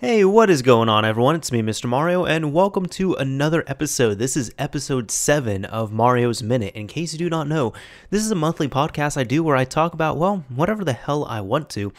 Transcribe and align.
Hey, 0.00 0.24
what 0.24 0.48
is 0.48 0.62
going 0.62 0.88
on, 0.88 1.04
everyone? 1.04 1.34
It's 1.34 1.50
me, 1.50 1.60
Mr. 1.60 1.86
Mario, 1.86 2.24
and 2.24 2.52
welcome 2.52 2.86
to 2.86 3.14
another 3.14 3.64
episode. 3.66 4.20
This 4.20 4.36
is 4.36 4.54
episode 4.56 5.10
7 5.10 5.64
of 5.64 5.90
Mario's 5.90 6.40
Minute. 6.40 6.76
In 6.76 6.86
case 6.86 7.12
you 7.12 7.18
do 7.18 7.28
not 7.28 7.48
know, 7.48 7.72
this 8.08 8.24
is 8.24 8.30
a 8.30 8.36
monthly 8.36 8.68
podcast 8.68 9.16
I 9.16 9.24
do 9.24 9.42
where 9.42 9.56
I 9.56 9.64
talk 9.64 9.94
about, 9.94 10.16
well, 10.16 10.44
whatever 10.50 10.84
the 10.84 10.92
hell 10.92 11.24
I 11.24 11.40
want 11.40 11.68
to. 11.70 11.92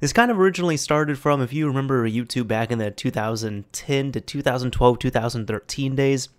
This 0.00 0.14
kind 0.14 0.30
of 0.30 0.40
originally 0.40 0.78
started 0.78 1.18
from, 1.18 1.42
if 1.42 1.52
you 1.52 1.66
remember 1.66 2.08
YouTube 2.08 2.46
back 2.46 2.70
in 2.70 2.78
the 2.78 2.90
2010 2.90 4.12
to 4.12 4.20
2012, 4.22 4.98
2013 4.98 5.94
days, 5.94 6.30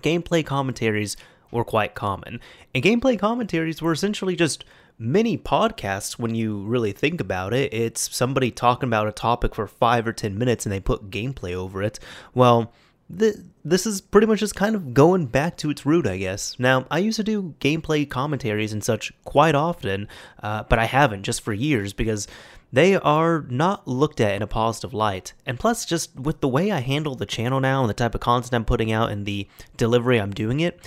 gameplay 0.00 0.42
commentaries 0.42 1.18
were 1.56 1.64
quite 1.64 1.94
common. 1.94 2.40
And 2.74 2.84
gameplay 2.84 3.18
commentaries 3.18 3.82
were 3.82 3.92
essentially 3.92 4.36
just 4.36 4.64
mini 4.98 5.36
podcasts 5.36 6.18
when 6.18 6.34
you 6.34 6.58
really 6.58 6.92
think 6.92 7.20
about 7.20 7.52
it. 7.52 7.72
It's 7.72 8.14
somebody 8.14 8.50
talking 8.50 8.88
about 8.88 9.08
a 9.08 9.12
topic 9.12 9.54
for 9.54 9.66
five 9.66 10.06
or 10.06 10.12
10 10.12 10.38
minutes 10.38 10.64
and 10.64 10.72
they 10.72 10.80
put 10.80 11.10
gameplay 11.10 11.54
over 11.54 11.82
it. 11.82 11.98
Well, 12.34 12.72
th- 13.16 13.36
this 13.64 13.86
is 13.86 14.00
pretty 14.00 14.26
much 14.26 14.40
just 14.40 14.54
kind 14.54 14.74
of 14.74 14.94
going 14.94 15.26
back 15.26 15.56
to 15.58 15.70
its 15.70 15.84
root, 15.84 16.06
I 16.06 16.18
guess. 16.18 16.58
Now, 16.58 16.86
I 16.90 16.98
used 16.98 17.16
to 17.16 17.24
do 17.24 17.54
gameplay 17.60 18.08
commentaries 18.08 18.72
and 18.72 18.82
such 18.82 19.12
quite 19.24 19.54
often, 19.54 20.08
uh, 20.42 20.62
but 20.64 20.78
I 20.78 20.84
haven't 20.86 21.24
just 21.24 21.42
for 21.42 21.52
years 21.52 21.92
because 21.92 22.26
they 22.72 22.96
are 22.96 23.46
not 23.48 23.86
looked 23.86 24.20
at 24.20 24.34
in 24.34 24.42
a 24.42 24.46
positive 24.46 24.92
light. 24.92 25.34
And 25.44 25.58
plus, 25.58 25.84
just 25.84 26.18
with 26.18 26.40
the 26.40 26.48
way 26.48 26.70
I 26.72 26.80
handle 26.80 27.14
the 27.14 27.26
channel 27.26 27.60
now 27.60 27.80
and 27.80 27.90
the 27.90 27.94
type 27.94 28.14
of 28.14 28.20
content 28.20 28.54
I'm 28.54 28.64
putting 28.64 28.92
out 28.92 29.10
and 29.10 29.24
the 29.24 29.48
delivery 29.76 30.20
I'm 30.20 30.32
doing 30.32 30.60
it, 30.60 30.80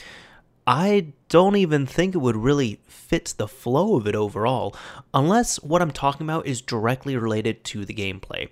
I 0.69 1.13
don't 1.29 1.55
even 1.55 1.87
think 1.87 2.13
it 2.13 2.19
would 2.19 2.35
really 2.35 2.79
fit 2.85 3.33
the 3.37 3.47
flow 3.47 3.95
of 3.95 4.05
it 4.05 4.13
overall, 4.13 4.75
unless 5.15 5.55
what 5.63 5.81
I'm 5.81 5.89
talking 5.89 6.27
about 6.27 6.45
is 6.45 6.61
directly 6.61 7.17
related 7.17 7.63
to 7.63 7.85
the 7.85 7.93
gameplay. 7.95 8.49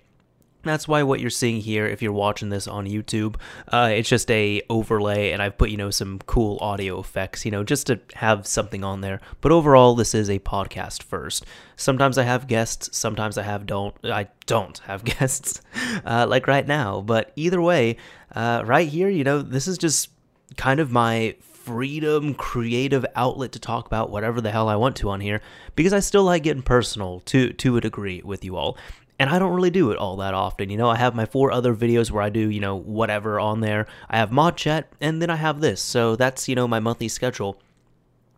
That's 0.64 0.88
why 0.88 1.04
what 1.04 1.20
you're 1.20 1.30
seeing 1.30 1.60
here, 1.60 1.86
if 1.86 2.02
you're 2.02 2.10
watching 2.10 2.48
this 2.48 2.66
on 2.66 2.88
YouTube, 2.88 3.36
uh, 3.68 3.90
it's 3.92 4.08
just 4.08 4.28
a 4.32 4.60
overlay, 4.68 5.30
and 5.30 5.40
I've 5.40 5.56
put 5.56 5.70
you 5.70 5.76
know 5.76 5.90
some 5.90 6.18
cool 6.26 6.58
audio 6.60 6.98
effects, 6.98 7.44
you 7.44 7.52
know, 7.52 7.62
just 7.62 7.86
to 7.86 8.00
have 8.14 8.48
something 8.48 8.82
on 8.82 9.00
there. 9.00 9.20
But 9.40 9.52
overall, 9.52 9.94
this 9.94 10.12
is 10.12 10.28
a 10.28 10.40
podcast 10.40 11.04
first. 11.04 11.46
Sometimes 11.76 12.18
I 12.18 12.24
have 12.24 12.48
guests, 12.48 12.98
sometimes 12.98 13.38
I 13.38 13.44
have 13.44 13.64
don't. 13.64 13.94
I 14.02 14.26
don't 14.46 14.76
have 14.78 15.04
guests, 15.18 15.62
uh, 16.04 16.26
like 16.28 16.48
right 16.48 16.66
now. 16.66 17.00
But 17.00 17.30
either 17.36 17.62
way, 17.62 17.96
uh, 18.34 18.64
right 18.66 18.88
here, 18.88 19.08
you 19.08 19.22
know, 19.22 19.40
this 19.40 19.68
is 19.68 19.78
just 19.78 20.10
kind 20.56 20.80
of 20.80 20.90
my 20.90 21.36
freedom, 21.68 22.32
creative 22.32 23.04
outlet 23.14 23.52
to 23.52 23.58
talk 23.58 23.86
about 23.86 24.08
whatever 24.08 24.40
the 24.40 24.50
hell 24.50 24.70
I 24.70 24.76
want 24.76 24.96
to 24.96 25.10
on 25.10 25.20
here 25.20 25.42
because 25.76 25.92
I 25.92 26.00
still 26.00 26.24
like 26.24 26.44
getting 26.44 26.62
personal 26.62 27.20
to 27.26 27.52
to 27.52 27.76
a 27.76 27.80
degree 27.82 28.22
with 28.24 28.42
you 28.42 28.56
all. 28.56 28.78
And 29.18 29.28
I 29.28 29.38
don't 29.38 29.52
really 29.52 29.70
do 29.70 29.90
it 29.90 29.98
all 29.98 30.16
that 30.16 30.32
often. 30.32 30.70
You 30.70 30.78
know, 30.78 30.88
I 30.88 30.96
have 30.96 31.14
my 31.14 31.26
four 31.26 31.52
other 31.52 31.74
videos 31.74 32.10
where 32.10 32.22
I 32.22 32.30
do, 32.30 32.48
you 32.48 32.60
know, 32.60 32.76
whatever 32.76 33.38
on 33.38 33.60
there. 33.60 33.86
I 34.08 34.16
have 34.16 34.32
mod 34.32 34.56
chat 34.56 34.88
and 35.00 35.20
then 35.20 35.28
I 35.28 35.36
have 35.36 35.60
this. 35.60 35.82
So 35.82 36.16
that's, 36.16 36.48
you 36.48 36.54
know, 36.54 36.66
my 36.66 36.80
monthly 36.80 37.08
schedule 37.08 37.60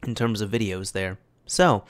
in 0.04 0.14
terms 0.16 0.40
of 0.40 0.50
videos 0.50 0.92
there. 0.92 1.18
So, 1.46 1.84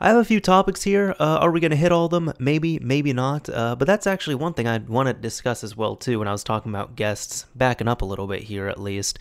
I 0.00 0.08
have 0.08 0.16
a 0.18 0.24
few 0.24 0.40
topics 0.40 0.84
here. 0.84 1.16
Uh, 1.18 1.38
are 1.40 1.50
we 1.50 1.58
going 1.58 1.72
to 1.72 1.76
hit 1.76 1.90
all 1.90 2.04
of 2.04 2.12
them? 2.12 2.32
Maybe, 2.38 2.78
maybe 2.78 3.12
not. 3.12 3.48
Uh, 3.48 3.74
but 3.74 3.86
that's 3.86 4.06
actually 4.06 4.36
one 4.36 4.54
thing 4.54 4.68
I 4.68 4.78
want 4.78 5.08
to 5.08 5.12
discuss 5.12 5.64
as 5.64 5.76
well 5.76 5.96
too. 5.96 6.20
When 6.20 6.28
I 6.28 6.32
was 6.32 6.44
talking 6.44 6.70
about 6.70 6.94
guests, 6.94 7.46
backing 7.56 7.88
up 7.88 8.02
a 8.02 8.04
little 8.04 8.28
bit 8.28 8.44
here 8.44 8.68
at 8.68 8.78
least. 8.78 9.18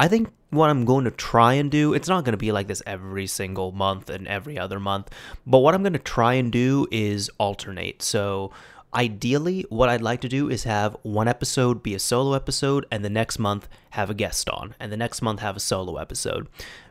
I 0.00 0.08
think 0.08 0.32
what 0.50 0.68
I'm 0.68 0.84
going 0.84 1.04
to 1.04 1.12
try 1.12 1.54
and 1.54 1.70
do, 1.70 1.94
it's 1.94 2.08
not 2.08 2.24
going 2.24 2.32
to 2.32 2.38
be 2.38 2.50
like 2.50 2.66
this 2.66 2.82
every 2.86 3.28
single 3.28 3.70
month 3.70 4.10
and 4.10 4.26
every 4.26 4.58
other 4.58 4.80
month, 4.80 5.10
but 5.46 5.58
what 5.58 5.74
I'm 5.74 5.82
going 5.82 5.92
to 5.94 5.98
try 5.98 6.34
and 6.34 6.52
do 6.52 6.86
is 6.90 7.30
alternate. 7.38 8.02
So, 8.02 8.52
ideally, 8.92 9.64
what 9.70 9.88
I'd 9.88 10.02
like 10.02 10.20
to 10.22 10.28
do 10.28 10.50
is 10.50 10.64
have 10.64 10.96
one 11.02 11.28
episode 11.28 11.82
be 11.82 11.94
a 11.94 11.98
solo 11.98 12.34
episode, 12.34 12.84
and 12.90 13.04
the 13.04 13.10
next 13.10 13.38
month 13.38 13.68
have 13.90 14.10
a 14.10 14.14
guest 14.14 14.50
on, 14.50 14.74
and 14.78 14.92
the 14.92 14.98
next 14.98 15.22
month 15.22 15.40
have 15.40 15.56
a 15.56 15.60
solo 15.60 15.96
episode. 15.96 16.46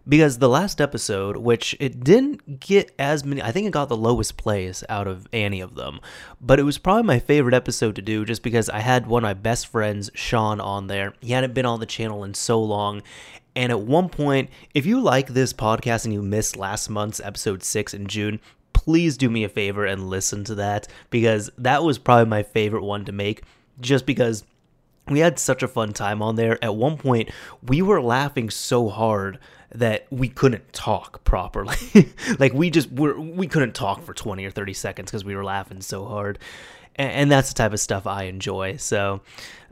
Because 0.08 0.38
the 0.38 0.50
last 0.50 0.80
episode, 0.80 1.38
which 1.38 1.76
it 1.80 2.04
didn't 2.04 2.60
get 2.60 2.94
as 3.00 3.26
many, 3.26 3.42
I 3.42 3.52
think 3.52 3.68
it 3.68 3.72
got 3.72 3.90
the 3.90 3.98
lowest 3.98 4.38
plays 4.38 4.84
out 4.88 5.08
of 5.08 5.28
any 5.34 5.62
of 5.62 5.74
them, 5.74 6.00
but 6.40 6.60
it 6.60 6.64
was 6.64 6.78
probably 6.78 7.04
my 7.04 7.18
favorite 7.18 7.56
episode 7.56 7.96
to 7.96 8.04
do 8.04 8.24
just 8.24 8.44
because 8.44 8.70
I 8.70 8.80
had 8.80 9.08
one 9.08 9.24
of 9.24 9.28
my 9.28 9.34
best 9.34 9.66
friends, 9.66 10.12
Sean, 10.14 10.62
on 10.62 10.86
there. 10.88 11.16
He 11.22 11.32
hadn't 11.32 11.56
been 11.56 11.66
on 11.66 11.80
the 11.80 11.88
channel 11.88 12.24
in 12.24 12.36
so 12.36 12.62
long, 12.62 13.02
and 13.56 13.72
at 13.72 13.82
one 13.82 14.10
point, 14.10 14.50
if 14.74 14.86
you 14.86 15.00
like 15.00 15.28
this 15.28 15.54
podcast 15.54 16.06
and 16.06 16.14
you 16.14 16.22
missed 16.22 16.58
last 16.58 16.90
month's 16.90 17.22
episode 17.22 17.64
6 17.64 17.94
in 17.94 18.08
June, 18.08 18.40
please 18.74 19.18
do 19.18 19.30
me 19.30 19.44
a 19.44 19.50
favor 19.50 19.86
and 19.86 20.10
listen 20.10 20.44
to 20.44 20.56
that 20.56 20.88
because 21.10 21.50
that 21.58 21.84
was 21.84 21.98
probably 21.98 22.30
my 22.30 22.44
favorite 22.44 22.84
one 22.84 23.06
to 23.06 23.12
make 23.12 23.44
just 23.80 24.06
because 24.06 24.44
we 25.08 25.20
had 25.20 25.40
such 25.40 25.64
a 25.64 25.68
fun 25.68 25.94
time 25.94 26.22
on 26.22 26.36
there. 26.36 26.64
At 26.64 26.76
one 26.76 26.98
point, 26.98 27.30
we 27.64 27.82
were 27.82 28.02
laughing 28.02 28.50
so 28.50 28.90
hard 28.90 29.40
that 29.80 30.08
we 30.10 30.30
couldn't 30.30 30.74
talk 30.74 31.24
properly. 31.24 31.76
like 32.40 32.54
we 32.54 32.70
just 32.70 32.92
were 32.92 33.20
we 33.20 33.48
couldn't 33.48 33.74
talk 33.74 34.04
for 34.04 34.14
20 34.14 34.46
or 34.46 34.52
30 34.52 34.74
seconds 34.74 35.12
because 35.12 35.26
we 35.26 35.36
were 35.36 35.44
laughing 35.44 35.82
so 35.82 36.06
hard. 36.06 36.40
And, 36.96 37.12
and, 37.12 37.32
that's 37.32 37.50
the 37.50 37.56
type 37.56 37.74
of 37.74 37.80
stuff 37.80 38.08
I 38.08 38.24
enjoy. 38.24 38.78
So, 38.78 39.20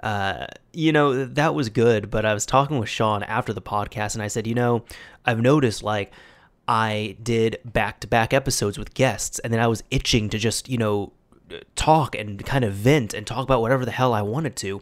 uh, 0.02 0.48
you 0.74 0.92
know, 0.92 1.26
that 1.26 1.56
was 1.56 1.70
good. 1.70 2.10
But 2.10 2.26
I 2.26 2.34
was 2.34 2.46
talking 2.46 2.80
with 2.80 2.90
Sean 2.90 3.24
after 3.24 3.54
the 3.54 3.62
podcast 3.62 4.16
and 4.16 4.22
I 4.22 4.28
said, 4.28 4.46
you 4.46 4.56
know, 4.56 4.84
I've 5.26 5.40
noticed 5.40 5.84
like 5.84 6.12
I 6.68 7.16
did 7.24 7.60
back 7.64 8.02
to 8.02 8.08
back 8.08 8.34
episodes 8.34 8.78
with 8.78 8.94
guests 8.94 9.40
and 9.40 9.54
then 9.54 9.62
I 9.62 9.68
was 9.68 9.84
itching 9.90 10.30
to 10.32 10.38
just, 10.38 10.68
you 10.68 10.78
know, 10.78 11.14
talk 11.76 12.16
and 12.16 12.44
kind 12.46 12.66
of 12.66 12.74
vent 12.74 13.14
and 13.14 13.26
talk 13.26 13.44
about 13.44 13.62
whatever 13.62 13.86
the 13.86 13.92
hell 13.92 14.14
I 14.14 14.22
wanted 14.22 14.56
to. 14.58 14.82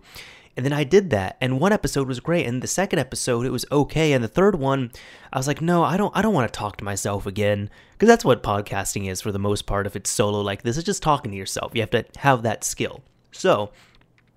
And 0.58 0.66
then 0.66 0.74
I 0.74 0.84
did 0.84 1.12
that, 1.12 1.38
and 1.40 1.60
one 1.60 1.72
episode 1.72 2.08
was 2.08 2.20
great, 2.20 2.46
and 2.46 2.62
the 2.62 2.68
second 2.68 3.00
episode 3.00 3.46
it 3.46 3.52
was 3.52 3.66
okay, 3.72 4.12
and 4.12 4.22
the 4.22 4.28
third 4.28 4.56
one, 4.56 4.92
I 5.32 5.38
was 5.38 5.48
like, 5.48 5.62
no, 5.62 5.84
I 5.84 5.96
don't, 5.96 6.16
I 6.16 6.22
don't 6.22 6.34
want 6.34 6.52
to 6.52 6.58
talk 6.58 6.76
to 6.78 6.84
myself 6.84 7.26
again, 7.26 7.70
because 7.94 8.08
that's 8.08 8.26
what 8.26 8.44
podcasting 8.44 9.10
is 9.10 9.22
for 9.22 9.32
the 9.32 9.40
most 9.40 9.66
part. 9.66 9.88
If 9.88 9.96
it's 9.96 10.10
solo 10.10 10.42
like 10.42 10.64
this, 10.64 10.76
it's 10.76 10.86
just 10.86 11.02
talking 11.02 11.32
to 11.32 11.38
yourself. 11.38 11.72
You 11.74 11.82
have 11.82 11.92
to 11.92 12.06
have 12.18 12.44
that 12.44 12.66
skill. 12.66 13.02
So 13.32 13.72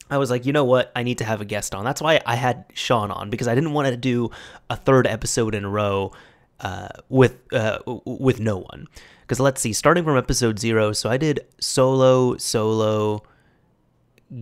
I 0.09 0.19
was 0.19 0.31
like, 0.31 0.47
you 0.47 0.53
know 0.53 0.65
what? 0.65 0.93
I 0.95 1.03
need 1.03 1.19
to 1.19 1.25
have 1.25 1.41
a 1.41 1.45
guest 1.45 1.75
on. 1.75 1.85
That's 1.85 2.01
why 2.01 2.21
I 2.25 2.37
had 2.37 2.67
Sean 2.75 3.11
on 3.11 3.31
because 3.31 3.49
I 3.49 3.55
didn't 3.55 3.73
want 3.73 3.89
to 3.89 3.97
do 3.97 4.31
a 4.71 4.77
third 4.77 5.07
episode 5.07 5.55
in 5.55 5.65
a 5.65 5.69
row 5.69 6.13
uh, 6.61 6.89
with 7.09 7.37
uh, 7.53 7.79
with 8.05 8.39
no 8.39 8.59
one. 8.59 8.87
Because 9.23 9.41
let's 9.41 9.61
see, 9.61 9.73
starting 9.73 10.05
from 10.05 10.17
episode 10.17 10.59
zero, 10.59 10.93
so 10.93 11.09
I 11.09 11.17
did 11.17 11.41
solo, 11.59 12.37
solo, 12.37 13.23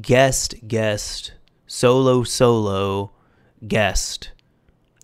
guest, 0.00 0.54
guest, 0.66 1.32
solo, 1.72 2.22
solo, 2.22 3.10
guest. 3.66 4.30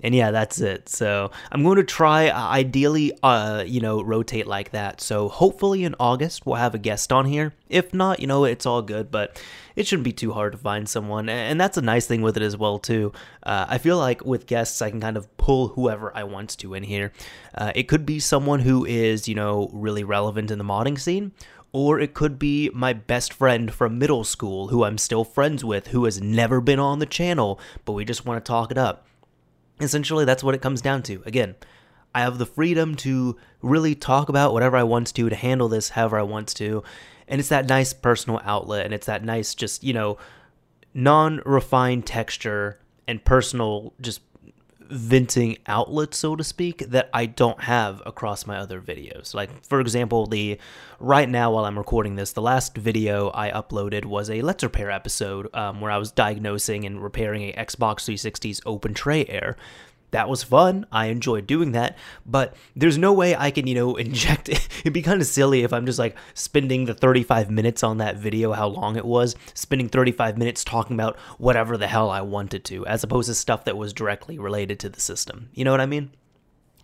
And 0.02 0.14
yeah, 0.14 0.30
that's 0.30 0.60
it. 0.60 0.88
So 0.88 1.30
I'm 1.50 1.64
going 1.64 1.78
to 1.78 1.82
try, 1.82 2.28
uh, 2.28 2.48
ideally, 2.48 3.12
uh, 3.22 3.64
you 3.66 3.80
know, 3.80 4.02
rotate 4.02 4.46
like 4.46 4.70
that. 4.72 5.00
So 5.00 5.28
hopefully 5.28 5.82
in 5.82 5.96
August 5.98 6.44
we'll 6.44 6.56
have 6.56 6.74
a 6.74 6.78
guest 6.78 7.10
on 7.10 7.24
here. 7.24 7.54
If 7.70 7.94
not, 7.94 8.20
you 8.20 8.26
know, 8.26 8.44
it's 8.44 8.66
all 8.66 8.82
good. 8.82 9.10
But 9.10 9.42
it 9.78 9.86
shouldn't 9.86 10.04
be 10.04 10.12
too 10.12 10.32
hard 10.32 10.52
to 10.52 10.58
find 10.58 10.88
someone, 10.88 11.28
and 11.28 11.60
that's 11.60 11.76
a 11.76 11.82
nice 11.82 12.04
thing 12.04 12.20
with 12.20 12.36
it 12.36 12.42
as 12.42 12.56
well 12.56 12.80
too. 12.80 13.12
Uh, 13.44 13.64
I 13.68 13.78
feel 13.78 13.96
like 13.96 14.24
with 14.24 14.46
guests, 14.46 14.82
I 14.82 14.90
can 14.90 15.00
kind 15.00 15.16
of 15.16 15.34
pull 15.36 15.68
whoever 15.68 16.14
I 16.16 16.24
want 16.24 16.58
to 16.58 16.74
in 16.74 16.82
here. 16.82 17.12
Uh, 17.54 17.70
it 17.76 17.84
could 17.84 18.04
be 18.04 18.18
someone 18.18 18.58
who 18.58 18.84
is, 18.84 19.28
you 19.28 19.36
know, 19.36 19.70
really 19.72 20.02
relevant 20.02 20.50
in 20.50 20.58
the 20.58 20.64
modding 20.64 20.98
scene, 20.98 21.30
or 21.72 22.00
it 22.00 22.14
could 22.14 22.38
be 22.38 22.70
my 22.72 22.92
best 22.92 23.32
friend 23.32 23.72
from 23.72 23.98
middle 23.98 24.24
school 24.24 24.68
who 24.68 24.84
I'm 24.84 24.98
still 24.98 25.24
friends 25.24 25.64
with, 25.64 25.88
who 25.88 26.04
has 26.04 26.20
never 26.20 26.60
been 26.60 26.78
on 26.78 26.98
the 26.98 27.06
channel, 27.06 27.60
but 27.84 27.92
we 27.92 28.04
just 28.04 28.24
want 28.24 28.42
to 28.42 28.48
talk 28.48 28.70
it 28.70 28.78
up. 28.78 29.06
Essentially, 29.80 30.24
that's 30.24 30.42
what 30.42 30.54
it 30.54 30.62
comes 30.62 30.80
down 30.80 31.02
to. 31.04 31.22
Again, 31.26 31.54
I 32.14 32.20
have 32.20 32.38
the 32.38 32.46
freedom 32.46 32.94
to 32.96 33.36
really 33.60 33.94
talk 33.94 34.28
about 34.28 34.52
whatever 34.52 34.76
I 34.76 34.82
want 34.82 35.14
to, 35.14 35.28
to 35.28 35.36
handle 35.36 35.68
this 35.68 35.90
however 35.90 36.18
I 36.18 36.22
want 36.22 36.48
to. 36.56 36.82
And 37.28 37.38
it's 37.38 37.50
that 37.50 37.68
nice 37.68 37.92
personal 37.92 38.40
outlet, 38.44 38.86
and 38.86 38.94
it's 38.94 39.06
that 39.06 39.22
nice, 39.22 39.54
just, 39.54 39.84
you 39.84 39.92
know, 39.92 40.16
non 40.94 41.42
refined 41.44 42.06
texture 42.06 42.80
and 43.06 43.22
personal, 43.24 43.92
just 44.00 44.20
venting 44.88 45.58
outlet, 45.66 46.14
so 46.14 46.36
to 46.36 46.44
speak, 46.44 46.78
that 46.90 47.10
I 47.12 47.26
don't 47.26 47.62
have 47.62 48.02
across 48.06 48.46
my 48.46 48.58
other 48.58 48.80
videos. 48.80 49.34
Like, 49.34 49.64
for 49.64 49.80
example, 49.80 50.26
the 50.26 50.58
right 50.98 51.28
now 51.28 51.52
while 51.52 51.64
I'm 51.64 51.78
recording 51.78 52.16
this, 52.16 52.32
the 52.32 52.42
last 52.42 52.76
video 52.76 53.30
I 53.34 53.50
uploaded 53.50 54.04
was 54.04 54.30
a 54.30 54.42
Let's 54.42 54.62
Repair 54.62 54.90
episode 54.90 55.54
um, 55.54 55.80
where 55.80 55.90
I 55.90 55.98
was 55.98 56.10
diagnosing 56.10 56.84
and 56.84 57.02
repairing 57.02 57.50
a 57.50 57.52
Xbox 57.52 58.08
360's 58.08 58.60
open 58.66 58.94
tray 58.94 59.24
error 59.26 59.56
that 60.10 60.28
was 60.28 60.42
fun. 60.42 60.86
I 60.90 61.06
enjoyed 61.06 61.46
doing 61.46 61.72
that, 61.72 61.96
but 62.24 62.56
there's 62.74 62.98
no 62.98 63.12
way 63.12 63.36
I 63.36 63.50
can, 63.50 63.66
you 63.66 63.74
know, 63.74 63.96
inject 64.08 64.48
it. 64.48 64.68
It'd 64.80 64.92
be 64.92 65.02
kind 65.02 65.20
of 65.20 65.26
silly 65.26 65.62
if 65.62 65.72
I'm 65.72 65.86
just 65.86 65.98
like 65.98 66.16
spending 66.34 66.86
the 66.86 66.94
35 66.94 67.50
minutes 67.50 67.82
on 67.82 67.98
that 67.98 68.16
video, 68.16 68.52
how 68.52 68.68
long 68.68 68.96
it 68.96 69.04
was, 69.04 69.36
spending 69.54 69.88
35 69.88 70.38
minutes 70.38 70.64
talking 70.64 70.94
about 70.94 71.18
whatever 71.38 71.76
the 71.76 71.86
hell 71.88 72.10
I 72.10 72.22
wanted 72.22 72.64
to, 72.66 72.86
as 72.86 73.04
opposed 73.04 73.28
to 73.28 73.34
stuff 73.34 73.64
that 73.64 73.76
was 73.76 73.92
directly 73.92 74.38
related 74.38 74.78
to 74.80 74.88
the 74.88 75.00
system. 75.00 75.50
You 75.54 75.64
know 75.64 75.70
what 75.70 75.80
I 75.80 75.86
mean? 75.86 76.10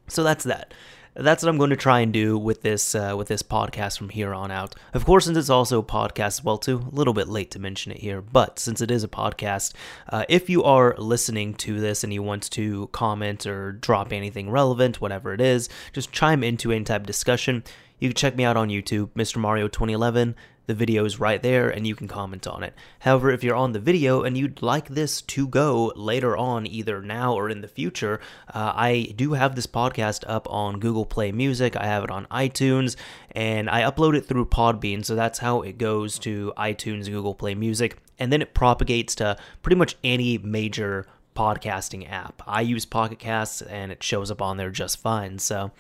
So 0.09 0.23
that's 0.23 0.45
that. 0.45 0.75
That's 1.15 1.43
what 1.43 1.49
I'm 1.49 1.59
going 1.59 1.71
to 1.71 1.77
try 1.77 2.01
and 2.01 2.13
do 2.13 2.37
with 2.37 2.63
this 2.63 2.95
uh, 2.95 3.15
with 3.17 3.29
this 3.29 3.43
podcast 3.43 3.99
from 3.99 4.09
here 4.09 4.35
on 4.35 4.51
out. 4.51 4.75
Of 4.93 5.05
course, 5.05 5.27
since 5.27 5.39
it's 5.39 5.51
also 5.51 5.81
a 5.81 5.85
podcast 5.85 6.39
as 6.39 6.45
well 6.45 6.59
too, 6.59 6.87
a 6.91 6.95
little 6.95 7.15
bit 7.15 7.29
late 7.29 7.51
to 7.53 7.59
mention 7.59 7.93
it 7.93 7.99
here, 7.99 8.21
but 8.21 8.59
since 8.59 8.81
it 8.81 8.91
is 8.91 9.05
a 9.05 9.09
podcast, 9.09 9.73
uh, 10.09 10.25
if 10.29 10.51
you 10.51 10.65
are 10.65 10.95
listening 10.99 11.55
to 11.55 11.81
this 11.81 12.03
and 12.03 12.13
you 12.13 12.23
want 12.23 12.51
to 12.51 12.89
comment 12.89 13.47
or 13.47 13.73
drop 13.73 14.13
anything 14.13 14.51
relevant, 14.51 15.01
whatever 15.01 15.33
it 15.33 15.41
is, 15.41 15.69
just 15.93 16.13
chime 16.13 16.43
into 16.43 16.73
any 16.73 16.85
type 16.85 17.03
of 17.03 17.07
discussion. 17.07 17.63
You 18.01 18.09
can 18.09 18.17
check 18.17 18.37
me 18.37 18.45
out 18.45 18.57
on 18.57 18.69
YouTube, 18.69 19.11
Mr. 19.11 19.37
Mario 19.37 19.69
2011. 19.69 20.35
The 20.67 20.75
video 20.75 21.05
is 21.05 21.21
right 21.21 21.43
there 21.43 21.69
and 21.69 21.87
you 21.87 21.95
can 21.95 22.09
comment 22.09 22.47
on 22.47 22.63
it. 22.63 22.75
However, 23.01 23.31
if 23.31 23.45
you're 23.45 23.55
on 23.55 23.73
the 23.73 23.79
video 23.79 24.23
and 24.23 24.37
you'd 24.37 24.63
like 24.63 24.89
this 24.89 25.21
to 25.23 25.47
go 25.47 25.93
later 25.95 26.37
on, 26.37 26.67
either 26.67 27.03
now 27.03 27.35
or 27.35 27.51
in 27.51 27.61
the 27.61 27.69
future, 27.69 28.19
uh, 28.49 28.73
I 28.75 29.13
do 29.15 29.35
have 29.35 29.57
this 29.57 29.67
podcast 29.67 30.25
up 30.27 30.47
on 30.51 30.81
Google 30.81 31.05
Play 31.05 31.33
Music. 31.33 31.77
I 31.77 31.85
have 31.85 32.05
it 32.05 32.11
on 32.11 32.27
iTunes 32.27 32.97
and 33.33 33.69
I 33.69 33.83
upload 33.83 34.17
it 34.17 34.27
through 34.27 34.47
Podbean. 34.47 35.05
So 35.05 35.15
that's 35.15 35.39
how 35.39 35.61
it 35.61 35.77
goes 35.77 36.19
to 36.21 36.53
iTunes, 36.57 37.07
Google 37.07 37.35
Play 37.35 37.55
Music, 37.55 37.99
and 38.19 38.33
then 38.33 38.41
it 38.41 38.55
propagates 38.55 39.15
to 39.17 39.37
pretty 39.63 39.77
much 39.77 39.97
any 40.03 40.39
major 40.39 41.07
podcasting 41.37 42.11
app. 42.11 42.43
I 42.47 42.63
use 42.63 42.87
Pocket 42.87 43.19
Casts 43.19 43.61
and 43.61 43.93
it 43.93 44.03
shows 44.03 44.31
up 44.31 44.41
on 44.41 44.57
there 44.57 44.71
just 44.71 45.01
fine. 45.01 45.39
So 45.39 45.73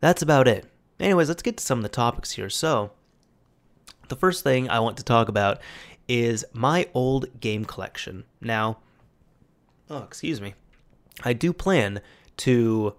that's 0.00 0.22
about 0.22 0.48
it. 0.48 0.66
Anyways, 0.98 1.28
let's 1.28 1.42
get 1.42 1.58
to 1.58 1.64
some 1.64 1.78
of 1.78 1.82
the 1.84 1.88
topics 1.88 2.32
here. 2.32 2.50
So, 2.50 2.90
the 4.08 4.16
first 4.16 4.44
thing 4.44 4.68
I 4.68 4.80
want 4.80 4.96
to 4.98 5.04
talk 5.04 5.28
about 5.28 5.60
is 6.08 6.44
my 6.52 6.88
old 6.94 7.40
game 7.40 7.64
collection. 7.64 8.24
Now, 8.40 8.78
oh, 9.90 10.02
excuse 10.02 10.40
me. 10.40 10.54
I 11.22 11.32
do 11.32 11.52
plan 11.52 12.00
to 12.38 12.94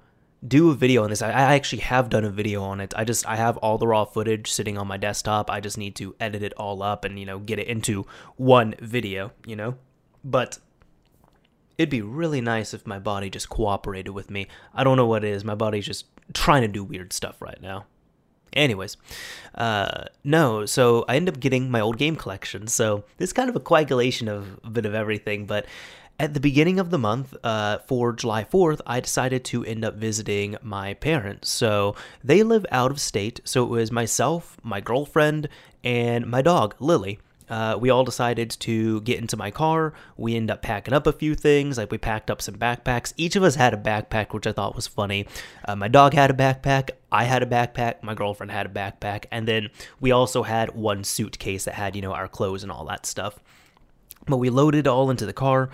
do 0.48 0.70
a 0.70 0.76
video 0.76 1.04
on 1.04 1.10
this. 1.10 1.22
I, 1.22 1.56
actually 1.56 1.82
have 1.82 2.10
done 2.10 2.24
a 2.24 2.30
video 2.30 2.62
on 2.62 2.80
it. 2.80 2.94
I 2.96 3.04
just 3.04 3.28
I 3.28 3.36
have 3.36 3.58
all 3.58 3.78
the 3.78 3.88
raw 3.88 4.06
footage 4.06 4.52
sitting 4.52 4.78
on 4.78 4.88
my 4.88 4.98
desktop. 4.98 5.50
I 5.50 5.60
just 5.60 5.78
need 5.78 5.96
to 5.98 6.16
edit 6.20 6.44
it 6.44 6.54
all 6.54 6.82
up 6.82 7.04
and 7.04 7.20
you 7.20 7.26
know 7.26 7.40
get 7.40 7.60
it 7.60 7.68
into 7.68 8.06
one 8.38 8.76
video, 8.80 9.32
you 9.46 9.56
know. 9.56 9.76
But 10.24 10.60
it'd 11.78 11.90
be 11.90 12.02
really 12.02 12.42
nice 12.42 12.74
if 12.74 12.86
my 12.86 13.00
body 13.00 13.30
just 13.30 13.50
cooperated 13.50 14.14
with 14.14 14.30
me. 14.30 14.48
I 14.74 14.84
don't 14.84 14.98
know 14.98 15.08
what 15.08 15.24
it 15.24 15.30
is. 15.30 15.44
My 15.44 15.56
body's 15.56 15.86
just 15.86 16.06
trying 16.34 16.62
to 16.62 16.68
do 16.68 16.84
weird 16.84 17.12
stuff 17.14 17.42
right 17.42 17.62
now. 17.62 17.86
Anyways, 18.54 18.98
uh, 19.56 20.06
no, 20.24 20.66
so 20.66 21.06
I 21.08 21.16
end 21.16 21.30
up 21.30 21.40
getting 21.40 21.70
my 21.70 21.80
old 21.80 21.98
game 21.98 22.16
collection. 22.16 22.68
So 22.68 23.04
this 23.18 23.30
is 23.30 23.34
kind 23.34 23.50
of 23.50 23.56
a 23.56 23.60
coagulation 23.60 24.28
of 24.28 24.60
a 24.64 24.70
bit 24.70 24.86
of 24.86 24.94
everything. 24.94 25.46
But 25.46 25.66
at 26.20 26.34
the 26.34 26.40
beginning 26.40 26.80
of 26.80 26.90
the 26.90 26.98
month, 26.98 27.34
uh, 27.44 27.80
for 27.80 28.12
July 28.12 28.44
4th, 28.44 28.82
I 28.86 29.00
decided 29.00 29.46
to 29.46 29.64
end 29.64 29.86
up 29.86 29.96
visiting 29.96 30.58
my 30.62 30.94
parents. 30.96 31.50
So 31.50 31.96
they 32.24 32.44
live 32.44 32.66
out 32.72 32.92
of 32.92 33.00
state. 33.00 33.40
So 33.46 33.64
it 33.64 33.70
was 33.70 33.92
myself, 33.92 34.58
my 34.62 34.82
girlfriend, 34.82 35.48
and 35.84 36.28
my 36.28 36.42
dog, 36.42 36.76
Lily 36.80 37.20
uh, 37.50 37.78
we 37.80 37.90
all 37.90 38.04
decided 38.04 38.52
to 38.52 39.02
get 39.02 39.20
into 39.20 39.36
my 39.36 39.50
car. 39.50 39.94
We 40.18 40.36
end 40.36 40.52
up 40.52 40.62
packing 40.62 40.94
up 40.94 41.08
a 41.08 41.12
few 41.12 41.36
things. 41.36 41.78
Like 41.78 41.92
we 41.92 41.98
packed 41.98 42.30
up 42.30 42.42
some 42.42 42.56
backpacks. 42.56 43.14
Each 43.18 43.36
of 43.36 43.44
us 43.44 43.56
had 43.56 43.74
a 43.74 43.78
backpack, 43.78 44.34
which 44.34 44.46
I 44.46 44.52
thought 44.52 44.76
was 44.76 44.88
funny. 44.88 45.26
Uh, 45.66 45.76
my 45.76 45.88
dog 45.88 46.14
had 46.14 46.30
a 46.30 46.34
backpack. 46.34 46.92
I 47.12 47.24
had 47.24 47.42
a 47.42 47.48
backpack. 47.48 48.04
My 48.04 48.14
girlfriend 48.14 48.52
had 48.52 48.68
a 48.68 48.70
backpack. 48.70 49.26
And 49.32 49.48
then 49.48 49.70
we 50.00 50.12
also 50.12 50.44
had 50.44 50.76
one 50.76 51.04
suitcase 51.04 51.66
that 51.66 51.74
had, 51.74 51.96
you 51.96 52.02
know, 52.02 52.14
our 52.14 52.28
clothes 52.28 52.64
and 52.64 52.72
all 52.72 52.86
that 52.86 53.06
stuff. 53.06 53.40
But 54.28 54.38
we 54.38 54.50
loaded 54.50 54.88
all 54.88 55.10
into 55.10 55.26
the 55.26 55.34
car. 55.34 55.70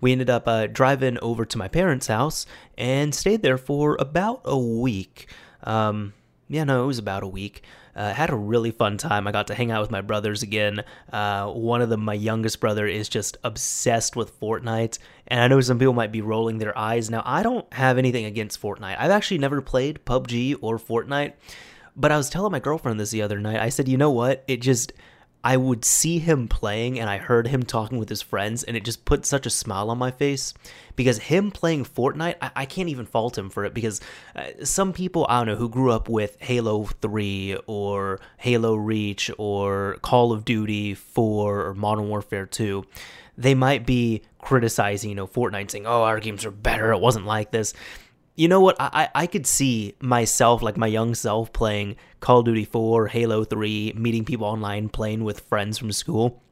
We 0.00 0.12
ended 0.12 0.28
up 0.28 0.46
uh, 0.46 0.66
driving 0.66 1.18
over 1.22 1.46
to 1.46 1.56
my 1.56 1.68
parents' 1.68 2.08
house 2.08 2.44
and 2.76 3.14
stayed 3.14 3.40
there 3.40 3.56
for 3.56 3.96
about 3.98 4.42
a 4.44 4.58
week. 4.58 5.28
Um, 5.62 6.12
yeah, 6.48 6.64
no, 6.64 6.84
it 6.84 6.86
was 6.86 6.98
about 6.98 7.22
a 7.22 7.28
week. 7.28 7.62
Uh, 7.96 8.12
had 8.12 8.30
a 8.30 8.36
really 8.36 8.70
fun 8.70 8.96
time. 8.98 9.26
I 9.26 9.32
got 9.32 9.46
to 9.48 9.54
hang 9.54 9.70
out 9.70 9.80
with 9.80 9.90
my 9.90 10.00
brothers 10.00 10.42
again. 10.42 10.82
Uh, 11.12 11.46
one 11.48 11.82
of 11.82 11.88
them, 11.88 12.04
my 12.04 12.14
youngest 12.14 12.60
brother, 12.60 12.86
is 12.86 13.08
just 13.08 13.36
obsessed 13.44 14.16
with 14.16 14.38
Fortnite. 14.40 14.98
And 15.28 15.40
I 15.40 15.48
know 15.48 15.60
some 15.60 15.78
people 15.78 15.94
might 15.94 16.12
be 16.12 16.20
rolling 16.20 16.58
their 16.58 16.76
eyes. 16.76 17.10
Now, 17.10 17.22
I 17.24 17.42
don't 17.42 17.70
have 17.72 17.98
anything 17.98 18.24
against 18.24 18.60
Fortnite. 18.60 18.96
I've 18.98 19.10
actually 19.10 19.38
never 19.38 19.60
played 19.60 20.04
PUBG 20.04 20.56
or 20.60 20.78
Fortnite. 20.78 21.34
But 21.96 22.10
I 22.10 22.16
was 22.16 22.28
telling 22.28 22.52
my 22.52 22.58
girlfriend 22.60 22.98
this 22.98 23.10
the 23.10 23.22
other 23.22 23.38
night. 23.38 23.60
I 23.60 23.68
said, 23.68 23.88
you 23.88 23.96
know 23.96 24.10
what? 24.10 24.42
It 24.48 24.60
just 24.60 24.92
I 25.44 25.58
would 25.58 25.84
see 25.84 26.18
him 26.18 26.48
playing 26.48 26.98
and 26.98 27.10
I 27.10 27.18
heard 27.18 27.46
him 27.46 27.62
talking 27.62 27.98
with 27.98 28.08
his 28.08 28.22
friends, 28.22 28.64
and 28.64 28.78
it 28.78 28.84
just 28.84 29.04
put 29.04 29.26
such 29.26 29.44
a 29.44 29.50
smile 29.50 29.90
on 29.90 29.98
my 29.98 30.10
face 30.10 30.54
because 30.96 31.18
him 31.18 31.50
playing 31.50 31.84
Fortnite, 31.84 32.36
I, 32.40 32.50
I 32.56 32.64
can't 32.64 32.88
even 32.88 33.04
fault 33.04 33.36
him 33.36 33.50
for 33.50 33.66
it 33.66 33.74
because 33.74 34.00
uh, 34.34 34.64
some 34.64 34.94
people, 34.94 35.26
I 35.28 35.38
don't 35.38 35.48
know, 35.48 35.56
who 35.56 35.68
grew 35.68 35.92
up 35.92 36.08
with 36.08 36.40
Halo 36.40 36.84
3 36.84 37.58
or 37.66 38.20
Halo 38.38 38.74
Reach 38.74 39.30
or 39.36 39.98
Call 40.00 40.32
of 40.32 40.46
Duty 40.46 40.94
4 40.94 41.66
or 41.66 41.74
Modern 41.74 42.08
Warfare 42.08 42.46
2, 42.46 42.82
they 43.36 43.54
might 43.54 43.84
be 43.84 44.22
criticizing, 44.38 45.10
you 45.10 45.16
know, 45.16 45.26
Fortnite 45.26 45.70
saying, 45.70 45.86
oh, 45.86 46.04
our 46.04 46.20
games 46.20 46.46
are 46.46 46.50
better, 46.50 46.92
it 46.92 47.00
wasn't 47.00 47.26
like 47.26 47.50
this 47.50 47.74
you 48.36 48.48
know 48.48 48.60
what? 48.60 48.76
I, 48.80 49.08
I 49.14 49.26
could 49.26 49.46
see 49.46 49.94
myself, 50.00 50.62
like 50.62 50.76
my 50.76 50.86
young 50.86 51.14
self, 51.14 51.52
playing 51.52 51.96
Call 52.20 52.40
of 52.40 52.46
Duty 52.46 52.64
4, 52.64 53.08
Halo 53.08 53.44
3, 53.44 53.94
meeting 53.96 54.24
people 54.24 54.46
online, 54.46 54.88
playing 54.88 55.24
with 55.24 55.40
friends 55.40 55.78
from 55.78 55.92
school. 55.92 56.42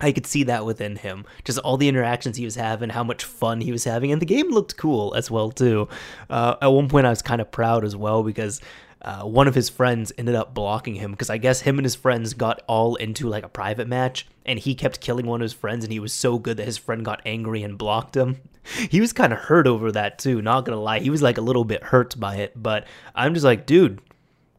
I 0.00 0.12
could 0.12 0.26
see 0.26 0.44
that 0.44 0.64
within 0.64 0.96
him. 0.96 1.26
Just 1.44 1.58
all 1.58 1.76
the 1.76 1.88
interactions 1.88 2.36
he 2.36 2.44
was 2.44 2.54
having, 2.54 2.88
how 2.88 3.04
much 3.04 3.22
fun 3.22 3.60
he 3.60 3.70
was 3.70 3.84
having, 3.84 4.12
and 4.12 4.20
the 4.20 4.26
game 4.26 4.48
looked 4.48 4.76
cool 4.76 5.14
as 5.14 5.30
well 5.30 5.50
too. 5.50 5.88
Uh, 6.28 6.56
at 6.62 6.68
one 6.68 6.88
point, 6.88 7.06
I 7.06 7.10
was 7.10 7.22
kind 7.22 7.40
of 7.40 7.50
proud 7.50 7.84
as 7.84 7.94
well 7.94 8.22
because 8.22 8.60
uh, 9.02 9.22
one 9.22 9.48
of 9.48 9.54
his 9.54 9.68
friends 9.70 10.12
ended 10.18 10.34
up 10.34 10.52
blocking 10.52 10.96
him 10.96 11.12
because 11.12 11.30
I 11.30 11.38
guess 11.38 11.62
him 11.62 11.78
and 11.78 11.86
his 11.86 11.94
friends 11.94 12.34
got 12.34 12.62
all 12.66 12.96
into 12.96 13.28
like 13.28 13.44
a 13.44 13.48
private 13.48 13.88
match, 13.88 14.26
and 14.44 14.58
he 14.58 14.74
kept 14.74 15.00
killing 15.00 15.26
one 15.26 15.40
of 15.40 15.44
his 15.44 15.52
friends, 15.52 15.84
and 15.84 15.92
he 15.92 16.00
was 16.00 16.12
so 16.12 16.38
good 16.38 16.58
that 16.58 16.66
his 16.66 16.78
friend 16.78 17.04
got 17.04 17.22
angry 17.24 17.62
and 17.62 17.78
blocked 17.78 18.16
him. 18.16 18.40
He 18.90 19.00
was 19.00 19.14
kind 19.14 19.32
of 19.32 19.38
hurt 19.38 19.66
over 19.66 19.90
that 19.90 20.18
too. 20.18 20.42
Not 20.42 20.66
gonna 20.66 20.80
lie, 20.80 21.00
he 21.00 21.08
was 21.08 21.22
like 21.22 21.38
a 21.38 21.42
little 21.42 21.64
bit 21.64 21.82
hurt 21.82 22.20
by 22.20 22.36
it, 22.36 22.52
but 22.54 22.86
I'm 23.14 23.32
just 23.32 23.44
like, 23.44 23.64
dude, 23.64 24.00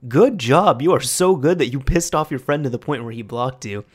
good 0.07 0.39
job. 0.39 0.81
You 0.81 0.91
are 0.93 0.99
so 0.99 1.35
good 1.35 1.59
that 1.59 1.69
you 1.69 1.79
pissed 1.79 2.15
off 2.15 2.31
your 2.31 2.39
friend 2.39 2.63
to 2.63 2.69
the 2.69 2.79
point 2.79 3.03
where 3.03 3.13
he 3.13 3.21
blocked 3.21 3.63
you. 3.63 3.85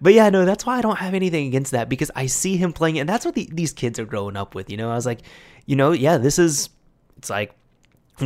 But 0.00 0.14
yeah, 0.14 0.30
no, 0.30 0.44
that's 0.44 0.64
why 0.64 0.78
I 0.78 0.80
don't 0.80 0.98
have 0.98 1.12
anything 1.12 1.48
against 1.48 1.72
that 1.72 1.88
because 1.88 2.10
I 2.14 2.26
see 2.26 2.56
him 2.56 2.72
playing 2.72 2.96
it, 2.96 3.00
and 3.00 3.08
that's 3.08 3.24
what 3.26 3.34
the, 3.34 3.48
these 3.52 3.72
kids 3.72 3.98
are 3.98 4.06
growing 4.06 4.36
up 4.36 4.54
with. 4.54 4.70
You 4.70 4.76
know, 4.76 4.90
I 4.90 4.94
was 4.94 5.06
like, 5.06 5.22
you 5.66 5.76
know, 5.76 5.90
yeah, 5.90 6.18
this 6.18 6.38
is. 6.38 6.70
It's 7.18 7.28
like 7.28 7.54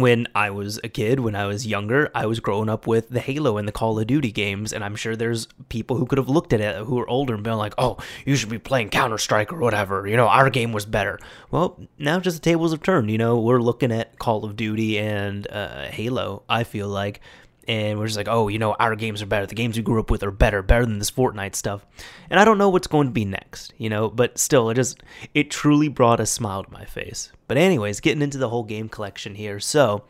when 0.00 0.26
I 0.34 0.50
was 0.50 0.78
a 0.84 0.88
kid, 0.88 1.20
when 1.20 1.34
I 1.34 1.46
was 1.46 1.66
younger, 1.66 2.10
I 2.14 2.26
was 2.26 2.40
growing 2.40 2.68
up 2.68 2.86
with 2.86 3.10
the 3.10 3.20
Halo 3.20 3.56
and 3.56 3.66
the 3.66 3.72
Call 3.72 3.98
of 3.98 4.06
Duty 4.06 4.32
games, 4.32 4.72
and 4.72 4.84
I'm 4.84 4.96
sure 4.96 5.16
there's 5.16 5.48
people 5.68 5.96
who 5.96 6.06
could 6.06 6.18
have 6.18 6.28
looked 6.28 6.52
at 6.52 6.60
it 6.60 6.76
who 6.84 6.98
are 6.98 7.08
older 7.08 7.34
and 7.34 7.42
been 7.42 7.56
like, 7.56 7.74
"Oh, 7.78 7.98
you 8.24 8.36
should 8.36 8.48
be 8.48 8.58
playing 8.58 8.90
Counter 8.90 9.18
Strike 9.18 9.52
or 9.52 9.58
whatever." 9.58 10.06
You 10.06 10.16
know, 10.16 10.28
our 10.28 10.50
game 10.50 10.72
was 10.72 10.86
better. 10.86 11.18
Well, 11.50 11.80
now 11.98 12.20
just 12.20 12.42
the 12.42 12.50
tables 12.50 12.72
have 12.72 12.82
turned. 12.82 13.10
You 13.10 13.18
know, 13.18 13.38
we're 13.38 13.60
looking 13.60 13.92
at 13.92 14.18
Call 14.18 14.44
of 14.44 14.56
Duty 14.56 14.98
and 14.98 15.46
uh, 15.50 15.84
Halo. 15.86 16.42
I 16.48 16.64
feel 16.64 16.88
like 16.88 17.20
and 17.68 17.98
we're 17.98 18.06
just 18.06 18.16
like, 18.16 18.28
oh, 18.28 18.48
you 18.48 18.58
know, 18.58 18.74
our 18.74 18.94
games 18.94 19.22
are 19.22 19.26
better. 19.26 19.46
The 19.46 19.54
games 19.54 19.76
we 19.76 19.82
grew 19.82 19.98
up 19.98 20.10
with 20.10 20.22
are 20.22 20.30
better, 20.30 20.62
better 20.62 20.86
than 20.86 20.98
this 20.98 21.10
Fortnite 21.10 21.54
stuff. 21.54 21.84
And 22.30 22.38
I 22.38 22.44
don't 22.44 22.58
know 22.58 22.68
what's 22.68 22.86
going 22.86 23.08
to 23.08 23.12
be 23.12 23.24
next, 23.24 23.72
you 23.76 23.88
know, 23.88 24.08
but 24.08 24.38
still, 24.38 24.70
it 24.70 24.74
just, 24.74 25.02
it 25.34 25.50
truly 25.50 25.88
brought 25.88 26.20
a 26.20 26.26
smile 26.26 26.62
to 26.62 26.72
my 26.72 26.84
face. 26.84 27.32
But, 27.48 27.56
anyways, 27.56 28.00
getting 28.00 28.22
into 28.22 28.38
the 28.38 28.48
whole 28.48 28.64
game 28.64 28.88
collection 28.88 29.34
here. 29.34 29.58
So, 29.58 30.04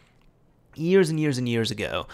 years 0.74 1.08
and 1.08 1.18
years 1.18 1.38
and 1.38 1.48
years 1.48 1.70
ago, 1.70 2.06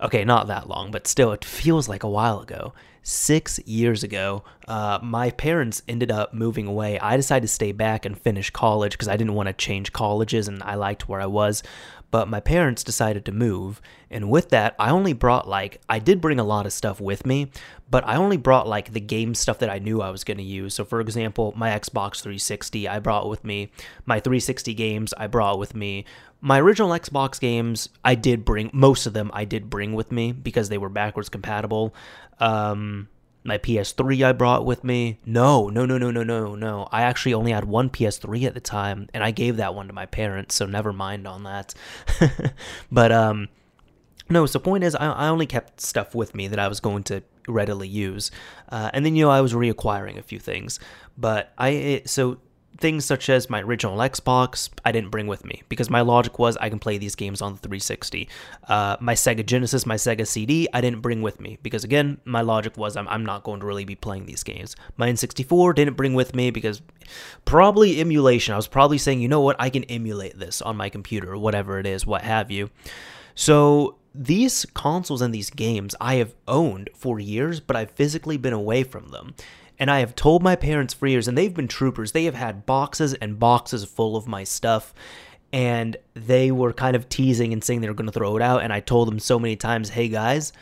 okay, 0.00 0.24
not 0.24 0.48
that 0.48 0.68
long, 0.68 0.90
but 0.90 1.06
still, 1.06 1.32
it 1.32 1.44
feels 1.44 1.88
like 1.88 2.02
a 2.02 2.08
while 2.08 2.40
ago. 2.40 2.72
Six 3.02 3.58
years 3.60 4.02
ago, 4.02 4.44
uh, 4.68 4.98
my 5.02 5.30
parents 5.30 5.82
ended 5.88 6.10
up 6.10 6.34
moving 6.34 6.66
away. 6.66 6.98
I 6.98 7.16
decided 7.16 7.42
to 7.42 7.48
stay 7.48 7.72
back 7.72 8.04
and 8.04 8.18
finish 8.18 8.50
college 8.50 8.92
because 8.92 9.08
I 9.08 9.16
didn't 9.16 9.34
want 9.34 9.46
to 9.46 9.52
change 9.54 9.92
colleges 9.92 10.48
and 10.48 10.62
I 10.62 10.74
liked 10.74 11.08
where 11.08 11.20
I 11.20 11.26
was 11.26 11.62
but 12.10 12.28
my 12.28 12.40
parents 12.40 12.82
decided 12.82 13.24
to 13.24 13.32
move. 13.32 13.80
And 14.10 14.30
with 14.30 14.50
that, 14.50 14.74
I 14.78 14.90
only 14.90 15.12
brought 15.12 15.48
like, 15.48 15.80
I 15.88 15.98
did 15.98 16.20
bring 16.20 16.40
a 16.40 16.44
lot 16.44 16.66
of 16.66 16.72
stuff 16.72 17.00
with 17.00 17.24
me, 17.24 17.50
but 17.88 18.06
I 18.06 18.16
only 18.16 18.36
brought 18.36 18.66
like 18.66 18.92
the 18.92 19.00
game 19.00 19.34
stuff 19.34 19.58
that 19.60 19.70
I 19.70 19.78
knew 19.78 20.00
I 20.00 20.10
was 20.10 20.24
going 20.24 20.38
to 20.38 20.42
use. 20.42 20.74
So, 20.74 20.84
for 20.84 21.00
example, 21.00 21.52
my 21.56 21.70
Xbox 21.70 22.20
360, 22.20 22.88
I 22.88 22.98
brought 22.98 23.28
with 23.28 23.44
me. 23.44 23.70
My 24.06 24.20
360 24.20 24.74
games, 24.74 25.14
I 25.16 25.26
brought 25.26 25.58
with 25.58 25.74
me. 25.74 26.04
My 26.40 26.60
original 26.60 26.90
Xbox 26.90 27.38
games, 27.38 27.88
I 28.04 28.14
did 28.14 28.44
bring, 28.44 28.70
most 28.72 29.06
of 29.06 29.12
them 29.12 29.30
I 29.32 29.44
did 29.44 29.70
bring 29.70 29.92
with 29.92 30.10
me 30.10 30.32
because 30.32 30.68
they 30.68 30.78
were 30.78 30.88
backwards 30.88 31.28
compatible. 31.28 31.94
Um, 32.38 33.08
my 33.42 33.58
PS3 33.58 34.24
I 34.24 34.32
brought 34.32 34.66
with 34.66 34.84
me. 34.84 35.18
No, 35.24 35.68
no, 35.68 35.86
no, 35.86 35.96
no, 35.96 36.10
no, 36.10 36.22
no, 36.22 36.54
no. 36.54 36.88
I 36.92 37.02
actually 37.02 37.34
only 37.34 37.52
had 37.52 37.64
one 37.64 37.88
PS3 37.88 38.44
at 38.44 38.54
the 38.54 38.60
time, 38.60 39.08
and 39.14 39.24
I 39.24 39.30
gave 39.30 39.56
that 39.56 39.74
one 39.74 39.86
to 39.86 39.92
my 39.92 40.06
parents, 40.06 40.54
so 40.54 40.66
never 40.66 40.92
mind 40.92 41.26
on 41.26 41.44
that. 41.44 41.74
but 42.92 43.12
um, 43.12 43.48
no. 44.28 44.46
So 44.46 44.58
point 44.58 44.84
is, 44.84 44.94
I, 44.94 45.10
I 45.10 45.28
only 45.28 45.46
kept 45.46 45.80
stuff 45.80 46.14
with 46.14 46.34
me 46.34 46.48
that 46.48 46.58
I 46.58 46.68
was 46.68 46.80
going 46.80 47.02
to 47.04 47.22
readily 47.48 47.88
use, 47.88 48.30
uh, 48.68 48.90
and 48.92 49.06
then 49.06 49.16
you 49.16 49.24
know 49.24 49.30
I 49.30 49.40
was 49.40 49.54
reacquiring 49.54 50.18
a 50.18 50.22
few 50.22 50.38
things. 50.38 50.78
But 51.16 51.52
I 51.56 52.02
so 52.04 52.38
things 52.80 53.04
such 53.04 53.28
as 53.28 53.50
my 53.50 53.60
original 53.60 53.98
Xbox, 53.98 54.70
I 54.84 54.92
didn't 54.92 55.10
bring 55.10 55.26
with 55.26 55.44
me 55.44 55.62
because 55.68 55.90
my 55.90 56.00
logic 56.00 56.38
was 56.38 56.56
I 56.56 56.70
can 56.70 56.78
play 56.78 56.98
these 56.98 57.14
games 57.14 57.42
on 57.42 57.52
the 57.52 57.58
360. 57.58 58.28
Uh, 58.68 58.96
my 59.00 59.14
Sega 59.14 59.44
Genesis, 59.44 59.86
my 59.86 59.96
Sega 59.96 60.26
CD, 60.26 60.68
I 60.72 60.80
didn't 60.80 61.00
bring 61.00 61.22
with 61.22 61.40
me 61.40 61.58
because, 61.62 61.84
again, 61.84 62.20
my 62.24 62.40
logic 62.40 62.76
was 62.76 62.96
I'm, 62.96 63.06
I'm 63.08 63.24
not 63.24 63.44
going 63.44 63.60
to 63.60 63.66
really 63.66 63.84
be 63.84 63.94
playing 63.94 64.26
these 64.26 64.42
games. 64.42 64.76
My 64.96 65.10
N64 65.10 65.74
didn't 65.74 65.96
bring 65.96 66.14
with 66.14 66.34
me 66.34 66.50
because 66.50 66.82
probably 67.44 68.00
emulation. 68.00 68.54
I 68.54 68.56
was 68.56 68.68
probably 68.68 68.98
saying, 68.98 69.20
you 69.20 69.28
know 69.28 69.40
what, 69.42 69.56
I 69.58 69.70
can 69.70 69.84
emulate 69.84 70.38
this 70.38 70.62
on 70.62 70.76
my 70.76 70.88
computer 70.88 71.32
or 71.32 71.38
whatever 71.38 71.78
it 71.78 71.86
is, 71.86 72.06
what 72.06 72.22
have 72.22 72.50
you. 72.50 72.70
So 73.34 73.96
these 74.14 74.66
consoles 74.74 75.22
and 75.22 75.32
these 75.32 75.50
games 75.50 75.94
I 76.00 76.16
have 76.16 76.34
owned 76.48 76.90
for 76.94 77.20
years, 77.20 77.60
but 77.60 77.76
I've 77.76 77.90
physically 77.90 78.36
been 78.36 78.52
away 78.52 78.82
from 78.82 79.10
them. 79.10 79.34
And 79.80 79.90
I 79.90 80.00
have 80.00 80.14
told 80.14 80.42
my 80.42 80.54
parents 80.54 80.94
for 80.94 81.06
years, 81.06 81.26
and 81.26 81.36
they've 81.36 81.52
been 81.52 81.66
troopers. 81.66 82.12
They 82.12 82.24
have 82.24 82.34
had 82.34 82.66
boxes 82.66 83.14
and 83.14 83.38
boxes 83.38 83.84
full 83.84 84.14
of 84.14 84.28
my 84.28 84.44
stuff. 84.44 84.94
And 85.52 85.96
they 86.14 86.52
were 86.52 86.72
kind 86.72 86.94
of 86.94 87.08
teasing 87.08 87.52
and 87.52 87.64
saying 87.64 87.80
they 87.80 87.88
were 87.88 87.94
going 87.94 88.06
to 88.06 88.12
throw 88.12 88.36
it 88.36 88.42
out. 88.42 88.62
And 88.62 88.72
I 88.72 88.80
told 88.80 89.08
them 89.08 89.18
so 89.18 89.38
many 89.38 89.56
times, 89.56 89.88
hey 89.88 90.08
guys, 90.08 90.52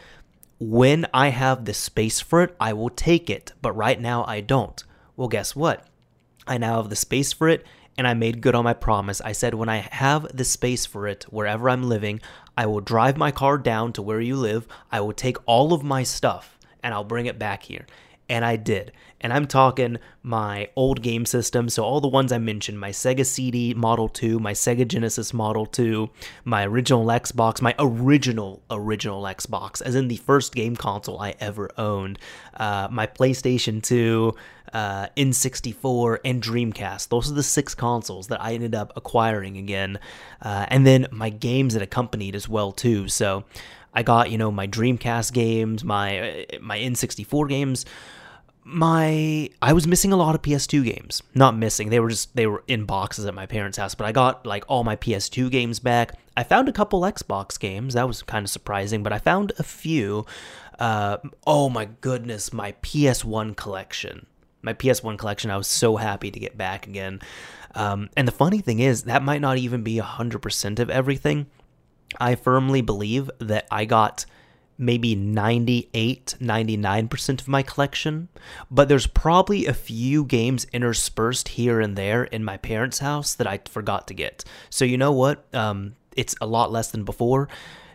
when 0.60 1.04
I 1.12 1.28
have 1.28 1.64
the 1.64 1.75
space 1.75 2.20
for 2.20 2.42
it, 2.42 2.56
I 2.60 2.72
will 2.72 2.88
take 2.88 3.28
it. 3.28 3.52
But 3.60 3.72
right 3.72 4.00
now, 4.00 4.25
I 4.25 4.40
don't. 4.40 4.82
Well, 5.16 5.28
guess 5.28 5.54
what? 5.54 5.87
I 6.46 6.56
now 6.56 6.76
have 6.76 6.88
the 6.88 6.96
space 6.96 7.32
for 7.32 7.48
it, 7.48 7.66
and 7.98 8.06
I 8.06 8.14
made 8.14 8.40
good 8.40 8.54
on 8.54 8.64
my 8.64 8.72
promise. 8.72 9.20
I 9.20 9.32
said, 9.32 9.52
when 9.52 9.68
I 9.68 9.78
have 9.90 10.34
the 10.34 10.44
space 10.44 10.87
for 10.87 11.06
it, 11.08 11.25
wherever 11.25 11.68
I'm 11.68 11.82
living, 11.82 12.20
I 12.56 12.66
will 12.66 12.80
drive 12.80 13.16
my 13.16 13.32
car 13.32 13.58
down 13.58 13.92
to 13.94 14.02
where 14.02 14.20
you 14.20 14.37
live. 14.37 14.66
I 14.90 15.00
will 15.00 15.12
take 15.12 15.37
all 15.44 15.72
of 15.72 15.82
my 15.82 16.04
stuff 16.04 16.58
and 16.82 16.94
I'll 16.94 17.04
bring 17.04 17.26
it 17.26 17.38
back 17.38 17.64
here. 17.64 17.87
And 18.28 18.44
I 18.44 18.56
did. 18.56 18.92
And 19.20 19.32
I'm 19.32 19.47
talking 19.47 19.99
my 20.23 20.68
old 20.76 21.02
game 21.02 21.26
system. 21.26 21.68
So, 21.68 21.82
all 21.82 22.00
the 22.00 22.08
ones 22.08 22.30
I 22.30 22.38
mentioned 22.38 22.78
my 22.78 22.90
Sega 22.90 23.26
CD 23.26 23.75
Model 23.75 24.08
2, 24.08 24.38
my 24.38 24.52
Sega 24.52 24.87
Genesis 24.87 25.35
Model 25.35 25.66
2, 25.66 26.08
my 26.44 26.64
original 26.66 27.06
Xbox, 27.06 27.61
my 27.61 27.75
original, 27.78 28.62
original 28.70 29.23
Xbox, 29.23 29.82
as 29.82 29.94
in 29.94 30.08
the 30.08 30.16
first 30.16 30.54
game 30.54 30.76
console 30.76 31.18
I 31.18 31.35
ever 31.40 31.70
owned, 31.76 32.18
uh, 32.54 32.88
my 32.92 33.06
PlayStation 33.08 33.82
2, 33.82 34.35
uh, 34.73 35.06
N64, 35.16 36.18
and 36.25 36.40
Dreamcast. 36.40 37.08
Those 37.08 37.30
are 37.30 37.35
the 37.35 37.42
six 37.42 37.75
consoles 37.75 38.28
that 38.28 38.40
I 38.40 38.52
ended 38.52 38.75
up 38.75 38.92
acquiring 38.94 39.56
again. 39.56 39.99
Uh, 40.40 40.66
and 40.68 40.87
then 40.87 41.06
my 41.11 41.30
games 41.30 41.75
that 41.75 41.82
accompanied 41.82 42.37
as 42.37 42.49
well, 42.49 42.70
too. 42.70 43.08
So, 43.08 43.44
I 43.94 44.02
got, 44.02 44.30
you 44.30 44.38
know, 44.38 44.52
my 44.52 44.68
Dreamcast 44.68 45.32
games, 45.32 45.82
my 45.82 46.18
uh, 46.20 46.44
my 46.61 46.78
N64 46.78 47.49
games, 47.49 47.85
my 48.68 49.48
I 49.62 49.72
was 49.72 49.87
missing 49.87 50.12
a 50.12 50.16
lot 50.16 50.34
of 50.34 50.42
PS2 50.42 50.84
games. 50.84 51.22
Not 51.34 51.56
missing. 51.56 51.88
They 51.88 52.00
were 52.00 52.10
just 52.10 52.37
they 52.37 52.46
were 52.46 52.62
in 52.68 52.84
boxes 52.84 53.25
at 53.25 53.34
my 53.34 53.46
parents' 53.46 53.78
house, 53.78 53.94
but 53.94 54.06
I 54.06 54.12
got 54.12 54.46
like 54.46 54.64
all 54.68 54.84
my 54.84 54.94
PS2 54.94 55.50
games 55.50 55.78
back. 55.78 56.12
I 56.37 56.44
found 56.44 56.68
a 56.68 56.72
couple 56.72 57.00
Xbox 57.00 57.58
games. 57.58 57.94
That 57.94 58.06
was 58.06 58.22
kind 58.22 58.44
of 58.44 58.50
surprising, 58.50 59.02
but 59.02 59.12
I 59.12 59.18
found 59.18 59.52
a 59.58 59.62
few. 59.62 60.26
Uh, 60.78 61.16
oh 61.46 61.68
my 61.70 61.87
goodness, 61.87 62.52
my 62.52 62.72
PS1 62.82 63.56
collection. 63.56 64.26
My 64.60 64.75
PS1 64.75 65.18
collection, 65.18 65.50
I 65.50 65.56
was 65.56 65.66
so 65.66 65.96
happy 65.96 66.30
to 66.30 66.38
get 66.38 66.58
back 66.58 66.87
again. 66.87 67.20
Um, 67.75 68.10
and 68.16 68.28
the 68.28 68.32
funny 68.32 68.58
thing 68.58 68.80
is, 68.80 69.04
that 69.04 69.22
might 69.22 69.40
not 69.40 69.56
even 69.56 69.82
be 69.82 69.96
100% 69.96 70.78
of 70.78 70.90
everything. 70.90 71.46
I 72.20 72.34
firmly 72.34 72.80
believe 72.82 73.30
that 73.38 73.66
I 73.70 73.84
got 73.84 74.26
maybe 74.78 75.16
98, 75.16 76.37
99% 76.40 77.40
of 77.40 77.49
my 77.49 77.62
collection, 77.62 78.28
but 78.70 78.88
there's 78.88 79.08
probably 79.08 79.66
a 79.66 79.75
few 79.75 80.25
games 80.25 80.66
interspersed 80.73 81.49
here 81.49 81.80
and 81.80 81.97
there 81.97 82.25
in 82.25 82.44
my 82.44 82.56
parents' 82.56 83.00
house 83.00 83.35
that 83.35 83.47
I 83.47 83.61
forgot 83.68 84.06
to 84.06 84.14
get. 84.14 84.44
So 84.70 84.85
you 84.85 84.97
know 84.97 85.12
what? 85.12 85.44
Um, 85.52 85.97
it's 86.16 86.37
a 86.40 86.47
lot 86.47 86.70
less 86.70 86.92
than 86.92 87.04
before. 87.04 87.49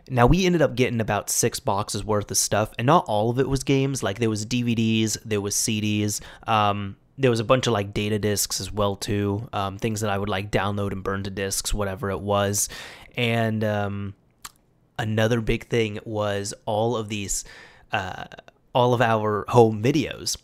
Now 0.10 0.28
we 0.28 0.46
ended 0.46 0.62
up 0.62 0.76
getting 0.76 1.00
about 1.00 1.30
six 1.30 1.62
boxes 1.62 2.04
worth 2.04 2.30
of 2.30 2.38
stuff, 2.38 2.74
and 2.78 2.86
not 2.86 3.06
all 3.08 3.30
of 3.30 3.40
it 3.40 3.48
was 3.48 3.64
games. 3.64 4.04
Like 4.04 4.20
there 4.20 4.30
was 4.30 4.46
DVDs, 4.46 5.18
there 5.24 5.40
was 5.40 5.56
CDs, 5.56 6.20
um, 6.46 6.98
there 7.18 7.32
was 7.32 7.40
a 7.40 7.46
bunch 7.46 7.68
of 7.68 7.74
like 7.74 7.94
data 7.94 8.20
discs 8.20 8.60
as 8.60 8.72
well 8.72 8.98
too, 8.98 9.48
um, 9.54 9.78
things 9.78 10.02
that 10.02 10.10
I 10.10 10.18
would 10.18 10.30
like 10.30 10.52
download 10.52 10.92
and 10.92 11.04
burn 11.04 11.24
to 11.24 11.30
discs, 11.30 11.74
whatever 11.74 12.12
it 12.12 12.20
was, 12.20 12.68
and 13.16 13.64
um, 13.64 14.16
another 14.98 15.42
big 15.42 15.68
thing 15.68 16.00
was 16.06 16.54
all 16.66 16.96
of 16.96 17.10
these, 17.10 17.44
uh, 17.92 18.26
all 18.74 18.94
of 18.94 19.02
our 19.02 19.46
home 19.50 19.82
videos. 19.82 20.38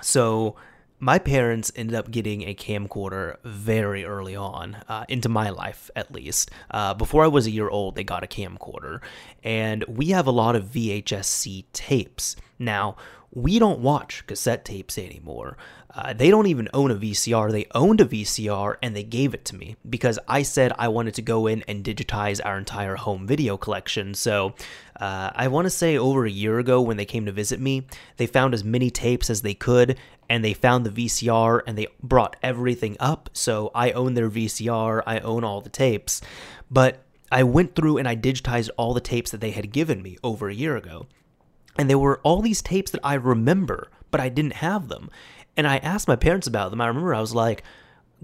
So 0.00 0.56
my 1.02 1.18
parents 1.18 1.72
ended 1.74 1.96
up 1.96 2.12
getting 2.12 2.42
a 2.42 2.54
camcorder 2.54 3.36
very 3.42 4.04
early 4.04 4.36
on 4.36 4.76
uh, 4.88 5.04
into 5.08 5.28
my 5.28 5.50
life 5.50 5.90
at 5.96 6.12
least. 6.12 6.50
Uh, 6.70 6.94
before 6.94 7.24
i 7.24 7.26
was 7.26 7.46
a 7.46 7.50
year 7.50 7.68
old 7.68 7.96
they 7.96 8.04
got 8.04 8.22
a 8.22 8.28
camcorder. 8.28 9.00
And 9.42 9.84
we 9.88 10.06
have 10.06 10.28
a 10.28 10.30
lot 10.30 10.54
of 10.54 10.66
vhs-c 10.66 11.66
tapes 11.72 12.36
now 12.62 12.96
we 13.34 13.58
don't 13.58 13.80
watch 13.80 14.24
cassette 14.26 14.64
tapes 14.64 14.98
anymore 14.98 15.56
uh, 15.94 16.12
they 16.14 16.30
don't 16.30 16.46
even 16.46 16.68
own 16.72 16.90
a 16.90 16.94
VCR. 16.94 17.52
They 17.52 17.66
owned 17.74 18.00
a 18.00 18.06
VCR 18.06 18.76
and 18.82 18.96
they 18.96 19.02
gave 19.02 19.34
it 19.34 19.44
to 19.46 19.56
me 19.56 19.76
because 19.88 20.18
I 20.26 20.42
said 20.42 20.72
I 20.78 20.88
wanted 20.88 21.14
to 21.14 21.22
go 21.22 21.46
in 21.46 21.62
and 21.68 21.84
digitize 21.84 22.40
our 22.42 22.56
entire 22.56 22.96
home 22.96 23.26
video 23.26 23.58
collection. 23.58 24.14
So 24.14 24.54
uh, 24.98 25.30
I 25.34 25.48
want 25.48 25.66
to 25.66 25.70
say 25.70 25.98
over 25.98 26.24
a 26.24 26.30
year 26.30 26.58
ago 26.58 26.80
when 26.80 26.96
they 26.96 27.04
came 27.04 27.26
to 27.26 27.32
visit 27.32 27.60
me, 27.60 27.86
they 28.16 28.26
found 28.26 28.54
as 28.54 28.64
many 28.64 28.90
tapes 28.90 29.28
as 29.28 29.42
they 29.42 29.54
could 29.54 29.98
and 30.30 30.42
they 30.42 30.54
found 30.54 30.86
the 30.86 31.06
VCR 31.06 31.60
and 31.66 31.76
they 31.76 31.88
brought 32.02 32.36
everything 32.42 32.96
up. 32.98 33.28
So 33.34 33.70
I 33.74 33.90
own 33.90 34.14
their 34.14 34.30
VCR, 34.30 35.02
I 35.06 35.18
own 35.18 35.44
all 35.44 35.60
the 35.60 35.68
tapes. 35.68 36.22
But 36.70 37.04
I 37.30 37.42
went 37.42 37.74
through 37.74 37.98
and 37.98 38.08
I 38.08 38.16
digitized 38.16 38.70
all 38.78 38.94
the 38.94 39.00
tapes 39.00 39.30
that 39.30 39.42
they 39.42 39.50
had 39.50 39.72
given 39.72 40.02
me 40.02 40.16
over 40.24 40.48
a 40.48 40.54
year 40.54 40.76
ago. 40.76 41.06
And 41.78 41.88
there 41.88 41.98
were 41.98 42.20
all 42.22 42.42
these 42.42 42.62
tapes 42.62 42.90
that 42.90 43.00
I 43.02 43.14
remember, 43.14 43.90
but 44.10 44.20
I 44.20 44.28
didn't 44.28 44.54
have 44.54 44.88
them. 44.88 45.10
And 45.56 45.66
I 45.66 45.78
asked 45.78 46.08
my 46.08 46.16
parents 46.16 46.46
about 46.46 46.70
them. 46.70 46.80
I 46.80 46.86
remember 46.86 47.14
I 47.14 47.20
was 47.20 47.34
like, 47.34 47.62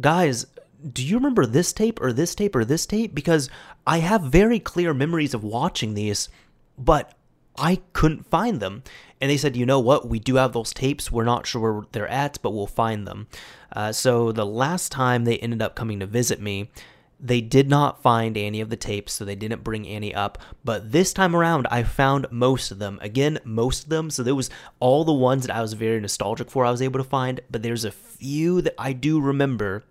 guys, 0.00 0.46
do 0.92 1.04
you 1.04 1.16
remember 1.16 1.44
this 1.44 1.72
tape 1.72 2.00
or 2.00 2.12
this 2.12 2.34
tape 2.34 2.54
or 2.54 2.64
this 2.64 2.86
tape? 2.86 3.14
Because 3.14 3.50
I 3.86 3.98
have 3.98 4.22
very 4.22 4.60
clear 4.60 4.94
memories 4.94 5.34
of 5.34 5.42
watching 5.42 5.94
these, 5.94 6.28
but 6.78 7.14
I 7.56 7.80
couldn't 7.92 8.30
find 8.30 8.60
them. 8.60 8.82
And 9.20 9.30
they 9.30 9.36
said, 9.36 9.56
you 9.56 9.66
know 9.66 9.80
what? 9.80 10.08
We 10.08 10.20
do 10.20 10.36
have 10.36 10.52
those 10.52 10.72
tapes. 10.72 11.10
We're 11.10 11.24
not 11.24 11.46
sure 11.46 11.60
where 11.60 11.86
they're 11.92 12.08
at, 12.08 12.38
but 12.42 12.52
we'll 12.52 12.68
find 12.68 13.06
them. 13.06 13.26
Uh, 13.74 13.92
so 13.92 14.30
the 14.30 14.46
last 14.46 14.92
time 14.92 15.24
they 15.24 15.38
ended 15.38 15.60
up 15.60 15.74
coming 15.74 15.98
to 16.00 16.06
visit 16.06 16.40
me, 16.40 16.70
they 17.20 17.40
did 17.40 17.68
not 17.68 18.00
find 18.00 18.36
any 18.36 18.60
of 18.60 18.70
the 18.70 18.76
tapes, 18.76 19.12
so 19.12 19.24
they 19.24 19.34
didn't 19.34 19.64
bring 19.64 19.86
any 19.86 20.14
up. 20.14 20.38
But 20.64 20.92
this 20.92 21.12
time 21.12 21.34
around, 21.34 21.66
I 21.70 21.82
found 21.82 22.26
most 22.30 22.70
of 22.70 22.78
them. 22.78 22.98
Again, 23.02 23.38
most 23.44 23.84
of 23.84 23.88
them. 23.88 24.10
So 24.10 24.22
there 24.22 24.34
was 24.34 24.50
all 24.78 25.04
the 25.04 25.12
ones 25.12 25.46
that 25.46 25.54
I 25.54 25.60
was 25.60 25.72
very 25.72 26.00
nostalgic 26.00 26.50
for, 26.50 26.64
I 26.64 26.70
was 26.70 26.82
able 26.82 26.98
to 26.98 27.04
find. 27.04 27.40
But 27.50 27.62
there's 27.62 27.84
a 27.84 27.90
few 27.90 28.62
that 28.62 28.74
I 28.78 28.92
do 28.92 29.20
remember, 29.20 29.84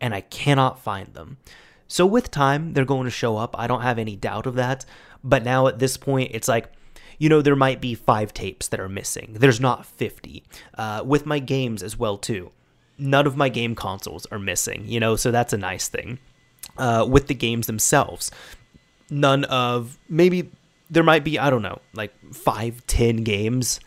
and 0.00 0.14
I 0.14 0.20
cannot 0.20 0.78
find 0.78 1.12
them. 1.12 1.38
So 1.88 2.06
with 2.06 2.30
time, 2.30 2.72
they're 2.72 2.84
going 2.84 3.04
to 3.04 3.10
show 3.10 3.36
up. 3.36 3.56
I 3.58 3.66
don't 3.66 3.82
have 3.82 3.98
any 3.98 4.14
doubt 4.14 4.46
of 4.46 4.54
that. 4.54 4.84
But 5.24 5.42
now 5.42 5.66
at 5.66 5.80
this 5.80 5.96
point, 5.96 6.30
it's 6.32 6.48
like, 6.48 6.72
you 7.18 7.28
know, 7.28 7.42
there 7.42 7.56
might 7.56 7.80
be 7.80 7.96
five 7.96 8.32
tapes 8.32 8.68
that 8.68 8.80
are 8.80 8.88
missing. 8.88 9.34
There's 9.38 9.60
not 9.60 9.84
50. 9.84 10.44
Uh, 10.78 11.02
with 11.04 11.26
my 11.26 11.40
games 11.40 11.82
as 11.82 11.98
well, 11.98 12.16
too. 12.16 12.52
None 12.96 13.26
of 13.26 13.36
my 13.36 13.48
game 13.48 13.74
consoles 13.74 14.26
are 14.26 14.38
missing, 14.38 14.84
you 14.86 15.00
know, 15.00 15.16
so 15.16 15.30
that's 15.30 15.52
a 15.52 15.58
nice 15.58 15.88
thing 15.88 16.18
uh, 16.80 17.04
with 17.04 17.26
the 17.26 17.34
games 17.34 17.66
themselves. 17.66 18.30
None 19.10 19.44
of 19.44 19.98
maybe 20.08 20.50
there 20.90 21.02
might 21.02 21.24
be 21.24 21.38
I 21.38 21.50
don't 21.50 21.62
know 21.62 21.80
like 21.94 22.12
five 22.32 22.86
ten 22.86 23.18
games 23.18 23.80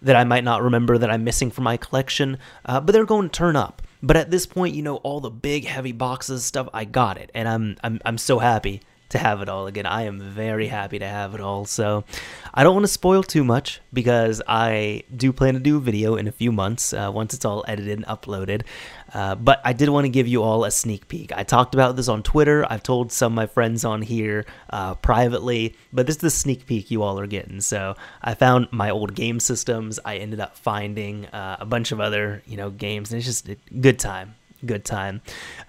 that 0.00 0.16
I 0.16 0.24
might 0.24 0.44
not 0.44 0.62
remember 0.62 0.96
that 0.98 1.10
I'm 1.10 1.24
missing 1.24 1.50
from 1.50 1.64
my 1.64 1.76
collection, 1.76 2.38
uh, 2.64 2.80
but 2.80 2.92
they're 2.92 3.04
going 3.04 3.28
to 3.28 3.36
turn 3.36 3.56
up. 3.56 3.82
But 4.00 4.16
at 4.16 4.30
this 4.30 4.46
point, 4.46 4.76
you 4.76 4.82
know, 4.82 4.96
all 4.96 5.20
the 5.20 5.30
big 5.30 5.64
heavy 5.64 5.90
boxes 5.90 6.44
stuff, 6.44 6.68
I 6.72 6.84
got 6.84 7.18
it, 7.18 7.30
and 7.34 7.48
I'm 7.48 7.76
I'm 7.82 8.00
I'm 8.04 8.18
so 8.18 8.38
happy 8.38 8.80
to 9.10 9.18
have 9.18 9.40
it 9.40 9.48
all 9.48 9.66
again. 9.66 9.86
I 9.86 10.02
am 10.02 10.20
very 10.20 10.66
happy 10.66 10.98
to 10.98 11.08
have 11.08 11.34
it 11.34 11.40
all. 11.40 11.64
So 11.64 12.04
I 12.52 12.62
don't 12.62 12.74
want 12.74 12.84
to 12.84 12.92
spoil 12.92 13.22
too 13.22 13.44
much 13.44 13.80
because 13.92 14.42
I 14.46 15.04
do 15.14 15.32
plan 15.32 15.54
to 15.54 15.60
do 15.60 15.78
a 15.78 15.80
video 15.80 16.16
in 16.16 16.28
a 16.28 16.32
few 16.32 16.52
months 16.52 16.92
uh, 16.92 17.10
once 17.12 17.34
it's 17.34 17.44
all 17.44 17.64
edited 17.66 17.98
and 17.98 18.06
uploaded. 18.06 18.62
Uh, 19.14 19.34
but 19.34 19.60
I 19.64 19.72
did 19.72 19.88
want 19.88 20.04
to 20.04 20.10
give 20.10 20.28
you 20.28 20.42
all 20.42 20.64
a 20.64 20.70
sneak 20.70 21.08
peek. 21.08 21.32
I 21.32 21.42
talked 21.42 21.74
about 21.74 21.96
this 21.96 22.08
on 22.08 22.22
Twitter. 22.22 22.66
I've 22.70 22.82
told 22.82 23.10
some 23.10 23.32
of 23.32 23.36
my 23.36 23.46
friends 23.46 23.84
on 23.84 24.02
here 24.02 24.44
uh, 24.70 24.94
privately, 24.96 25.74
but 25.92 26.06
this 26.06 26.16
is 26.16 26.20
the 26.20 26.30
sneak 26.30 26.66
peek 26.66 26.90
you 26.90 27.02
all 27.02 27.18
are 27.18 27.26
getting. 27.26 27.62
So 27.62 27.96
I 28.22 28.34
found 28.34 28.68
my 28.70 28.90
old 28.90 29.14
game 29.14 29.40
systems. 29.40 29.98
I 30.04 30.16
ended 30.18 30.40
up 30.40 30.56
finding 30.56 31.26
uh, 31.26 31.56
a 31.60 31.64
bunch 31.64 31.92
of 31.92 32.00
other, 32.00 32.42
you 32.46 32.58
know, 32.58 32.68
games, 32.68 33.10
and 33.10 33.18
it's 33.18 33.26
just 33.26 33.48
a 33.48 33.56
good 33.80 33.98
time 33.98 34.34
good 34.64 34.84
time. 34.84 35.20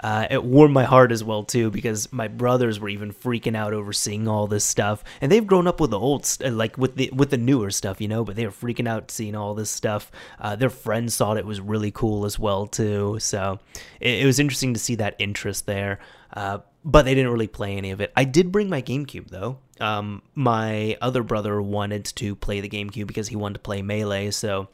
Uh, 0.03 0.27
it 0.29 0.43
warmed 0.43 0.73
my 0.73 0.83
heart 0.83 1.11
as 1.11 1.23
well 1.23 1.43
too 1.43 1.69
because 1.69 2.11
my 2.11 2.27
brothers 2.27 2.79
were 2.79 2.89
even 2.89 3.11
freaking 3.11 3.55
out 3.55 3.73
over 3.73 3.93
seeing 3.93 4.27
all 4.27 4.47
this 4.47 4.63
stuff, 4.63 5.03
and 5.21 5.31
they've 5.31 5.45
grown 5.45 5.67
up 5.67 5.79
with 5.79 5.91
the 5.91 5.99
old, 5.99 6.27
like 6.41 6.77
with 6.77 6.95
the 6.95 7.09
with 7.13 7.29
the 7.29 7.37
newer 7.37 7.71
stuff, 7.71 8.01
you 8.01 8.07
know. 8.07 8.23
But 8.23 8.35
they 8.35 8.45
were 8.45 8.51
freaking 8.51 8.87
out 8.87 9.11
seeing 9.11 9.35
all 9.35 9.53
this 9.53 9.69
stuff. 9.69 10.11
Uh, 10.39 10.55
their 10.55 10.69
friends 10.69 11.15
thought 11.17 11.37
it 11.37 11.45
was 11.45 11.59
really 11.61 11.91
cool 11.91 12.25
as 12.25 12.39
well 12.39 12.67
too, 12.67 13.17
so 13.19 13.59
it, 13.99 14.23
it 14.23 14.25
was 14.25 14.39
interesting 14.39 14.73
to 14.73 14.79
see 14.79 14.95
that 14.95 15.15
interest 15.19 15.65
there. 15.65 15.99
Uh, 16.33 16.59
but 16.85 17.03
they 17.03 17.13
didn't 17.13 17.31
really 17.31 17.47
play 17.47 17.75
any 17.75 17.91
of 17.91 18.01
it. 18.01 18.11
I 18.15 18.23
did 18.23 18.51
bring 18.51 18.69
my 18.69 18.81
GameCube 18.81 19.29
though. 19.29 19.57
Um, 19.79 20.21
my 20.35 20.97
other 21.01 21.23
brother 21.23 21.61
wanted 21.61 22.05
to 22.05 22.35
play 22.35 22.61
the 22.61 22.69
GameCube 22.69 23.07
because 23.07 23.29
he 23.29 23.35
wanted 23.35 23.55
to 23.55 23.59
play 23.59 23.81
Melee, 23.81 24.31
so 24.31 24.67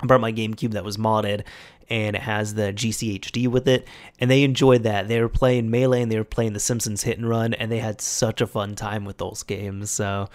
I 0.00 0.06
brought 0.06 0.20
my 0.20 0.32
GameCube 0.32 0.72
that 0.72 0.84
was 0.84 0.96
modded 0.96 1.44
and 1.88 2.16
it 2.16 2.22
has 2.22 2.54
the 2.54 2.72
GCHD 2.72 3.48
with 3.48 3.68
it, 3.68 3.86
and 4.18 4.30
they 4.30 4.42
enjoyed 4.42 4.82
that. 4.84 5.08
They 5.08 5.20
were 5.20 5.28
playing 5.28 5.70
Melee 5.70 6.02
and 6.02 6.10
they 6.10 6.18
were 6.18 6.24
playing 6.24 6.52
The 6.52 6.60
Simpsons 6.60 7.02
Hit 7.02 7.18
and 7.18 7.28
Run, 7.28 7.54
and 7.54 7.70
they 7.70 7.78
had 7.78 8.00
such 8.00 8.40
a 8.40 8.46
fun 8.46 8.74
time 8.74 9.04
with 9.04 9.18
those 9.18 9.42
games. 9.42 9.90
So 9.90 10.28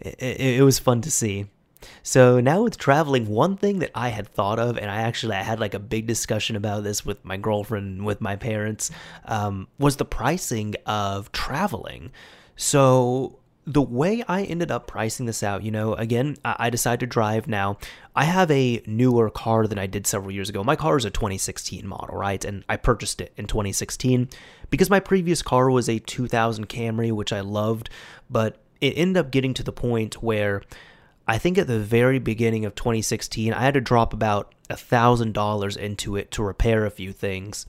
it, 0.00 0.16
it, 0.18 0.40
it 0.58 0.62
was 0.62 0.78
fun 0.78 1.00
to 1.02 1.10
see. 1.10 1.46
So 2.02 2.40
now 2.40 2.62
with 2.62 2.78
traveling, 2.78 3.28
one 3.28 3.56
thing 3.56 3.78
that 3.80 3.90
I 3.94 4.08
had 4.08 4.28
thought 4.28 4.58
of, 4.58 4.76
and 4.76 4.90
I 4.90 5.02
actually 5.02 5.36
I 5.36 5.42
had 5.42 5.60
like 5.60 5.74
a 5.74 5.78
big 5.78 6.06
discussion 6.06 6.56
about 6.56 6.84
this 6.84 7.04
with 7.04 7.24
my 7.24 7.36
girlfriend, 7.36 8.04
with 8.04 8.20
my 8.20 8.36
parents, 8.36 8.90
um, 9.24 9.68
was 9.78 9.96
the 9.96 10.04
pricing 10.04 10.74
of 10.86 11.30
traveling. 11.32 12.10
So 12.56 13.37
the 13.68 13.82
way 13.82 14.24
I 14.26 14.44
ended 14.44 14.70
up 14.70 14.86
pricing 14.86 15.26
this 15.26 15.42
out, 15.42 15.62
you 15.62 15.70
know, 15.70 15.92
again, 15.92 16.38
I 16.42 16.70
decided 16.70 17.00
to 17.00 17.06
drive 17.06 17.46
now. 17.46 17.76
I 18.16 18.24
have 18.24 18.50
a 18.50 18.82
newer 18.86 19.28
car 19.28 19.66
than 19.66 19.78
I 19.78 19.86
did 19.86 20.06
several 20.06 20.30
years 20.30 20.48
ago. 20.48 20.64
My 20.64 20.74
car 20.74 20.96
is 20.96 21.04
a 21.04 21.10
2016 21.10 21.86
model, 21.86 22.16
right? 22.16 22.42
And 22.46 22.64
I 22.66 22.76
purchased 22.76 23.20
it 23.20 23.34
in 23.36 23.46
2016 23.46 24.30
because 24.70 24.88
my 24.88 25.00
previous 25.00 25.42
car 25.42 25.70
was 25.70 25.86
a 25.86 25.98
2000 25.98 26.66
Camry, 26.66 27.12
which 27.12 27.30
I 27.30 27.40
loved, 27.40 27.90
but 28.30 28.56
it 28.80 28.94
ended 28.96 29.18
up 29.18 29.30
getting 29.30 29.52
to 29.52 29.62
the 29.62 29.70
point 29.70 30.22
where 30.22 30.62
I 31.26 31.36
think 31.36 31.58
at 31.58 31.66
the 31.66 31.78
very 31.78 32.18
beginning 32.18 32.64
of 32.64 32.74
2016, 32.74 33.52
I 33.52 33.60
had 33.60 33.74
to 33.74 33.82
drop 33.82 34.14
about 34.14 34.54
$1,000 34.70 35.76
into 35.76 36.16
it 36.16 36.30
to 36.30 36.42
repair 36.42 36.86
a 36.86 36.90
few 36.90 37.12
things. 37.12 37.66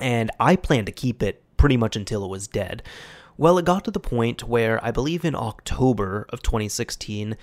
And 0.00 0.32
I 0.40 0.56
planned 0.56 0.86
to 0.86 0.92
keep 0.92 1.22
it 1.22 1.40
pretty 1.56 1.76
much 1.76 1.94
until 1.94 2.24
it 2.24 2.30
was 2.30 2.48
dead. 2.48 2.82
Well, 3.40 3.56
it 3.56 3.64
got 3.64 3.86
to 3.86 3.90
the 3.90 3.98
point 3.98 4.46
where 4.46 4.84
I 4.84 4.90
believe 4.90 5.24
in 5.24 5.34
October 5.34 6.26
of 6.28 6.42
2016, 6.42 7.38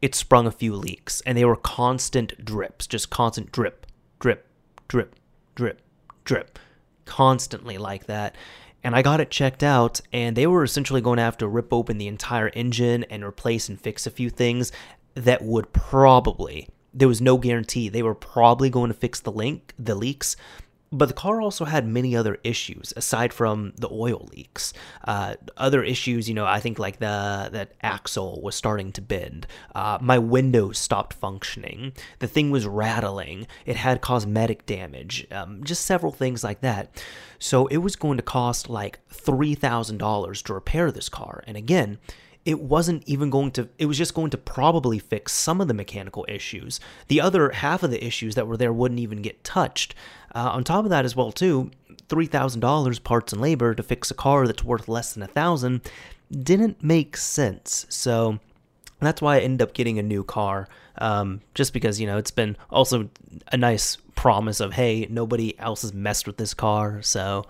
it 0.00 0.14
sprung 0.14 0.46
a 0.46 0.52
few 0.52 0.76
leaks, 0.76 1.22
and 1.26 1.36
they 1.36 1.44
were 1.44 1.56
constant 1.56 2.44
drips, 2.44 2.86
just 2.86 3.10
constant 3.10 3.50
drip, 3.50 3.84
drip, 4.20 4.46
drip, 4.86 5.16
drip, 5.56 5.80
drip, 6.22 6.56
constantly 7.04 7.78
like 7.78 8.06
that. 8.06 8.36
And 8.84 8.94
I 8.94 9.02
got 9.02 9.18
it 9.18 9.32
checked 9.32 9.64
out, 9.64 10.00
and 10.12 10.36
they 10.36 10.46
were 10.46 10.62
essentially 10.62 11.00
going 11.00 11.16
to 11.16 11.24
have 11.24 11.38
to 11.38 11.48
rip 11.48 11.72
open 11.72 11.98
the 11.98 12.06
entire 12.06 12.50
engine 12.50 13.02
and 13.10 13.24
replace 13.24 13.68
and 13.68 13.80
fix 13.80 14.06
a 14.06 14.12
few 14.12 14.30
things 14.30 14.70
that 15.14 15.42
would 15.42 15.72
probably, 15.72 16.68
there 16.94 17.08
was 17.08 17.20
no 17.20 17.38
guarantee, 17.38 17.88
they 17.88 18.04
were 18.04 18.14
probably 18.14 18.70
going 18.70 18.92
to 18.92 18.96
fix 18.96 19.18
the 19.18 19.32
link, 19.32 19.74
the 19.76 19.96
leaks, 19.96 20.36
but 20.92 21.06
the 21.06 21.14
car 21.14 21.40
also 21.40 21.64
had 21.64 21.86
many 21.86 22.16
other 22.16 22.38
issues 22.42 22.92
aside 22.96 23.32
from 23.32 23.72
the 23.76 23.88
oil 23.90 24.28
leaks. 24.32 24.72
Uh, 25.06 25.34
other 25.56 25.84
issues, 25.84 26.28
you 26.28 26.34
know, 26.34 26.46
I 26.46 26.58
think 26.58 26.78
like 26.78 26.98
the 26.98 27.48
that 27.52 27.72
axle 27.82 28.40
was 28.42 28.56
starting 28.56 28.90
to 28.92 29.00
bend. 29.00 29.46
Uh, 29.74 29.98
my 30.00 30.18
windows 30.18 30.78
stopped 30.78 31.14
functioning. 31.14 31.92
The 32.18 32.26
thing 32.26 32.50
was 32.50 32.66
rattling. 32.66 33.46
It 33.66 33.76
had 33.76 34.00
cosmetic 34.00 34.66
damage. 34.66 35.26
Um, 35.30 35.62
just 35.62 35.84
several 35.84 36.12
things 36.12 36.42
like 36.42 36.60
that. 36.62 37.02
So 37.38 37.68
it 37.68 37.78
was 37.78 37.94
going 37.94 38.16
to 38.16 38.22
cost 38.22 38.68
like 38.68 38.98
three 39.08 39.54
thousand 39.54 39.98
dollars 39.98 40.42
to 40.42 40.54
repair 40.54 40.90
this 40.90 41.08
car. 41.08 41.44
And 41.46 41.56
again, 41.56 41.98
it 42.44 42.60
wasn't 42.60 43.02
even 43.06 43.30
going 43.30 43.50
to 43.52 43.68
it 43.78 43.86
was 43.86 43.98
just 43.98 44.14
going 44.14 44.30
to 44.30 44.38
probably 44.38 44.98
fix 44.98 45.32
some 45.32 45.60
of 45.60 45.68
the 45.68 45.74
mechanical 45.74 46.24
issues 46.28 46.80
the 47.08 47.20
other 47.20 47.50
half 47.50 47.82
of 47.82 47.90
the 47.90 48.04
issues 48.04 48.34
that 48.34 48.46
were 48.46 48.56
there 48.56 48.72
wouldn't 48.72 49.00
even 49.00 49.20
get 49.20 49.44
touched 49.44 49.94
uh, 50.34 50.50
on 50.52 50.64
top 50.64 50.84
of 50.84 50.90
that 50.90 51.04
as 51.04 51.16
well 51.16 51.32
too 51.32 51.70
$3000 52.08 53.04
parts 53.04 53.32
and 53.32 53.40
labor 53.40 53.74
to 53.74 53.82
fix 53.82 54.10
a 54.10 54.14
car 54.14 54.46
that's 54.46 54.64
worth 54.64 54.88
less 54.88 55.14
than 55.14 55.22
a 55.22 55.28
thousand 55.28 55.80
didn't 56.30 56.82
make 56.82 57.16
sense 57.16 57.86
so 57.88 58.38
that's 59.00 59.22
why 59.22 59.36
I 59.36 59.40
ended 59.40 59.66
up 59.66 59.74
getting 59.74 59.98
a 59.98 60.02
new 60.02 60.22
car, 60.22 60.68
um, 60.98 61.40
just 61.54 61.72
because 61.72 62.00
you 62.00 62.06
know 62.06 62.18
it's 62.18 62.30
been 62.30 62.56
also 62.70 63.08
a 63.50 63.56
nice 63.56 63.96
promise 64.14 64.60
of 64.60 64.74
hey 64.74 65.06
nobody 65.10 65.58
else 65.58 65.82
has 65.82 65.94
messed 65.94 66.26
with 66.26 66.36
this 66.36 66.54
car, 66.54 67.02
so 67.02 67.46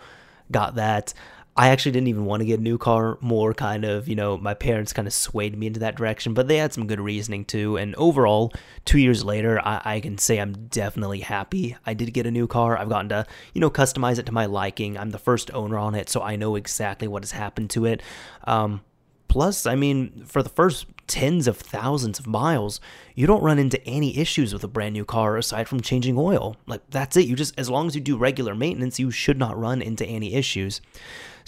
got 0.51 0.77
that. 0.77 1.13
I 1.57 1.69
actually 1.69 1.93
didn't 1.93 2.09
even 2.09 2.25
want 2.25 2.41
to 2.41 2.47
get 2.47 2.61
a 2.61 2.63
new 2.63 2.79
car. 2.79 3.19
More 3.21 3.53
kind 3.53 3.85
of, 3.85 4.09
you 4.09 4.15
know, 4.15 4.39
my 4.39 4.55
parents 4.55 4.93
kind 4.93 5.09
of 5.09 5.13
swayed 5.13 5.59
me 5.59 5.67
into 5.67 5.81
that 5.81 5.97
direction, 5.97 6.33
but 6.33 6.49
they 6.49 6.57
had 6.57 6.73
some 6.73 6.87
good 6.87 7.01
reasoning 7.01 7.45
too. 7.45 7.77
And 7.77 7.95
overall, 7.97 8.53
two 8.85 8.99
years 8.99 9.25
later, 9.25 9.61
I, 9.61 9.83
I, 9.85 10.01
can 10.01 10.17
say 10.17 10.39
I'm 10.39 10.69
definitely 10.69 11.21
happy. 11.21 11.77
I 11.85 11.95
did 11.95 12.15
get 12.15 12.27
a 12.27 12.31
new 12.31 12.47
car. 12.47 12.79
I've 12.79 12.89
gotten 12.89 13.09
to, 13.11 13.27
you 13.53 13.61
know, 13.61 13.71
customize 13.71 14.19
it 14.19 14.27
to 14.27 14.33
my 14.33 14.47
liking. 14.47 14.97
I'm 14.97 15.11
the 15.11 15.19
first 15.19 15.53
owner 15.53 15.77
on 15.77 15.95
it, 15.95 16.09
so 16.09 16.23
I 16.23 16.37
know 16.37 16.55
exactly 16.55 17.09
what 17.09 17.25
has 17.25 17.33
happened 17.33 17.71
to 17.71 17.85
it. 17.85 18.01
Um, 18.45 18.83
plus, 19.27 19.67
I 19.67 19.75
mean, 19.75 20.25
for 20.27 20.43
the 20.43 20.49
first 20.49 20.87
tens 21.09 21.49
of 21.49 21.57
thousands 21.57 22.21
of 22.21 22.27
miles, 22.29 22.81
you 23.17 23.27
don't 23.27 23.43
run 23.43 23.59
into 23.59 23.85
any 23.85 24.17
issues 24.17 24.53
with 24.53 24.63
a 24.63 24.69
brand 24.69 24.93
new 24.93 25.05
car 25.05 25.37
aside 25.37 25.69
from 25.69 25.81
changing 25.81 26.17
oil. 26.17 26.57
Like, 26.67 26.83
that's 26.91 27.17
it. 27.17 27.27
You 27.27 27.35
just, 27.35 27.59
as 27.59 27.69
long 27.69 27.89
as 27.89 27.97
you 27.97 28.01
do 28.01 28.17
regular 28.17 28.55
maintenance, 28.55 29.01
you 29.01 29.11
should 29.11 29.37
not 29.37 29.59
run 29.59 29.83
into 29.83 30.07
any 30.07 30.35
issues. 30.35 30.81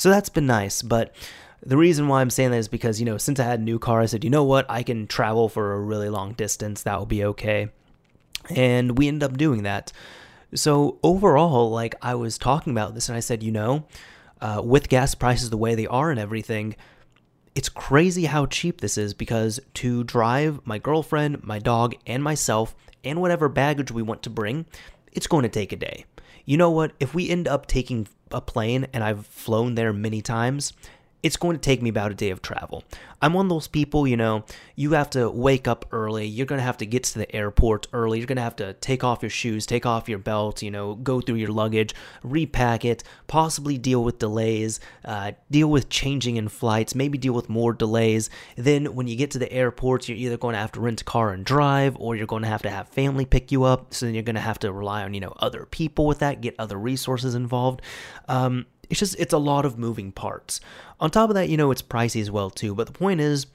So 0.02 0.10
that's 0.10 0.30
been 0.30 0.46
nice. 0.46 0.82
But 0.82 1.14
the 1.64 1.76
reason 1.76 2.08
why 2.08 2.22
I'm 2.22 2.30
saying 2.30 2.50
that 2.50 2.56
is 2.56 2.66
because, 2.66 2.98
you 2.98 3.06
know, 3.06 3.18
since 3.18 3.38
I 3.38 3.44
had 3.44 3.60
a 3.60 3.62
new 3.62 3.78
car, 3.78 4.00
I 4.00 4.06
said, 4.06 4.24
you 4.24 4.30
know 4.30 4.42
what? 4.42 4.66
I 4.68 4.82
can 4.82 5.06
travel 5.06 5.48
for 5.48 5.74
a 5.74 5.80
really 5.80 6.08
long 6.08 6.32
distance. 6.32 6.82
That 6.82 6.98
will 6.98 7.06
be 7.06 7.24
okay. 7.26 7.68
And 8.50 8.98
we 8.98 9.06
ended 9.06 9.30
up 9.30 9.38
doing 9.38 9.62
that. 9.62 9.92
So 10.56 10.98
overall, 11.04 11.70
like 11.70 11.94
I 12.02 12.16
was 12.16 12.36
talking 12.36 12.72
about 12.72 12.94
this 12.94 13.08
and 13.08 13.16
I 13.16 13.20
said, 13.20 13.44
you 13.44 13.52
know, 13.52 13.86
uh, 14.40 14.60
with 14.64 14.88
gas 14.88 15.14
prices 15.14 15.50
the 15.50 15.56
way 15.56 15.76
they 15.76 15.86
are 15.86 16.10
and 16.10 16.18
everything, 16.18 16.74
it's 17.54 17.68
crazy 17.68 18.24
how 18.24 18.46
cheap 18.46 18.80
this 18.80 18.98
is 18.98 19.14
because 19.14 19.60
to 19.74 20.02
drive 20.02 20.66
my 20.66 20.78
girlfriend, 20.78 21.44
my 21.44 21.60
dog, 21.60 21.94
and 22.08 22.24
myself, 22.24 22.74
and 23.04 23.20
whatever 23.20 23.48
baggage 23.48 23.92
we 23.92 24.02
want 24.02 24.24
to 24.24 24.30
bring, 24.30 24.66
it's 25.12 25.28
going 25.28 25.44
to 25.44 25.48
take 25.48 25.70
a 25.70 25.76
day. 25.76 26.06
You 26.44 26.56
know 26.56 26.72
what? 26.72 26.92
If 26.98 27.14
we 27.14 27.30
end 27.30 27.46
up 27.46 27.66
taking 27.66 28.08
a 28.32 28.40
plane 28.40 28.86
and 28.92 29.02
I've 29.04 29.26
flown 29.26 29.74
there 29.74 29.92
many 29.92 30.22
times, 30.22 30.72
it's 31.22 31.36
going 31.36 31.56
to 31.56 31.60
take 31.60 31.80
me 31.80 31.90
about 31.90 32.10
a 32.10 32.14
day 32.14 32.30
of 32.30 32.42
travel. 32.42 32.82
I'm 33.20 33.34
one 33.34 33.46
of 33.46 33.50
those 33.50 33.68
people, 33.68 34.08
you 34.08 34.16
know, 34.16 34.44
you 34.74 34.92
have 34.92 35.10
to 35.10 35.30
wake 35.30 35.68
up 35.68 35.86
early. 35.92 36.26
You're 36.26 36.46
going 36.46 36.58
to 36.58 36.64
have 36.64 36.78
to 36.78 36.86
get 36.86 37.04
to 37.04 37.18
the 37.20 37.32
airport 37.34 37.86
early. 37.92 38.18
You're 38.18 38.26
going 38.26 38.36
to 38.36 38.42
have 38.42 38.56
to 38.56 38.72
take 38.74 39.04
off 39.04 39.22
your 39.22 39.30
shoes, 39.30 39.64
take 39.64 39.86
off 39.86 40.08
your 40.08 40.18
belt, 40.18 40.62
you 40.62 40.72
know, 40.72 40.96
go 40.96 41.20
through 41.20 41.36
your 41.36 41.52
luggage, 41.52 41.94
repack 42.24 42.84
it, 42.84 43.04
possibly 43.28 43.78
deal 43.78 44.02
with 44.02 44.18
delays, 44.18 44.80
uh, 45.04 45.32
deal 45.50 45.70
with 45.70 45.88
changing 45.88 46.36
in 46.36 46.48
flights, 46.48 46.96
maybe 46.96 47.16
deal 47.16 47.34
with 47.34 47.48
more 47.48 47.72
delays. 47.72 48.28
Then 48.56 48.96
when 48.96 49.06
you 49.06 49.14
get 49.14 49.30
to 49.32 49.38
the 49.38 49.52
airport, 49.52 50.08
you're 50.08 50.18
either 50.18 50.36
going 50.36 50.54
to 50.54 50.58
have 50.58 50.72
to 50.72 50.80
rent 50.80 51.02
a 51.02 51.04
car 51.04 51.30
and 51.30 51.44
drive, 51.44 51.96
or 52.00 52.16
you're 52.16 52.26
going 52.26 52.42
to 52.42 52.48
have 52.48 52.62
to 52.62 52.70
have 52.70 52.88
family 52.88 53.24
pick 53.24 53.52
you 53.52 53.62
up. 53.62 53.94
So 53.94 54.06
then 54.06 54.14
you're 54.14 54.24
going 54.24 54.34
to 54.34 54.40
have 54.40 54.58
to 54.60 54.72
rely 54.72 55.04
on, 55.04 55.14
you 55.14 55.20
know, 55.20 55.34
other 55.38 55.66
people 55.66 56.06
with 56.06 56.18
that, 56.18 56.40
get 56.40 56.56
other 56.58 56.76
resources 56.76 57.36
involved. 57.36 57.82
Um, 58.28 58.66
it's 58.92 58.98
just 58.98 59.16
it's 59.18 59.32
a 59.32 59.38
lot 59.38 59.64
of 59.64 59.78
moving 59.78 60.12
parts. 60.12 60.60
On 61.00 61.10
top 61.10 61.30
of 61.30 61.34
that, 61.34 61.48
you 61.48 61.56
know, 61.56 61.70
it's 61.70 61.80
pricey 61.80 62.20
as 62.20 62.30
well 62.30 62.50
too. 62.50 62.74
But 62.74 62.86
the 62.86 62.92
point 62.92 63.22
is, 63.22 63.46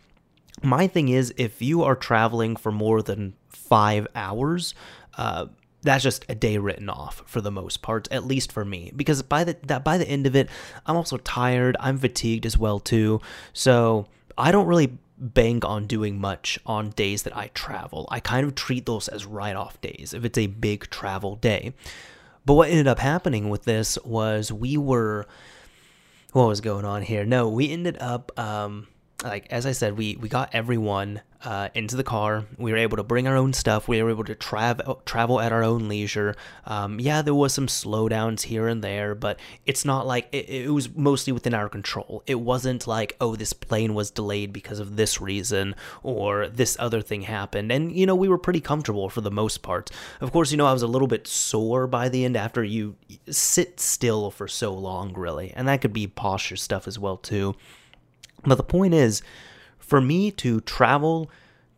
my 0.63 0.88
thing 0.88 1.10
is, 1.10 1.32
if 1.38 1.62
you 1.62 1.84
are 1.84 1.95
traveling 1.95 2.56
for 2.56 2.71
more 2.71 3.04
than 3.04 3.36
five 3.50 4.08
hours, 4.15 4.73
uh, 5.15 5.45
that's 5.84 6.04
just 6.04 6.26
a 6.28 6.34
day 6.34 6.58
written 6.58 6.89
off 6.89 7.21
for 7.28 7.39
the 7.39 7.52
most 7.52 7.84
part, 7.84 8.08
at 8.12 8.26
least 8.26 8.52
for 8.52 8.65
me. 8.65 8.91
Because 8.95 9.21
by 9.21 9.43
the 9.43 9.56
that 9.67 9.84
by 9.84 10.00
the 10.00 10.08
end 10.08 10.26
of 10.26 10.36
it, 10.36 10.50
I'm 10.88 10.95
also 10.95 11.17
tired. 11.17 11.78
I'm 11.80 12.00
fatigued 12.00 12.47
as 12.47 12.58
well 12.58 12.80
too. 12.80 13.21
So 13.54 14.08
I 14.39 14.52
don't 14.52 14.65
really 14.65 14.97
bank 15.19 15.65
on 15.65 15.86
doing 15.86 16.19
much 16.19 16.58
on 16.65 16.89
days 16.89 17.23
that 17.23 17.38
I 17.38 17.52
travel. 17.54 18.08
I 18.10 18.19
kind 18.19 18.45
of 18.45 18.56
treat 18.56 18.88
those 18.88 19.08
as 19.08 19.28
write 19.28 19.56
off 19.56 19.80
days 19.82 20.15
if 20.15 20.26
it's 20.26 20.38
a 20.39 20.47
big 20.47 20.89
travel 20.89 21.36
day. 21.36 21.73
But 22.48 22.54
what 22.54 22.70
ended 22.70 22.88
up 22.88 23.00
happening 23.00 23.50
with 23.50 23.66
this 23.66 23.98
was 24.06 24.54
we 24.54 24.78
were 24.78 25.28
what 26.32 26.48
was 26.48 26.62
going 26.62 26.86
on 26.86 27.02
here? 27.02 27.26
No, 27.26 27.50
we 27.50 27.70
ended 27.70 27.98
up 28.00 28.32
um 28.40 28.88
like 29.24 29.48
as 29.50 29.66
I 29.66 29.72
said, 29.72 29.98
we 29.98 30.16
we 30.16 30.30
got 30.30 30.54
everyone 30.54 31.22
uh, 31.44 31.70
into 31.74 31.96
the 31.96 32.04
car. 32.04 32.46
We 32.58 32.72
were 32.72 32.78
able 32.78 32.98
to 32.98 33.04
bring 33.04 33.28
our 33.28 33.36
own 33.36 33.54
stuff. 33.54 33.88
We 33.88 34.02
were 34.02 34.12
able 34.12 34.24
to 34.26 34.36
travel 34.36 35.02
travel 35.06 35.40
at 35.40 35.52
our 35.52 35.64
own 35.64 35.88
leisure. 35.88 36.36
Um, 36.66 37.00
yeah, 37.00 37.24
there 37.24 37.34
was 37.34 37.52
some 37.54 37.66
slowdowns 37.66 38.44
here 38.44 38.68
and 38.68 38.84
there, 38.84 39.16
but 39.16 39.40
it's 39.66 39.84
not 39.84 40.06
like 40.06 40.28
it, 40.32 40.50
it, 40.50 40.70
was 40.70 40.96
mostly 40.96 41.34
within 41.34 41.56
our 41.56 41.68
control. 41.68 42.22
It 42.28 42.40
wasn't 42.40 42.86
like 42.86 43.16
oh, 43.20 43.36
this 43.36 43.54
plane 43.54 43.96
was 43.96 44.12
delayed 44.12 44.54
because 44.54 44.80
of 44.80 44.98
this 44.98 45.20
reason 45.20 45.76
or 46.04 46.48
this 46.48 46.78
other 46.80 47.02
thing 47.02 47.24
happened. 47.24 47.72
And 47.72 47.92
you 47.92 48.06
know, 48.06 48.16
we 48.16 48.30
were 48.30 48.38
pretty 48.38 48.62
comfortable 48.62 49.10
for 49.10 49.22
the 49.22 49.32
most 49.32 49.64
part. 49.64 49.90
Of 50.22 50.32
course, 50.32 50.52
you 50.52 50.58
know, 50.58 50.68
I 50.68 50.74
was 50.74 50.84
a 50.84 50.88
little 50.88 51.08
bit 51.08 51.28
sore 51.28 51.88
by 51.88 52.10
the 52.10 52.24
end 52.24 52.38
after 52.38 52.64
you 52.64 52.96
sit 53.30 53.80
still 53.80 54.30
for 54.30 54.48
so 54.48 54.76
long, 54.76 55.14
really, 55.14 55.54
and 55.56 55.68
that 55.68 55.82
could 55.82 55.94
be 55.94 56.06
posture 56.06 56.56
stuff 56.56 56.88
as 56.88 57.00
well 57.00 57.18
too. 57.18 57.56
But 58.43 58.56
the 58.56 58.63
point 58.63 58.93
is, 58.93 59.21
for 59.78 60.02
me 60.02 60.32
to 60.32 60.62
travel 60.62 61.30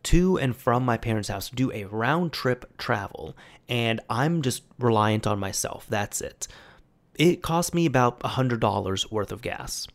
to 0.04 0.38
and 0.38 0.56
from 0.56 0.84
my 0.84 0.96
parents' 0.96 1.28
house, 1.28 1.50
do 1.50 1.70
a 1.72 1.84
round 1.84 2.32
trip 2.32 2.76
travel, 2.78 3.36
and 3.68 4.00
I'm 4.08 4.42
just 4.42 4.62
reliant 4.78 5.26
on 5.26 5.38
myself. 5.38 5.86
That's 5.88 6.20
it. 6.20 6.48
It 7.16 7.42
cost 7.42 7.74
me 7.74 7.86
about 7.86 8.20
$100 8.20 9.10
worth 9.10 9.32
of 9.32 9.42
gas. 9.42 9.86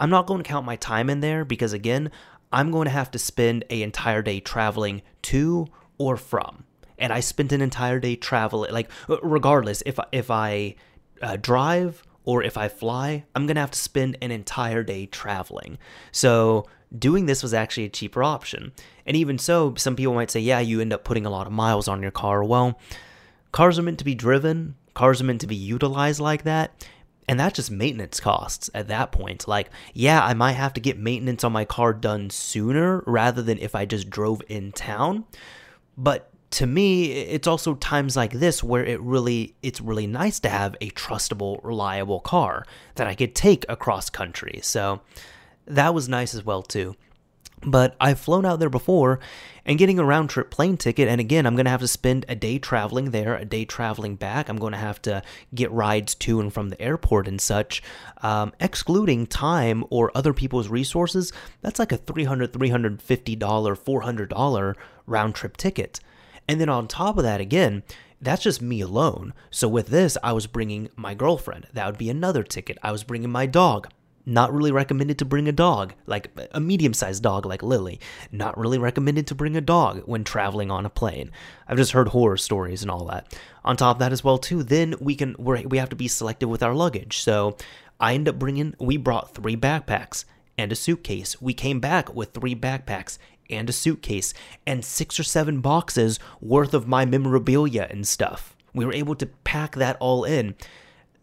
I'm 0.00 0.10
not 0.10 0.26
going 0.26 0.42
to 0.42 0.48
count 0.48 0.64
my 0.64 0.76
time 0.76 1.10
in 1.10 1.20
there 1.20 1.44
because, 1.44 1.72
again, 1.72 2.10
I'm 2.52 2.70
going 2.70 2.84
to 2.86 2.92
have 2.92 3.10
to 3.12 3.18
spend 3.18 3.64
an 3.68 3.78
entire 3.78 4.22
day 4.22 4.40
traveling 4.40 5.02
to 5.22 5.66
or 5.98 6.16
from. 6.16 6.64
And 6.98 7.12
I 7.12 7.20
spent 7.20 7.52
an 7.52 7.60
entire 7.60 8.00
day 8.00 8.16
traveling, 8.16 8.72
like, 8.72 8.90
regardless, 9.22 9.82
if, 9.86 9.98
if 10.12 10.30
I 10.30 10.76
uh, 11.20 11.36
drive 11.36 12.02
or 12.28 12.42
if 12.42 12.58
I 12.58 12.68
fly, 12.68 13.24
I'm 13.34 13.46
going 13.46 13.54
to 13.54 13.62
have 13.62 13.70
to 13.70 13.78
spend 13.78 14.18
an 14.20 14.30
entire 14.30 14.82
day 14.82 15.06
traveling. 15.06 15.78
So 16.12 16.66
doing 16.96 17.24
this 17.24 17.42
was 17.42 17.54
actually 17.54 17.86
a 17.86 17.88
cheaper 17.88 18.22
option. 18.22 18.72
And 19.06 19.16
even 19.16 19.38
so, 19.38 19.74
some 19.78 19.96
people 19.96 20.12
might 20.12 20.30
say, 20.30 20.40
yeah, 20.40 20.60
you 20.60 20.82
end 20.82 20.92
up 20.92 21.04
putting 21.04 21.24
a 21.24 21.30
lot 21.30 21.46
of 21.46 21.54
miles 21.54 21.88
on 21.88 22.02
your 22.02 22.10
car. 22.10 22.44
Well, 22.44 22.78
cars 23.50 23.78
are 23.78 23.82
meant 23.82 23.98
to 24.00 24.04
be 24.04 24.14
driven, 24.14 24.74
cars 24.92 25.22
are 25.22 25.24
meant 25.24 25.40
to 25.40 25.46
be 25.46 25.56
utilized 25.56 26.20
like 26.20 26.42
that. 26.42 26.86
And 27.26 27.40
that's 27.40 27.56
just 27.56 27.70
maintenance 27.70 28.20
costs 28.20 28.68
at 28.74 28.88
that 28.88 29.10
point. 29.10 29.48
Like, 29.48 29.70
yeah, 29.94 30.22
I 30.22 30.34
might 30.34 30.52
have 30.52 30.74
to 30.74 30.82
get 30.82 30.98
maintenance 30.98 31.44
on 31.44 31.52
my 31.52 31.64
car 31.64 31.94
done 31.94 32.28
sooner 32.28 33.02
rather 33.06 33.40
than 33.40 33.58
if 33.58 33.74
I 33.74 33.86
just 33.86 34.10
drove 34.10 34.42
in 34.48 34.72
town. 34.72 35.24
But 35.96 36.30
to 36.50 36.66
me 36.66 37.12
it's 37.12 37.46
also 37.46 37.74
times 37.74 38.16
like 38.16 38.32
this 38.32 38.62
where 38.62 38.84
it 38.84 39.00
really 39.00 39.54
it's 39.62 39.80
really 39.80 40.06
nice 40.06 40.40
to 40.40 40.48
have 40.48 40.74
a 40.80 40.90
trustable 40.90 41.60
reliable 41.62 42.20
car 42.20 42.64
that 42.94 43.06
i 43.06 43.14
could 43.14 43.34
take 43.34 43.64
across 43.68 44.08
country. 44.08 44.60
So 44.62 45.00
that 45.66 45.92
was 45.92 46.08
nice 46.08 46.34
as 46.34 46.44
well 46.44 46.62
too. 46.62 46.96
But 47.66 47.96
i've 48.00 48.20
flown 48.20 48.46
out 48.46 48.60
there 48.60 48.70
before 48.70 49.20
and 49.66 49.78
getting 49.78 49.98
a 49.98 50.04
round 50.04 50.30
trip 50.30 50.50
plane 50.50 50.78
ticket 50.78 51.08
and 51.08 51.20
again 51.20 51.44
i'm 51.44 51.54
going 51.54 51.66
to 51.66 51.70
have 51.70 51.80
to 51.80 51.88
spend 51.88 52.24
a 52.28 52.34
day 52.34 52.58
traveling 52.58 53.10
there 53.10 53.34
a 53.34 53.44
day 53.44 53.66
traveling 53.66 54.14
back. 54.16 54.48
I'm 54.48 54.58
going 54.58 54.72
to 54.72 54.78
have 54.78 55.02
to 55.02 55.22
get 55.54 55.70
rides 55.70 56.14
to 56.14 56.40
and 56.40 56.52
from 56.52 56.70
the 56.70 56.80
airport 56.80 57.28
and 57.28 57.40
such. 57.40 57.82
Um, 58.22 58.52
excluding 58.58 59.26
time 59.26 59.84
or 59.90 60.10
other 60.14 60.32
people's 60.32 60.68
resources 60.68 61.30
that's 61.60 61.78
like 61.78 61.92
a 61.92 61.98
$300 61.98 62.48
$350 62.48 63.38
$400 63.38 64.74
round 65.06 65.34
trip 65.34 65.56
ticket 65.58 66.00
and 66.48 66.60
then 66.60 66.68
on 66.68 66.88
top 66.88 67.18
of 67.18 67.24
that, 67.24 67.40
again, 67.40 67.82
that's 68.20 68.42
just 68.42 68.62
me 68.62 68.80
alone. 68.80 69.34
So 69.50 69.68
with 69.68 69.88
this, 69.88 70.18
I 70.22 70.32
was 70.32 70.46
bringing 70.46 70.88
my 70.96 71.14
girlfriend. 71.14 71.68
That 71.72 71.86
would 71.86 71.98
be 71.98 72.10
another 72.10 72.42
ticket. 72.42 72.78
I 72.82 72.90
was 72.90 73.04
bringing 73.04 73.30
my 73.30 73.46
dog. 73.46 73.88
Not 74.26 74.52
really 74.52 74.72
recommended 74.72 75.18
to 75.20 75.24
bring 75.24 75.48
a 75.48 75.52
dog, 75.52 75.94
like 76.04 76.30
a 76.52 76.60
medium 76.60 76.92
sized 76.92 77.22
dog 77.22 77.46
like 77.46 77.62
Lily. 77.62 77.98
Not 78.30 78.58
really 78.58 78.76
recommended 78.76 79.26
to 79.28 79.34
bring 79.34 79.56
a 79.56 79.62
dog 79.62 80.02
when 80.04 80.22
traveling 80.22 80.70
on 80.70 80.84
a 80.84 80.90
plane. 80.90 81.30
I've 81.66 81.78
just 81.78 81.92
heard 81.92 82.08
horror 82.08 82.36
stories 82.36 82.82
and 82.82 82.90
all 82.90 83.06
that. 83.06 83.34
On 83.64 83.74
top 83.74 83.96
of 83.96 84.00
that 84.00 84.12
as 84.12 84.22
well 84.22 84.36
too, 84.36 84.62
then 84.62 84.96
we 85.00 85.14
can 85.14 85.34
we 85.38 85.64
we 85.64 85.78
have 85.78 85.88
to 85.88 85.96
be 85.96 86.08
selective 86.08 86.50
with 86.50 86.62
our 86.62 86.74
luggage. 86.74 87.20
So 87.20 87.56
I 87.98 88.12
end 88.12 88.28
up 88.28 88.38
bringing 88.38 88.74
we 88.78 88.98
brought 88.98 89.34
3 89.34 89.56
backpacks 89.56 90.26
and 90.58 90.72
a 90.72 90.76
suitcase. 90.76 91.40
We 91.40 91.54
came 91.54 91.80
back 91.80 92.14
with 92.14 92.34
3 92.34 92.54
backpacks 92.54 93.16
and 93.50 93.68
a 93.68 93.72
suitcase 93.72 94.34
and 94.66 94.84
six 94.84 95.18
or 95.18 95.22
seven 95.22 95.60
boxes 95.60 96.18
worth 96.40 96.74
of 96.74 96.86
my 96.86 97.04
memorabilia 97.04 97.86
and 97.90 98.06
stuff. 98.06 98.56
We 98.74 98.84
were 98.84 98.92
able 98.92 99.14
to 99.16 99.26
pack 99.44 99.76
that 99.76 99.96
all 100.00 100.24
in. 100.24 100.54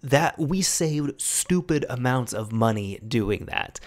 That 0.01 0.37
we 0.37 0.61
saved 0.61 1.19
stupid 1.19 1.85
amounts 1.89 2.33
of 2.33 2.51
money 2.51 2.99
doing 3.07 3.45
that. 3.45 3.79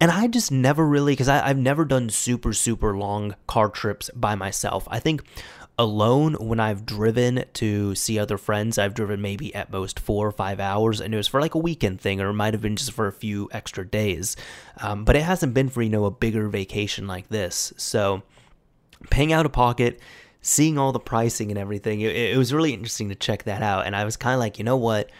And 0.00 0.10
I 0.10 0.26
just 0.26 0.52
never 0.52 0.86
really, 0.86 1.12
because 1.12 1.28
I've 1.28 1.58
never 1.58 1.84
done 1.84 2.10
super, 2.10 2.52
super 2.52 2.96
long 2.96 3.34
car 3.46 3.68
trips 3.68 4.10
by 4.14 4.34
myself. 4.34 4.86
I 4.90 5.00
think 5.00 5.22
alone 5.78 6.34
when 6.34 6.58
I've 6.58 6.86
driven 6.86 7.44
to 7.54 7.94
see 7.94 8.18
other 8.18 8.38
friends. 8.38 8.78
I've 8.78 8.94
driven 8.94 9.20
maybe 9.20 9.54
at 9.54 9.70
most 9.70 10.00
four 10.00 10.26
or 10.26 10.32
five 10.32 10.58
hours, 10.58 11.00
and 11.00 11.12
it 11.12 11.16
was 11.16 11.28
for 11.28 11.40
like 11.40 11.54
a 11.54 11.58
weekend 11.58 12.00
thing, 12.00 12.20
or 12.20 12.30
it 12.30 12.34
might 12.34 12.54
have 12.54 12.62
been 12.62 12.76
just 12.76 12.92
for 12.92 13.06
a 13.06 13.12
few 13.12 13.48
extra 13.52 13.86
days. 13.86 14.36
Um, 14.80 15.04
but 15.04 15.16
it 15.16 15.22
hasn't 15.22 15.54
been 15.54 15.68
for, 15.68 15.82
you 15.82 15.90
know, 15.90 16.06
a 16.06 16.10
bigger 16.10 16.48
vacation 16.48 17.06
like 17.06 17.28
this. 17.28 17.72
So 17.76 18.22
paying 19.10 19.32
out 19.32 19.44
of 19.44 19.52
pocket, 19.52 20.00
seeing 20.40 20.78
all 20.78 20.92
the 20.92 21.00
pricing 21.00 21.50
and 21.50 21.58
everything, 21.58 22.00
it, 22.00 22.16
it 22.16 22.38
was 22.38 22.54
really 22.54 22.72
interesting 22.72 23.10
to 23.10 23.14
check 23.14 23.44
that 23.44 23.62
out. 23.62 23.86
And 23.86 23.94
I 23.94 24.04
was 24.04 24.16
kind 24.16 24.34
of 24.34 24.40
like, 24.40 24.58
you 24.58 24.64
know 24.64 24.76
what? 24.76 25.10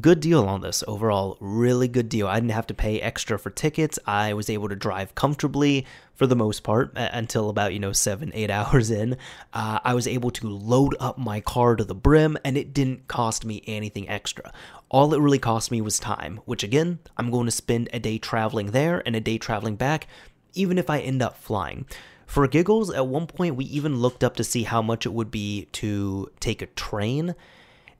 Good 0.00 0.20
deal 0.20 0.44
on 0.44 0.60
this 0.60 0.82
overall. 0.86 1.36
Really 1.40 1.88
good 1.88 2.08
deal. 2.08 2.26
I 2.26 2.34
didn't 2.36 2.52
have 2.52 2.66
to 2.68 2.74
pay 2.74 3.00
extra 3.00 3.38
for 3.38 3.50
tickets. 3.50 3.98
I 4.06 4.34
was 4.34 4.50
able 4.50 4.68
to 4.68 4.76
drive 4.76 5.14
comfortably 5.14 5.86
for 6.14 6.26
the 6.26 6.36
most 6.36 6.62
part 6.62 6.92
until 6.94 7.50
about, 7.50 7.72
you 7.72 7.78
know, 7.78 7.92
seven, 7.92 8.30
eight 8.34 8.50
hours 8.50 8.90
in. 8.90 9.16
Uh, 9.52 9.78
I 9.84 9.94
was 9.94 10.06
able 10.06 10.30
to 10.32 10.48
load 10.48 10.96
up 11.00 11.18
my 11.18 11.40
car 11.40 11.76
to 11.76 11.84
the 11.84 11.94
brim 11.94 12.36
and 12.44 12.56
it 12.56 12.74
didn't 12.74 13.08
cost 13.08 13.44
me 13.44 13.62
anything 13.66 14.08
extra. 14.08 14.52
All 14.90 15.12
it 15.14 15.20
really 15.20 15.38
cost 15.38 15.70
me 15.70 15.80
was 15.80 15.98
time, 15.98 16.40
which 16.44 16.62
again, 16.62 16.98
I'm 17.16 17.30
going 17.30 17.46
to 17.46 17.52
spend 17.52 17.88
a 17.92 17.98
day 17.98 18.18
traveling 18.18 18.70
there 18.70 19.02
and 19.06 19.16
a 19.16 19.20
day 19.20 19.38
traveling 19.38 19.76
back, 19.76 20.06
even 20.54 20.78
if 20.78 20.88
I 20.90 21.00
end 21.00 21.22
up 21.22 21.36
flying. 21.36 21.86
For 22.26 22.46
giggles, 22.48 22.90
at 22.90 23.06
one 23.06 23.26
point 23.26 23.56
we 23.56 23.64
even 23.66 23.96
looked 23.96 24.24
up 24.24 24.36
to 24.36 24.44
see 24.44 24.62
how 24.62 24.82
much 24.82 25.06
it 25.06 25.12
would 25.12 25.30
be 25.30 25.68
to 25.72 26.30
take 26.40 26.62
a 26.62 26.66
train. 26.66 27.34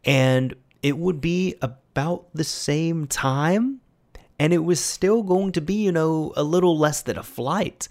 And 0.04 0.54
it 0.83 0.98
would 0.98 1.20
be 1.20 1.54
about 1.94 2.26
the 2.35 2.42
same 2.42 3.07
time, 3.07 3.80
and 4.37 4.52
it 4.52 4.64
was 4.64 4.80
still 4.80 5.22
going 5.22 5.52
to 5.52 5.61
be, 5.61 5.74
you 5.74 5.92
know, 5.92 6.33
a 6.37 6.42
little 6.42 6.76
less 6.76 7.02
than 7.02 7.16
a 7.16 7.22
flight. 7.22 7.87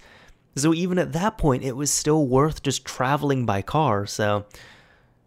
So 0.56 0.74
even 0.74 0.98
at 0.98 1.14
that 1.14 1.38
point, 1.38 1.64
it 1.64 1.74
was 1.74 1.90
still 1.90 2.26
worth 2.26 2.62
just 2.62 2.84
traveling 2.84 3.46
by 3.46 3.62
car. 3.62 4.04
So 4.04 4.44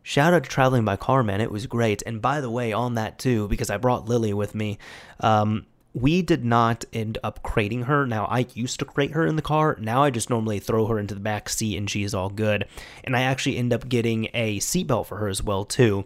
shout 0.04 0.36
out 0.36 0.44
to 0.44 0.50
traveling 0.50 0.86
by 0.86 0.96
car, 0.96 1.24
man. 1.24 1.42
It 1.42 1.52
was 1.52 1.66
great. 1.66 2.04
And 2.06 2.22
by 2.22 2.40
the 2.40 2.52
way, 2.52 2.72
on 2.72 2.94
that 2.96 3.18
too, 3.18 3.48
because 3.48 3.72
I 3.72 3.78
brought 3.78 4.08
Lily 4.08 4.32
with 4.32 4.54
me, 4.54 4.78
um, 5.22 5.66
we 5.96 6.22
did 6.22 6.46
not 6.46 6.86
end 6.94 7.18
up 7.24 7.42
crating 7.42 7.84
her. 7.84 8.06
Now, 8.06 8.26
I 8.26 8.46
used 8.54 8.78
to 8.80 8.86
crate 8.86 9.12
her 9.12 9.26
in 9.26 9.38
the 9.38 9.42
car. 9.42 9.76
Now 9.82 10.04
I 10.04 10.12
just 10.12 10.30
normally 10.30 10.60
throw 10.60 10.86
her 10.86 11.00
into 11.00 11.16
the 11.16 11.20
back 11.20 11.50
seat 11.50 11.78
and 11.78 11.90
she 11.90 12.04
is 12.04 12.14
all 12.14 12.30
good. 12.30 12.68
And 13.04 13.18
I 13.18 13.24
actually 13.24 13.58
end 13.58 13.74
up 13.74 13.90
getting 13.90 14.30
a 14.36 14.60
seatbelt 14.60 15.08
for 15.08 15.18
her 15.18 15.30
as 15.30 15.42
well, 15.42 15.66
too 15.66 16.06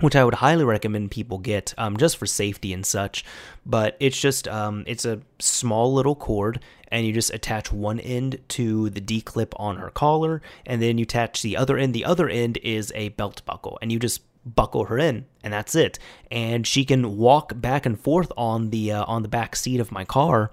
which 0.00 0.16
I 0.16 0.24
would 0.24 0.34
highly 0.34 0.64
recommend 0.64 1.10
people 1.10 1.38
get 1.38 1.74
um, 1.78 1.96
just 1.96 2.16
for 2.16 2.26
safety 2.26 2.72
and 2.72 2.84
such. 2.84 3.24
But 3.64 3.96
it's 4.00 4.20
just 4.20 4.48
um, 4.48 4.84
it's 4.86 5.04
a 5.04 5.20
small 5.38 5.92
little 5.92 6.14
cord, 6.14 6.60
and 6.88 7.06
you 7.06 7.12
just 7.12 7.32
attach 7.32 7.72
one 7.72 8.00
end 8.00 8.40
to 8.48 8.90
the 8.90 9.00
D 9.00 9.20
clip 9.20 9.54
on 9.58 9.76
her 9.76 9.90
collar, 9.90 10.42
and 10.66 10.82
then 10.82 10.98
you 10.98 11.02
attach 11.02 11.42
the 11.42 11.56
other 11.56 11.78
end. 11.78 11.94
The 11.94 12.04
other 12.04 12.28
end 12.28 12.58
is 12.62 12.92
a 12.94 13.10
belt 13.10 13.42
buckle, 13.46 13.78
and 13.80 13.92
you 13.92 13.98
just 13.98 14.22
buckle 14.44 14.86
her 14.86 14.98
in, 14.98 15.26
and 15.42 15.52
that's 15.52 15.74
it. 15.74 15.98
And 16.30 16.66
she 16.66 16.84
can 16.84 17.16
walk 17.16 17.52
back 17.60 17.86
and 17.86 17.98
forth 17.98 18.30
on 18.36 18.70
the 18.70 18.92
uh, 18.92 19.04
on 19.04 19.22
the 19.22 19.28
back 19.28 19.56
seat 19.56 19.80
of 19.80 19.92
my 19.92 20.04
car 20.04 20.50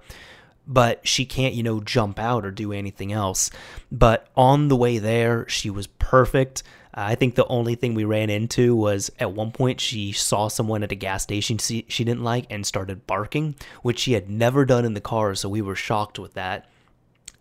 but 0.66 1.06
she 1.06 1.24
can't, 1.24 1.54
you 1.54 1.62
know, 1.62 1.80
jump 1.80 2.18
out 2.18 2.44
or 2.44 2.50
do 2.50 2.72
anything 2.72 3.12
else. 3.12 3.50
But 3.90 4.28
on 4.36 4.68
the 4.68 4.76
way 4.76 4.98
there, 4.98 5.48
she 5.48 5.70
was 5.70 5.86
perfect. 5.86 6.62
I 6.94 7.14
think 7.14 7.34
the 7.34 7.46
only 7.46 7.74
thing 7.74 7.94
we 7.94 8.04
ran 8.04 8.28
into 8.28 8.76
was 8.76 9.10
at 9.18 9.32
one 9.32 9.50
point 9.50 9.80
she 9.80 10.12
saw 10.12 10.48
someone 10.48 10.82
at 10.82 10.92
a 10.92 10.96
gas 10.96 11.22
station 11.22 11.56
she, 11.58 11.82
didn't 11.82 12.22
like 12.22 12.46
and 12.50 12.66
started 12.66 13.06
barking, 13.06 13.54
which 13.82 14.00
she 14.00 14.12
had 14.12 14.28
never 14.28 14.66
done 14.66 14.84
in 14.84 14.94
the 14.94 15.00
car, 15.00 15.34
so 15.34 15.48
we 15.48 15.62
were 15.62 15.74
shocked 15.74 16.18
with 16.18 16.34
that. 16.34 16.68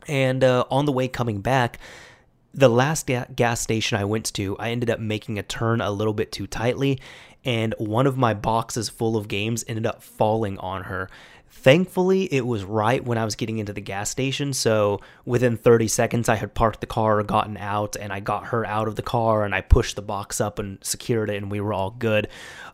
And 0.07 0.43
uh, 0.43 0.65
on 0.71 0.85
the 0.85 0.91
way 0.91 1.07
coming 1.09 1.41
back, 1.41 1.79
the 2.53 2.69
last 2.69 3.07
ga- 3.07 3.25
gas 3.35 3.59
station 3.59 3.97
I 3.97 4.05
went 4.05 4.33
to, 4.33 4.57
I 4.57 4.71
ended 4.71 4.89
up 4.89 4.99
making 4.99 5.37
a 5.37 5.43
turn 5.43 5.81
a 5.81 5.91
little 5.91 6.13
bit 6.13 6.31
too 6.31 6.47
tightly, 6.47 6.99
and 7.43 7.75
one 7.77 8.07
of 8.07 8.17
my 8.17 8.33
boxes 8.33 8.87
full 8.87 9.17
of 9.17 9.27
games 9.27 9.65
ended 9.67 9.85
up 9.85 10.01
falling 10.01 10.57
on 10.59 10.83
her. 10.83 11.09
Thankfully, 11.51 12.33
it 12.33 12.47
was 12.47 12.63
right 12.63 13.03
when 13.03 13.17
I 13.17 13.25
was 13.25 13.35
getting 13.35 13.59
into 13.59 13.73
the 13.73 13.81
gas 13.81 14.09
station. 14.09 14.53
So 14.53 15.01
within 15.25 15.57
30 15.57 15.89
seconds, 15.89 16.29
I 16.29 16.35
had 16.35 16.53
parked 16.53 16.79
the 16.79 16.87
car, 16.87 17.21
gotten 17.23 17.57
out, 17.57 17.97
and 17.97 18.11
I 18.11 18.21
got 18.21 18.47
her 18.47 18.65
out 18.65 18.87
of 18.87 18.95
the 18.95 19.01
car 19.01 19.43
and 19.43 19.53
I 19.53 19.59
pushed 19.59 19.97
the 19.97 20.01
box 20.01 20.39
up 20.39 20.59
and 20.59 20.79
secured 20.81 21.29
it, 21.29 21.35
and 21.35 21.51
we 21.51 21.59
were 21.59 21.73
all 21.73 21.91
good. 21.91 22.29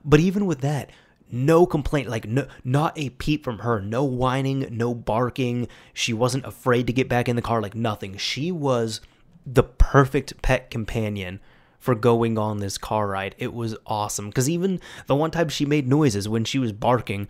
But 0.06 0.20
even 0.20 0.46
with 0.46 0.62
that, 0.62 0.92
no 1.32 1.66
complaint, 1.66 2.08
like 2.08 2.28
no, 2.28 2.48
not 2.64 2.98
a 2.98 3.10
peep 3.10 3.44
from 3.44 3.60
her, 3.60 3.82
no 3.82 4.04
whining, 4.04 4.68
no 4.72 4.94
barking. 4.94 5.68
She 5.94 6.14
wasn't 6.14 6.46
afraid 6.46 6.88
to 6.88 6.94
get 6.94 7.10
back 7.10 7.28
in 7.28 7.36
the 7.36 7.42
car, 7.42 7.62
like 7.62 7.76
nothing. 7.76 8.16
She 8.18 8.52
was 8.52 9.02
the 9.46 9.64
perfect 9.64 10.42
pet 10.42 10.70
companion 10.70 11.40
for 11.80 11.96
going 11.96 12.38
on 12.38 12.60
this 12.60 12.78
car 12.78 13.08
ride. 13.08 13.36
It 13.40 13.54
was 13.54 13.76
awesome 13.88 14.30
because 14.30 14.50
even 14.50 14.80
the 15.08 15.16
one 15.16 15.32
time 15.32 15.50
she 15.50 15.66
made 15.66 15.88
noises 15.88 16.30
when 16.30 16.46
she 16.46 16.60
was 16.60 16.72
barking, 16.72 17.28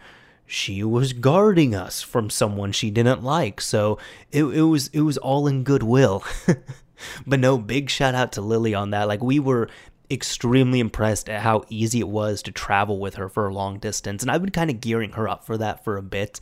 she 0.47 0.81
was 0.81 1.11
guarding 1.11 1.75
us 1.75 2.01
from 2.01 2.29
someone 2.29 2.71
she 2.71 2.89
didn't 2.89 3.21
like. 3.21 3.59
So 3.59 3.99
it, 4.31 4.45
it 4.45 4.63
was 4.63 4.87
it 4.87 5.01
was 5.01 5.17
all 5.17 5.45
in 5.45 5.63
goodwill. 5.63 6.23
but 7.27 7.39
no, 7.39 7.57
big 7.57 7.89
shout 7.89 8.15
out 8.15 8.31
to 8.33 8.41
Lily 8.41 8.73
on 8.73 8.91
that. 8.91 9.09
Like 9.09 9.21
we 9.21 9.39
were 9.39 9.69
extremely 10.09 10.79
impressed 10.79 11.29
at 11.29 11.41
how 11.41 11.65
easy 11.67 11.99
it 11.99 12.07
was 12.07 12.41
to 12.43 12.51
travel 12.53 12.97
with 12.97 13.15
her 13.15 13.27
for 13.27 13.47
a 13.47 13.53
long 13.53 13.77
distance. 13.77 14.23
And 14.23 14.31
I've 14.31 14.41
been 14.41 14.51
kind 14.51 14.69
of 14.69 14.79
gearing 14.79 15.11
her 15.11 15.27
up 15.27 15.45
for 15.45 15.57
that 15.57 15.83
for 15.83 15.97
a 15.97 16.01
bit. 16.01 16.39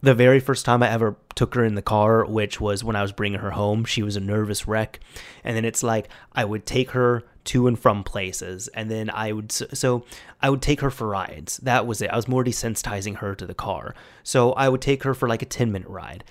The 0.00 0.14
very 0.14 0.40
first 0.40 0.64
time 0.64 0.82
I 0.82 0.90
ever 0.90 1.16
took 1.34 1.54
her 1.54 1.64
in 1.64 1.74
the 1.74 1.82
car, 1.82 2.24
which 2.24 2.60
was 2.60 2.82
when 2.82 2.96
I 2.96 3.02
was 3.02 3.12
bringing 3.12 3.40
her 3.40 3.52
home, 3.52 3.84
she 3.84 4.02
was 4.02 4.16
a 4.16 4.20
nervous 4.20 4.66
wreck. 4.66 5.00
And 5.42 5.54
then 5.54 5.66
it's 5.66 5.82
like 5.82 6.08
I 6.32 6.46
would 6.46 6.64
take 6.64 6.92
her 6.92 7.24
to 7.44 7.66
and 7.66 7.78
from 7.78 8.02
places 8.04 8.68
and 8.68 8.90
then 8.90 9.10
I 9.10 9.32
would 9.32 9.52
so 9.52 10.04
I 10.42 10.50
would 10.50 10.62
take 10.62 10.80
her 10.80 10.90
for 10.90 11.06
rides. 11.06 11.58
That 11.58 11.86
was 11.86 12.00
it. 12.02 12.10
I 12.10 12.16
was 12.16 12.28
more 12.28 12.44
desensitizing 12.44 13.16
her 13.16 13.34
to 13.34 13.46
the 13.46 13.54
car. 13.54 13.94
So 14.22 14.52
I 14.52 14.68
would 14.68 14.82
take 14.82 15.02
her 15.04 15.14
for 15.14 15.28
like 15.28 15.42
a 15.42 15.46
10 15.46 15.72
minute 15.72 15.88
ride 15.88 16.24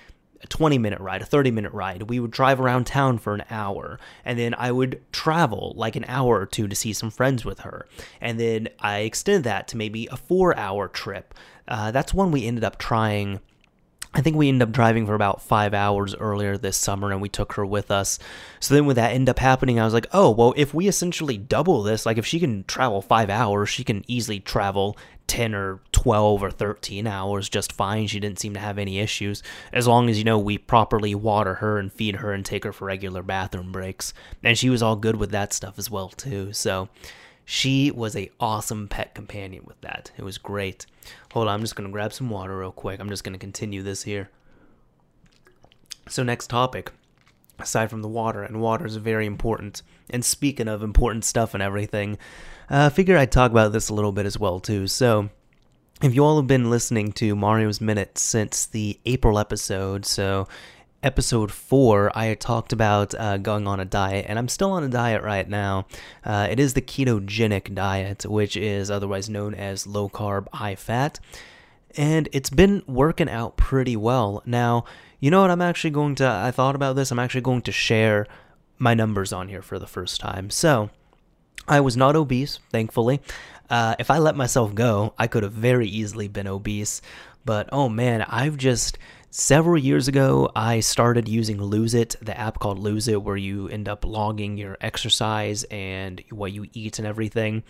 a 0.44 0.46
20 0.46 0.78
minute 0.78 1.00
ride, 1.00 1.22
a 1.22 1.26
30 1.26 1.50
minute 1.50 1.72
ride. 1.72 2.02
We 2.02 2.20
would 2.20 2.30
drive 2.30 2.60
around 2.60 2.84
town 2.86 3.18
for 3.18 3.34
an 3.34 3.44
hour, 3.50 3.98
and 4.24 4.38
then 4.38 4.54
I 4.56 4.70
would 4.70 5.00
travel 5.10 5.72
like 5.76 5.96
an 5.96 6.04
hour 6.06 6.38
or 6.38 6.46
two 6.46 6.68
to 6.68 6.76
see 6.76 6.92
some 6.92 7.10
friends 7.10 7.44
with 7.44 7.60
her. 7.60 7.86
And 8.20 8.38
then 8.38 8.68
I 8.78 8.98
extended 9.00 9.44
that 9.44 9.66
to 9.68 9.76
maybe 9.76 10.06
a 10.12 10.16
four 10.16 10.56
hour 10.56 10.86
trip. 10.86 11.34
Uh, 11.66 11.90
that's 11.90 12.14
one 12.14 12.30
we 12.30 12.46
ended 12.46 12.62
up 12.62 12.78
trying. 12.78 13.40
I 14.14 14.20
think 14.20 14.36
we 14.36 14.48
ended 14.48 14.68
up 14.68 14.72
driving 14.72 15.06
for 15.06 15.14
about 15.14 15.42
five 15.42 15.74
hours 15.74 16.14
earlier 16.14 16.56
this 16.56 16.76
summer 16.76 17.10
and 17.10 17.20
we 17.20 17.28
took 17.28 17.54
her 17.54 17.66
with 17.66 17.90
us. 17.90 18.20
So 18.60 18.74
then, 18.74 18.86
when 18.86 18.94
that 18.94 19.12
ended 19.12 19.30
up 19.30 19.40
happening, 19.40 19.80
I 19.80 19.84
was 19.84 19.92
like, 19.92 20.06
oh, 20.12 20.30
well, 20.30 20.54
if 20.56 20.72
we 20.72 20.86
essentially 20.86 21.36
double 21.36 21.82
this, 21.82 22.06
like 22.06 22.16
if 22.16 22.24
she 22.24 22.38
can 22.38 22.62
travel 22.64 23.02
five 23.02 23.28
hours, 23.28 23.68
she 23.68 23.82
can 23.82 24.04
easily 24.06 24.38
travel 24.38 24.96
10 25.26 25.54
or 25.54 25.80
12 25.90 26.42
or 26.42 26.50
13 26.50 27.08
hours 27.08 27.48
just 27.48 27.72
fine. 27.72 28.06
She 28.06 28.20
didn't 28.20 28.38
seem 28.38 28.54
to 28.54 28.60
have 28.60 28.78
any 28.78 29.00
issues 29.00 29.42
as 29.72 29.88
long 29.88 30.08
as, 30.08 30.16
you 30.16 30.24
know, 30.24 30.38
we 30.38 30.58
properly 30.58 31.14
water 31.14 31.54
her 31.54 31.78
and 31.78 31.92
feed 31.92 32.16
her 32.16 32.32
and 32.32 32.44
take 32.44 32.62
her 32.62 32.72
for 32.72 32.84
regular 32.84 33.22
bathroom 33.22 33.72
breaks. 33.72 34.14
And 34.44 34.56
she 34.56 34.70
was 34.70 34.82
all 34.82 34.96
good 34.96 35.16
with 35.16 35.30
that 35.30 35.52
stuff 35.52 35.76
as 35.78 35.90
well, 35.90 36.08
too. 36.08 36.52
So 36.52 36.88
she 37.44 37.90
was 37.90 38.16
a 38.16 38.30
awesome 38.40 38.88
pet 38.88 39.14
companion 39.14 39.64
with 39.66 39.80
that. 39.82 40.10
It 40.16 40.24
was 40.24 40.38
great. 40.38 40.86
Hold 41.32 41.48
on, 41.48 41.54
I'm 41.54 41.60
just 41.60 41.76
to 41.86 41.92
grab 41.92 42.12
some 42.12 42.30
water 42.30 42.56
real 42.58 42.72
quick. 42.72 43.00
I'm 43.00 43.08
just 43.08 43.24
to 43.34 43.38
continue 43.38 43.82
this 43.82 44.02
here. 44.02 44.30
So, 46.08 46.22
next 46.22 46.48
topic 46.48 46.90
aside 47.58 47.90
from 47.90 48.02
the 48.02 48.08
water, 48.08 48.42
and 48.42 48.60
water 48.60 48.86
is 48.86 48.96
very 48.96 49.26
important. 49.26 49.82
And 50.10 50.24
speaking 50.24 50.68
of 50.68 50.82
important 50.82 51.24
stuff 51.24 51.54
and 51.54 51.62
everything, 51.62 52.18
uh, 52.70 52.74
I 52.74 52.84
uh, 52.86 52.90
figure 52.90 53.16
I'd 53.16 53.32
talk 53.32 53.50
about 53.50 53.72
this 53.72 53.88
a 53.88 53.94
little 53.94 54.12
bit 54.12 54.26
as 54.26 54.38
well 54.38 54.60
too. 54.60 54.86
So, 54.86 55.30
if 56.02 56.14
you 56.14 56.24
all 56.24 56.36
have 56.36 56.46
been 56.46 56.70
listening 56.70 57.12
to 57.12 57.36
Mario's 57.36 57.80
Minute 57.80 58.18
since 58.18 58.66
the 58.66 58.98
April 59.06 59.38
episode, 59.38 60.04
so 60.04 60.48
episode 61.04 61.52
four, 61.52 62.10
I 62.16 62.34
talked 62.34 62.72
about 62.72 63.14
uh, 63.14 63.36
going 63.36 63.68
on 63.68 63.78
a 63.78 63.84
diet, 63.84 64.24
and 64.26 64.38
I'm 64.38 64.48
still 64.48 64.72
on 64.72 64.82
a 64.82 64.88
diet 64.88 65.22
right 65.22 65.46
now. 65.46 65.86
Uh, 66.24 66.48
it 66.50 66.58
is 66.58 66.72
the 66.72 66.80
ketogenic 66.80 67.74
diet, 67.74 68.24
which 68.24 68.56
is 68.56 68.90
otherwise 68.90 69.28
known 69.28 69.54
as 69.54 69.86
low 69.86 70.08
carb, 70.08 70.48
high 70.54 70.74
fat, 70.74 71.20
and 71.96 72.28
it's 72.32 72.48
been 72.48 72.82
working 72.86 73.28
out 73.28 73.58
pretty 73.58 73.96
well. 73.96 74.42
Now, 74.46 74.86
you 75.20 75.30
know 75.30 75.42
what? 75.42 75.50
I'm 75.50 75.62
actually 75.62 75.90
going 75.90 76.14
to, 76.16 76.26
I 76.26 76.50
thought 76.50 76.74
about 76.74 76.96
this, 76.96 77.10
I'm 77.10 77.18
actually 77.18 77.42
going 77.42 77.62
to 77.62 77.72
share 77.72 78.26
my 78.78 78.94
numbers 78.94 79.32
on 79.32 79.48
here 79.48 79.62
for 79.62 79.78
the 79.78 79.86
first 79.86 80.20
time. 80.20 80.48
So, 80.48 80.88
I 81.68 81.80
was 81.80 81.96
not 81.96 82.16
obese, 82.16 82.58
thankfully. 82.70 83.20
Uh, 83.68 83.94
if 83.98 84.10
I 84.10 84.18
let 84.18 84.36
myself 84.36 84.74
go, 84.74 85.14
I 85.18 85.26
could 85.26 85.42
have 85.42 85.52
very 85.52 85.86
easily 85.86 86.28
been 86.28 86.46
obese. 86.46 87.02
But 87.44 87.68
oh 87.72 87.88
man, 87.88 88.22
I've 88.22 88.56
just 88.56 88.98
several 89.36 89.76
years 89.76 90.06
ago 90.06 90.48
I 90.54 90.78
started 90.78 91.28
using 91.28 91.60
Lose 91.60 91.92
It, 91.92 92.14
the 92.22 92.38
app 92.38 92.60
called 92.60 92.78
Lose 92.78 93.08
It, 93.08 93.20
where 93.20 93.36
you 93.36 93.66
end 93.66 93.88
up 93.88 94.04
logging 94.04 94.56
your 94.56 94.76
exercise 94.80 95.64
and 95.72 96.22
what 96.30 96.52
you 96.52 96.66
eat 96.72 97.00
and 97.00 97.08
everything. 97.08 97.64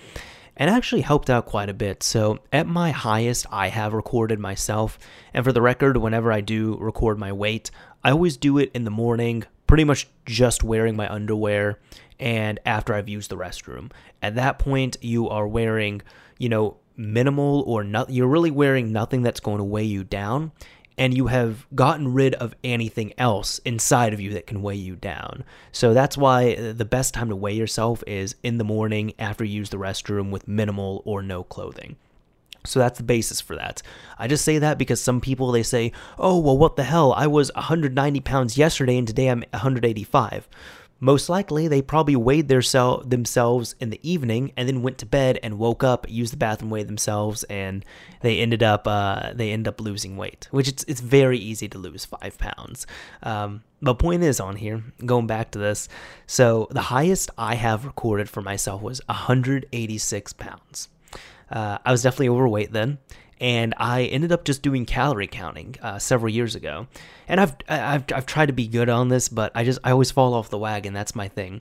And 0.58 0.68
actually 0.68 1.00
helped 1.00 1.30
out 1.30 1.46
quite 1.46 1.70
a 1.70 1.74
bit. 1.74 2.02
So, 2.02 2.38
at 2.52 2.66
my 2.66 2.90
highest, 2.90 3.46
I 3.50 3.68
have 3.68 3.94
recorded 3.94 4.38
myself. 4.38 4.98
And 5.32 5.42
for 5.42 5.52
the 5.52 5.62
record, 5.62 5.96
whenever 5.96 6.30
I 6.30 6.42
do 6.42 6.76
record 6.76 7.18
my 7.18 7.32
weight, 7.32 7.70
I 8.04 8.10
always 8.10 8.36
do 8.36 8.58
it 8.58 8.70
in 8.74 8.84
the 8.84 8.90
morning, 8.90 9.44
pretty 9.66 9.84
much 9.84 10.06
just 10.26 10.62
wearing 10.62 10.96
my 10.96 11.10
underwear 11.10 11.80
and 12.20 12.60
after 12.66 12.92
I've 12.92 13.08
used 13.08 13.30
the 13.30 13.38
restroom. 13.38 13.90
At 14.22 14.34
that 14.34 14.58
point, 14.58 14.98
you 15.00 15.30
are 15.30 15.48
wearing, 15.48 16.02
you 16.38 16.50
know, 16.50 16.76
minimal 16.96 17.62
or 17.66 17.82
not, 17.82 18.10
you're 18.10 18.28
really 18.28 18.50
wearing 18.50 18.92
nothing 18.92 19.22
that's 19.22 19.40
going 19.40 19.58
to 19.58 19.64
weigh 19.64 19.84
you 19.84 20.04
down. 20.04 20.52
And 20.96 21.16
you 21.16 21.26
have 21.26 21.66
gotten 21.74 22.14
rid 22.14 22.34
of 22.34 22.54
anything 22.62 23.12
else 23.18 23.58
inside 23.64 24.12
of 24.12 24.20
you 24.20 24.32
that 24.34 24.46
can 24.46 24.62
weigh 24.62 24.76
you 24.76 24.94
down. 24.94 25.44
So 25.72 25.92
that's 25.92 26.16
why 26.16 26.54
uh, 26.54 26.72
the 26.72 26.84
best 26.84 27.14
time 27.14 27.28
to 27.30 27.36
weigh 27.36 27.54
yourself 27.54 28.04
is 28.06 28.36
in 28.42 28.58
the 28.58 28.64
morning 28.64 29.12
after 29.18 29.44
you 29.44 29.56
use 29.56 29.70
the 29.70 29.76
restroom 29.76 30.30
with 30.30 30.46
minimal 30.46 31.02
or 31.04 31.20
no 31.20 31.42
clothing. 31.42 31.96
So 32.66 32.78
that's 32.78 32.96
the 32.96 33.04
basis 33.04 33.40
for 33.40 33.56
that. 33.56 33.82
I 34.18 34.26
just 34.26 34.44
say 34.44 34.58
that 34.58 34.78
because 34.78 35.00
some 35.00 35.20
people 35.20 35.52
they 35.52 35.62
say, 35.62 35.92
"Oh, 36.18 36.38
well 36.38 36.56
what 36.56 36.76
the 36.76 36.84
hell? 36.84 37.12
I 37.12 37.26
was 37.26 37.50
190 37.54 38.20
pounds 38.20 38.56
yesterday 38.56 38.96
and 38.96 39.06
today 39.06 39.28
I'm 39.28 39.44
185." 39.52 40.48
Most 41.00 41.28
likely, 41.28 41.68
they 41.68 41.82
probably 41.82 42.16
weighed 42.16 42.48
their 42.48 42.62
sel- 42.62 43.02
themselves 43.02 43.74
in 43.80 43.90
the 43.90 44.00
evening 44.08 44.52
and 44.56 44.68
then 44.68 44.82
went 44.82 44.98
to 44.98 45.06
bed 45.06 45.38
and 45.42 45.58
woke 45.58 45.84
up, 45.84 46.08
used 46.08 46.32
the 46.32 46.36
bathroom, 46.36 46.70
weighed 46.70 46.88
themselves, 46.88 47.42
and 47.44 47.84
they 48.20 48.38
ended 48.38 48.62
up 48.62 48.86
uh, 48.86 49.32
they 49.34 49.52
end 49.52 49.68
up 49.68 49.80
losing 49.80 50.16
weight. 50.16 50.48
Which 50.50 50.68
it's 50.68 50.84
it's 50.84 51.00
very 51.00 51.38
easy 51.38 51.68
to 51.68 51.78
lose 51.78 52.04
five 52.04 52.38
pounds. 52.38 52.86
Um, 53.22 53.62
but 53.82 53.98
point 53.98 54.22
is 54.22 54.40
on 54.40 54.56
here, 54.56 54.82
going 55.04 55.26
back 55.26 55.50
to 55.50 55.58
this. 55.58 55.88
So 56.26 56.68
the 56.70 56.82
highest 56.82 57.30
I 57.36 57.56
have 57.56 57.84
recorded 57.84 58.30
for 58.30 58.40
myself 58.40 58.80
was 58.80 59.00
186 59.06 60.32
pounds. 60.34 60.88
Uh, 61.50 61.78
I 61.84 61.92
was 61.92 62.02
definitely 62.02 62.30
overweight 62.30 62.72
then, 62.72 62.98
and 63.44 63.74
I 63.76 64.04
ended 64.04 64.32
up 64.32 64.46
just 64.46 64.62
doing 64.62 64.86
calorie 64.86 65.26
counting 65.26 65.76
uh, 65.82 65.98
several 65.98 66.32
years 66.32 66.54
ago. 66.54 66.86
And 67.28 67.38
I've, 67.38 67.54
I've 67.68 68.04
I've 68.10 68.24
tried 68.24 68.46
to 68.46 68.54
be 68.54 68.66
good 68.66 68.88
on 68.88 69.08
this, 69.08 69.28
but 69.28 69.52
I 69.54 69.64
just 69.64 69.78
I 69.84 69.90
always 69.90 70.10
fall 70.10 70.32
off 70.32 70.48
the 70.48 70.56
wagon. 70.56 70.94
That's 70.94 71.14
my 71.14 71.28
thing. 71.28 71.60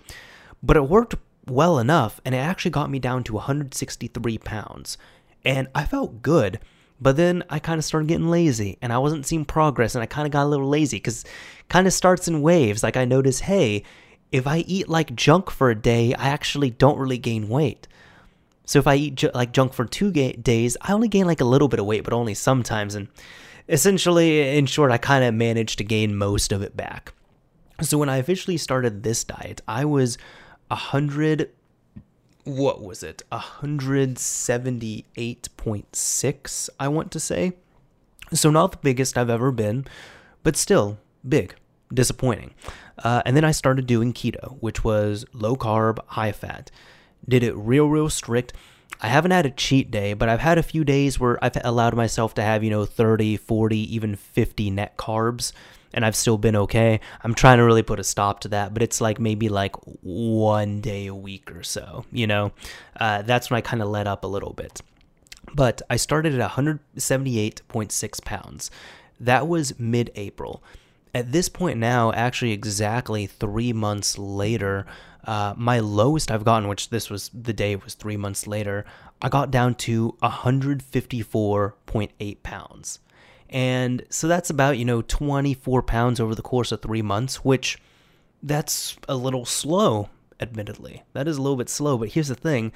But 0.63 0.77
it 0.77 0.87
worked 0.87 1.15
well 1.45 1.79
enough, 1.79 2.21
and 2.23 2.33
it 2.33 2.37
actually 2.37 2.71
got 2.71 2.89
me 2.89 2.99
down 2.99 3.25
to 3.25 3.33
163 3.33 4.37
pounds, 4.37 4.97
and 5.43 5.67
I 5.75 5.83
felt 5.83 6.21
good. 6.21 6.61
But 7.01 7.17
then 7.17 7.43
I 7.49 7.59
kind 7.59 7.79
of 7.79 7.83
started 7.83 8.07
getting 8.07 8.29
lazy, 8.29 8.77
and 8.81 8.93
I 8.93 8.99
wasn't 8.99 9.25
seeing 9.25 9.43
progress, 9.43 9.93
and 9.93 10.01
I 10.01 10.05
kind 10.05 10.25
of 10.25 10.31
got 10.31 10.45
a 10.45 10.47
little 10.47 10.69
lazy 10.69 10.97
because 10.97 11.25
kind 11.67 11.85
of 11.85 11.91
starts 11.91 12.29
in 12.29 12.41
waves. 12.41 12.81
Like 12.81 12.95
I 12.95 13.03
notice, 13.03 13.41
hey, 13.41 13.83
if 14.31 14.47
I 14.47 14.59
eat 14.59 14.87
like 14.87 15.15
junk 15.15 15.51
for 15.51 15.69
a 15.69 15.75
day, 15.75 16.13
I 16.13 16.29
actually 16.29 16.69
don't 16.69 16.97
really 16.97 17.17
gain 17.17 17.49
weight. 17.49 17.89
So 18.65 18.79
if 18.79 18.87
I 18.87 18.95
eat 18.95 19.15
ju- 19.15 19.31
like 19.33 19.51
junk 19.51 19.73
for 19.73 19.85
two 19.85 20.11
ga- 20.11 20.37
days, 20.37 20.77
I 20.81 20.93
only 20.93 21.07
gain 21.07 21.25
like 21.25 21.41
a 21.41 21.45
little 21.45 21.67
bit 21.67 21.79
of 21.79 21.85
weight, 21.85 22.03
but 22.03 22.13
only 22.13 22.33
sometimes. 22.33 22.95
And 22.95 23.07
essentially, 23.67 24.57
in 24.57 24.65
short, 24.65 24.91
I 24.91 24.97
kind 24.97 25.23
of 25.23 25.33
managed 25.33 25.77
to 25.79 25.83
gain 25.83 26.15
most 26.15 26.51
of 26.51 26.61
it 26.61 26.77
back. 26.77 27.13
So 27.81 27.97
when 27.97 28.09
I 28.09 28.17
officially 28.17 28.57
started 28.57 29.03
this 29.03 29.23
diet, 29.23 29.61
I 29.67 29.85
was 29.85 30.17
a 30.71 30.75
hundred. 30.75 31.49
What 32.45 32.81
was 32.81 33.03
it? 33.03 33.23
A 33.31 33.37
hundred 33.37 34.17
seventy-eight 34.17 35.49
point 35.57 35.95
six. 35.95 36.69
I 36.79 36.87
want 36.87 37.11
to 37.11 37.19
say. 37.19 37.53
So 38.31 38.49
not 38.49 38.71
the 38.71 38.77
biggest 38.77 39.17
I've 39.17 39.29
ever 39.29 39.51
been, 39.51 39.85
but 40.43 40.55
still 40.55 40.99
big. 41.27 41.55
Disappointing. 41.93 42.55
Uh, 43.03 43.21
and 43.25 43.35
then 43.37 43.43
I 43.43 43.51
started 43.51 43.85
doing 43.85 44.13
keto, 44.13 44.57
which 44.61 44.83
was 44.83 45.25
low 45.31 45.55
carb, 45.55 45.99
high 46.07 46.31
fat 46.31 46.71
did 47.27 47.43
it 47.43 47.55
real, 47.55 47.87
real 47.87 48.09
strict. 48.09 48.53
I 49.01 49.07
haven't 49.07 49.31
had 49.31 49.45
a 49.45 49.51
cheat 49.51 49.91
day, 49.91 50.13
but 50.13 50.29
I've 50.29 50.39
had 50.39 50.57
a 50.57 50.63
few 50.63 50.83
days 50.83 51.19
where 51.19 51.43
I've 51.43 51.57
allowed 51.63 51.95
myself 51.95 52.33
to 52.35 52.41
have, 52.41 52.63
you 52.63 52.69
know, 52.69 52.85
30, 52.85 53.37
40, 53.37 53.95
even 53.95 54.15
50 54.15 54.69
net 54.69 54.97
carbs, 54.97 55.51
and 55.93 56.05
I've 56.05 56.15
still 56.15 56.37
been 56.37 56.55
okay. 56.55 56.99
I'm 57.23 57.33
trying 57.33 57.57
to 57.57 57.63
really 57.63 57.83
put 57.83 57.99
a 57.99 58.03
stop 58.03 58.39
to 58.41 58.47
that, 58.49 58.73
but 58.73 58.81
it's 58.81 59.01
like 59.01 59.19
maybe 59.19 59.49
like 59.49 59.75
one 60.01 60.79
day 60.81 61.07
a 61.07 61.15
week 61.15 61.51
or 61.51 61.63
so, 61.63 62.05
you 62.11 62.27
know? 62.27 62.51
Uh, 62.99 63.23
that's 63.23 63.49
when 63.49 63.57
I 63.57 63.61
kind 63.61 63.81
of 63.81 63.89
let 63.89 64.07
up 64.07 64.23
a 64.23 64.27
little 64.27 64.53
bit. 64.53 64.81
But 65.53 65.81
I 65.89 65.97
started 65.97 66.39
at 66.39 66.51
178.6 66.51 68.25
pounds. 68.25 68.71
That 69.19 69.47
was 69.47 69.77
mid 69.79 70.11
April. 70.15 70.63
at 71.13 71.31
this 71.31 71.47
point 71.47 71.77
now, 71.77 72.11
actually 72.13 72.51
exactly 72.53 73.27
three 73.27 73.71
months 73.71 74.17
later, 74.17 74.85
uh, 75.25 75.53
my 75.57 75.79
lowest 75.79 76.31
I've 76.31 76.43
gotten, 76.43 76.67
which 76.67 76.89
this 76.89 77.09
was 77.09 77.29
the 77.33 77.53
day 77.53 77.75
was 77.75 77.93
three 77.93 78.17
months 78.17 78.47
later, 78.47 78.85
I 79.21 79.29
got 79.29 79.51
down 79.51 79.75
to 79.75 80.17
154.8 80.21 82.43
pounds. 82.43 82.99
And 83.49 84.03
so 84.09 84.27
that's 84.27 84.49
about, 84.49 84.77
you 84.77 84.85
know, 84.85 85.01
24 85.01 85.83
pounds 85.83 86.19
over 86.19 86.35
the 86.35 86.41
course 86.41 86.71
of 86.71 86.81
three 86.81 87.03
months, 87.03 87.45
which 87.45 87.77
that's 88.41 88.97
a 89.07 89.15
little 89.15 89.45
slow, 89.45 90.09
admittedly. 90.39 91.03
That 91.13 91.27
is 91.27 91.37
a 91.37 91.41
little 91.41 91.57
bit 91.57 91.69
slow, 91.69 91.97
but 91.97 92.09
here's 92.09 92.27
the 92.27 92.35
thing 92.35 92.73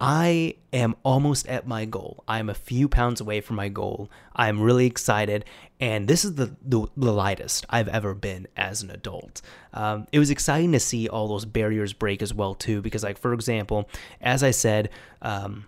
I 0.00 0.56
am 0.72 0.94
almost 1.02 1.48
at 1.48 1.66
my 1.66 1.86
goal. 1.86 2.22
I'm 2.28 2.50
a 2.50 2.54
few 2.54 2.86
pounds 2.86 3.20
away 3.20 3.40
from 3.40 3.56
my 3.56 3.68
goal. 3.68 4.10
I'm 4.34 4.60
really 4.60 4.84
excited, 4.86 5.46
and 5.80 6.06
this 6.06 6.24
is 6.24 6.34
the, 6.34 6.54
the, 6.62 6.86
the 6.96 7.12
lightest 7.12 7.64
I've 7.70 7.88
ever 7.88 8.12
been 8.14 8.46
as 8.56 8.82
an 8.82 8.90
adult. 8.90 9.40
Um, 9.72 10.06
it 10.12 10.18
was 10.18 10.30
exciting 10.30 10.72
to 10.72 10.80
see 10.80 11.08
all 11.08 11.28
those 11.28 11.46
barriers 11.46 11.94
break 11.94 12.20
as 12.20 12.34
well 12.34 12.54
too, 12.54 12.82
because 12.82 13.04
like 13.04 13.18
for 13.18 13.32
example, 13.32 13.88
as 14.20 14.42
I 14.42 14.50
said, 14.50 14.90
um, 15.22 15.66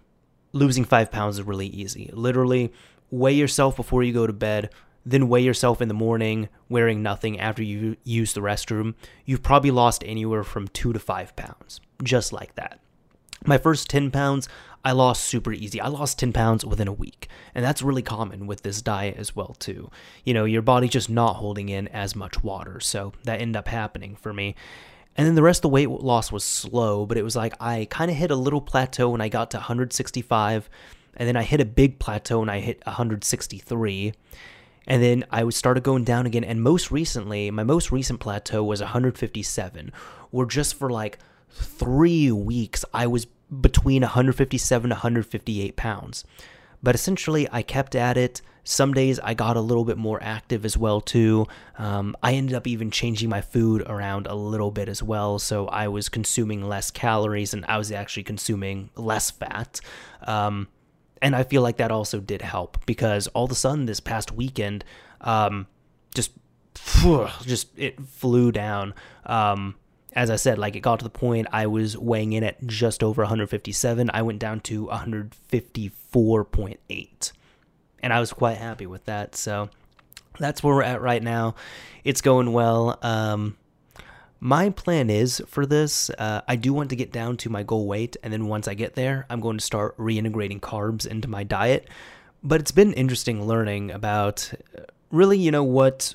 losing 0.53 0.85
five 0.85 1.11
pounds 1.11 1.38
is 1.38 1.47
really 1.47 1.69
easy. 1.69 2.11
Literally, 2.12 2.73
weigh 3.11 3.33
yourself 3.33 3.77
before 3.77 4.03
you 4.03 4.12
go 4.12 4.27
to 4.27 4.33
bed. 4.33 4.71
Then 5.07 5.31
weigh 5.31 5.41
yourself 5.41 5.81
in 5.81 5.88
the 5.88 5.95
morning 5.95 6.51
wearing 6.69 7.03
nothing 7.03 7.41
after 7.41 7.62
you 7.62 7.97
use 8.05 8.35
the 8.35 8.43
restroom. 8.43 8.95
You've 9.25 9.43
probably 9.43 9.71
lost 9.71 10.05
anywhere 10.05 10.45
from 10.45 10.69
two 10.69 10.93
to 10.93 10.99
five 10.99 11.35
pounds, 11.35 11.81
just 12.03 12.31
like 12.31 12.55
that. 12.57 12.81
My 13.44 13.59
first 13.59 13.88
10 13.90 14.11
pounds, 14.11 14.48
I 14.85 14.92
lost 14.92 15.24
super 15.24 15.53
easy. 15.53 15.81
I 15.81 15.88
lost 15.88 16.18
10 16.18 16.33
pounds 16.33 16.64
within 16.64 16.88
a 16.88 16.92
week. 16.92 17.29
And 17.55 17.64
that's 17.64 17.83
really 17.83 18.03
common 18.03 18.46
with 18.46 18.62
this 18.62 18.83
diet 18.83 19.16
as 19.16 19.35
well 19.35 19.55
too. 19.59 19.90
You 20.24 20.35
know, 20.35 20.44
your 20.44 20.62
body's 20.62 20.90
just 20.90 21.11
not 21.11 21.35
holding 21.35 21.68
in 21.68 21.88
as 21.88 22.16
much 22.16 22.42
water. 22.42 22.81
So 22.81 23.12
that 23.24 23.40
ended 23.40 23.57
up 23.57 23.68
happening 23.68 24.16
for 24.16 24.33
me. 24.33 24.55
And 25.16 25.27
then 25.27 25.35
the 25.35 25.42
rest 25.42 25.59
of 25.59 25.62
the 25.62 25.68
weight 25.70 25.90
loss 25.90 26.31
was 26.31 26.44
slow, 26.44 27.05
but 27.05 27.18
it 27.18 27.24
was 27.24 27.35
like 27.35 27.53
I 27.61 27.88
kind 27.90 28.09
of 28.09 28.16
hit 28.16 28.31
a 28.31 28.37
little 28.37 28.61
plateau 28.61 29.11
when 29.11 29.20
I 29.20 29.29
got 29.29 29.51
to 29.51 29.57
165, 29.57 30.70
and 31.16 31.29
then 31.29 31.37
I 31.37 31.42
hit 31.42 31.61
a 31.61 31.64
big 31.64 31.98
plateau 31.98 32.40
and 32.40 32.48
I 32.48 32.61
hit 32.61 32.81
163. 32.87 34.12
And 34.87 35.03
then 35.03 35.24
I 35.31 35.46
started 35.51 35.83
going 35.83 36.05
down 36.05 36.24
again. 36.24 36.44
And 36.44 36.62
most 36.62 36.92
recently, 36.92 37.51
my 37.51 37.64
most 37.64 37.90
recent 37.90 38.20
plateau 38.20 38.62
was 38.62 38.81
157, 38.81 39.92
where 40.31 40.46
just 40.46 40.77
for 40.77 40.88
like 40.88 41.18
three 41.51 42.31
weeks, 42.33 42.85
I 42.93 43.07
was 43.07 43.27
between 43.61 44.03
157 44.03 44.91
to 44.91 44.95
158 44.95 45.77
pounds. 45.77 46.25
But 46.83 46.95
essentially, 46.95 47.49
I 47.51 47.63
kept 47.63 47.95
at 47.95 48.17
it. 48.17 48.41
Some 48.63 48.93
days 48.93 49.19
I 49.21 49.33
got 49.33 49.57
a 49.57 49.63
little 49.63 49.85
bit 49.85 49.97
more 49.97 50.23
active 50.23 50.65
as 50.65 50.77
well 50.77 51.01
too. 51.01 51.47
Um, 51.79 52.15
I 52.23 52.35
ended 52.35 52.55
up 52.55 52.67
even 52.67 52.91
changing 52.91 53.31
my 53.31 53.41
food 53.41 53.83
around 53.87 54.27
a 54.27 54.35
little 54.35 54.71
bit 54.71 54.91
as 54.91 55.03
well, 55.03 55.39
so 55.39 55.67
I 55.69 55.89
was 55.89 56.11
consuming 56.11 56.63
less 56.69 56.91
calories 56.91 57.55
and 57.55 57.65
I 57.67 57.79
was 57.79 57.91
actually 57.91 58.25
consuming 58.25 58.91
less 58.95 59.31
fat. 59.31 59.81
Um, 60.27 60.69
and 61.23 61.35
I 61.35 61.45
feel 61.45 61.63
like 61.63 61.79
that 61.79 61.91
also 61.91 62.21
did 62.21 62.43
help 62.43 62.85
because 62.85 63.27
all 63.29 63.47
of 63.47 63.51
a 63.51 63.55
sudden 63.55 63.87
this 63.87 64.01
past 64.01 64.33
weekend, 64.33 64.85
um, 65.23 65.67
just 66.15 66.33
just 67.43 67.69
it 67.77 67.99
flew 68.07 68.53
down. 68.53 68.93
Um, 69.25 69.77
as 70.12 70.31
I 70.31 70.37
said, 70.37 70.59
like 70.59 70.77
it 70.77 70.81
got 70.81 71.01
to 71.01 71.05
the 71.05 71.11
point 71.11 71.49
I 71.53 71.66
was 71.66 71.99
weighing 71.99 72.33
in 72.33 72.44
at 72.44 72.64
just 72.66 73.03
over 73.03 73.23
157. 73.23 74.11
I 74.12 74.23
went 74.23 74.38
down 74.38 74.61
to 74.61 74.87
154.8. 74.87 77.33
And 78.01 78.12
I 78.12 78.21
was 78.21 78.33
quite 78.33 78.59
happy 78.59 78.87
with 78.87 79.07
that. 79.07 79.35
So 79.35 79.71
that's 80.38 80.62
where 80.62 80.73
we're 80.75 80.83
at 80.83 81.03
right 81.03 81.23
now. 81.23 81.55
It's 82.05 82.21
going 82.21 82.53
well. 82.53 82.99
Um, 83.03 83.57
my 84.40 84.71
plan 84.71 85.11
is 85.11 85.42
for 85.47 85.66
this, 85.66 86.11
uh, 86.11 86.42
I 86.47 86.55
do 86.57 86.73
want 86.73 86.90
to 86.90 86.97
get 86.97 87.12
down 87.12 87.37
to 87.38 87.51
my 87.51 87.64
goal 87.64 87.87
weight. 87.87 88.16
And 88.23 88.33
then 88.33 88.47
once 88.47 88.68
I 88.68 88.75
get 88.75 88.94
there, 88.94 89.27
I'm 89.29 89.40
going 89.40 89.59
to 89.59 89.64
start 89.64 89.97
reintegrating 89.99 90.61
carbs 90.61 91.07
into 91.07 91.29
my 91.29 91.42
diet. 91.42 91.88
But 92.42 92.61
it's 92.61 92.71
been 92.71 92.92
interesting 92.92 93.47
learning 93.47 93.90
about 93.90 94.53
uh, 94.77 94.83
really, 95.11 95.38
you 95.38 95.51
know, 95.51 95.64
what 95.64 96.14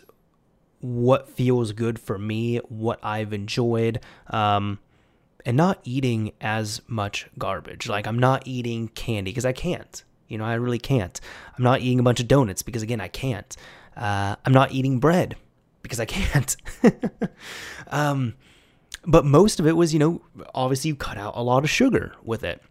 what 0.83 1.29
feels 1.29 1.71
good 1.71 1.97
for 1.97 2.17
me, 2.17 2.57
what 2.67 2.99
I've 3.01 3.31
enjoyed, 3.31 4.01
um, 4.27 4.79
and 5.45 5.55
not 5.55 5.79
eating 5.85 6.33
as 6.41 6.81
much 6.87 7.29
garbage. 7.39 7.87
Like 7.87 8.05
I'm 8.05 8.19
not 8.19 8.45
eating 8.45 8.89
candy 8.89 9.31
because 9.31 9.45
I 9.45 9.53
can't. 9.53 10.03
You 10.27 10.37
know, 10.37 10.43
I 10.43 10.55
really 10.55 10.79
can't. 10.79 11.19
I'm 11.57 11.63
not 11.63 11.79
eating 11.79 11.99
a 11.99 12.03
bunch 12.03 12.19
of 12.19 12.27
donuts 12.27 12.63
because 12.63 12.81
again, 12.81 12.99
I 12.99 13.07
can't. 13.07 13.55
Uh, 13.95 14.35
I'm 14.45 14.51
not 14.51 14.73
eating 14.73 14.99
bread 14.99 15.37
because 15.83 16.01
I 16.01 16.05
can't. 16.05 16.55
um, 17.87 18.33
but 19.05 19.23
most 19.23 19.61
of 19.61 19.67
it 19.67 19.77
was, 19.77 19.93
you 19.93 19.99
know, 19.99 20.21
obviously 20.53 20.89
you 20.89 20.95
cut 20.95 21.17
out 21.17 21.33
a 21.37 21.43
lot 21.43 21.63
of 21.63 21.69
sugar 21.69 22.13
with 22.23 22.43
it. 22.43 22.61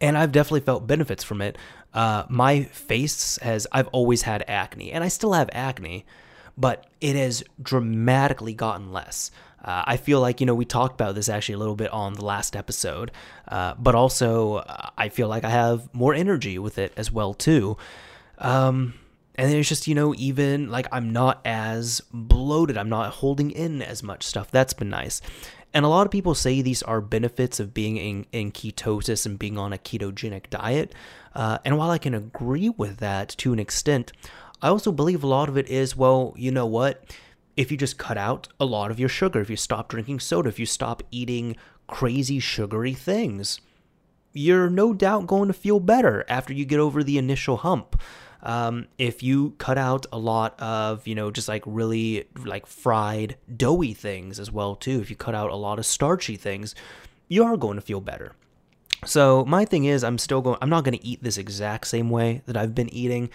And 0.00 0.16
I've 0.16 0.30
definitely 0.30 0.60
felt 0.60 0.86
benefits 0.86 1.24
from 1.24 1.40
it. 1.40 1.58
Uh, 1.92 2.22
my 2.28 2.62
face 2.64 3.36
has, 3.42 3.66
I've 3.72 3.88
always 3.88 4.22
had 4.22 4.44
acne, 4.46 4.92
and 4.92 5.02
I 5.02 5.08
still 5.08 5.32
have 5.32 5.50
acne 5.52 6.06
but 6.58 6.86
it 7.00 7.16
has 7.16 7.44
dramatically 7.62 8.52
gotten 8.52 8.92
less. 8.92 9.30
Uh, 9.64 9.84
I 9.86 9.96
feel 9.96 10.20
like, 10.20 10.40
you 10.40 10.46
know, 10.46 10.54
we 10.54 10.64
talked 10.64 11.00
about 11.00 11.14
this 11.14 11.28
actually 11.28 11.54
a 11.54 11.58
little 11.58 11.74
bit 11.74 11.92
on 11.92 12.14
the 12.14 12.24
last 12.24 12.54
episode, 12.54 13.10
uh, 13.48 13.74
but 13.78 13.94
also 13.94 14.56
uh, 14.56 14.90
I 14.96 15.08
feel 15.08 15.28
like 15.28 15.44
I 15.44 15.50
have 15.50 15.92
more 15.94 16.14
energy 16.14 16.58
with 16.58 16.78
it 16.78 16.92
as 16.96 17.10
well, 17.10 17.34
too. 17.34 17.76
Um, 18.38 18.94
and 19.34 19.52
it's 19.52 19.68
just, 19.68 19.86
you 19.86 19.94
know, 19.94 20.14
even 20.16 20.70
like 20.70 20.86
I'm 20.92 21.12
not 21.12 21.40
as 21.44 22.02
bloated, 22.12 22.76
I'm 22.76 22.88
not 22.88 23.14
holding 23.14 23.50
in 23.50 23.82
as 23.82 24.02
much 24.02 24.24
stuff. 24.24 24.50
That's 24.50 24.74
been 24.74 24.90
nice. 24.90 25.20
And 25.74 25.84
a 25.84 25.88
lot 25.88 26.06
of 26.06 26.10
people 26.10 26.34
say 26.34 26.62
these 26.62 26.82
are 26.82 27.00
benefits 27.00 27.60
of 27.60 27.74
being 27.74 27.96
in, 27.98 28.26
in 28.32 28.52
ketosis 28.52 29.26
and 29.26 29.38
being 29.38 29.58
on 29.58 29.72
a 29.72 29.78
ketogenic 29.78 30.50
diet. 30.50 30.94
Uh, 31.34 31.58
and 31.64 31.76
while 31.78 31.90
I 31.90 31.98
can 31.98 32.14
agree 32.14 32.68
with 32.70 32.98
that 32.98 33.28
to 33.38 33.52
an 33.52 33.58
extent, 33.58 34.12
I 34.60 34.68
also 34.68 34.92
believe 34.92 35.22
a 35.22 35.28
lot 35.28 35.48
of 35.48 35.56
it 35.56 35.68
is, 35.68 35.96
well, 35.96 36.34
you 36.36 36.50
know 36.50 36.66
what? 36.66 37.04
If 37.56 37.70
you 37.70 37.76
just 37.76 37.98
cut 37.98 38.16
out 38.16 38.48
a 38.60 38.64
lot 38.64 38.90
of 38.90 39.00
your 39.00 39.08
sugar, 39.08 39.40
if 39.40 39.50
you 39.50 39.56
stop 39.56 39.88
drinking 39.88 40.20
soda, 40.20 40.48
if 40.48 40.58
you 40.58 40.66
stop 40.66 41.02
eating 41.10 41.56
crazy 41.86 42.38
sugary 42.38 42.94
things, 42.94 43.60
you're 44.32 44.70
no 44.70 44.92
doubt 44.92 45.26
going 45.26 45.48
to 45.48 45.54
feel 45.54 45.80
better 45.80 46.24
after 46.28 46.52
you 46.52 46.64
get 46.64 46.78
over 46.78 47.02
the 47.02 47.18
initial 47.18 47.58
hump. 47.58 48.00
Um, 48.42 48.86
if 48.98 49.22
you 49.22 49.54
cut 49.58 49.78
out 49.78 50.06
a 50.12 50.18
lot 50.18 50.60
of, 50.60 51.06
you 51.06 51.14
know, 51.14 51.30
just 51.30 51.48
like 51.48 51.64
really 51.66 52.28
like 52.36 52.66
fried, 52.66 53.36
doughy 53.56 53.94
things 53.94 54.38
as 54.38 54.52
well 54.52 54.76
too, 54.76 55.00
if 55.00 55.10
you 55.10 55.16
cut 55.16 55.34
out 55.34 55.50
a 55.50 55.56
lot 55.56 55.78
of 55.78 55.86
starchy 55.86 56.36
things, 56.36 56.74
you 57.26 57.42
are 57.44 57.56
going 57.56 57.76
to 57.76 57.80
feel 57.82 58.00
better. 58.00 58.32
So 59.04 59.44
my 59.44 59.64
thing 59.64 59.84
is, 59.84 60.02
I'm 60.02 60.18
still 60.18 60.40
going. 60.40 60.58
I'm 60.60 60.70
not 60.70 60.84
going 60.84 60.98
to 60.98 61.06
eat 61.06 61.22
this 61.22 61.38
exact 61.38 61.86
same 61.86 62.10
way 62.10 62.42
that 62.46 62.56
I've 62.56 62.74
been 62.74 62.92
eating. 62.92 63.30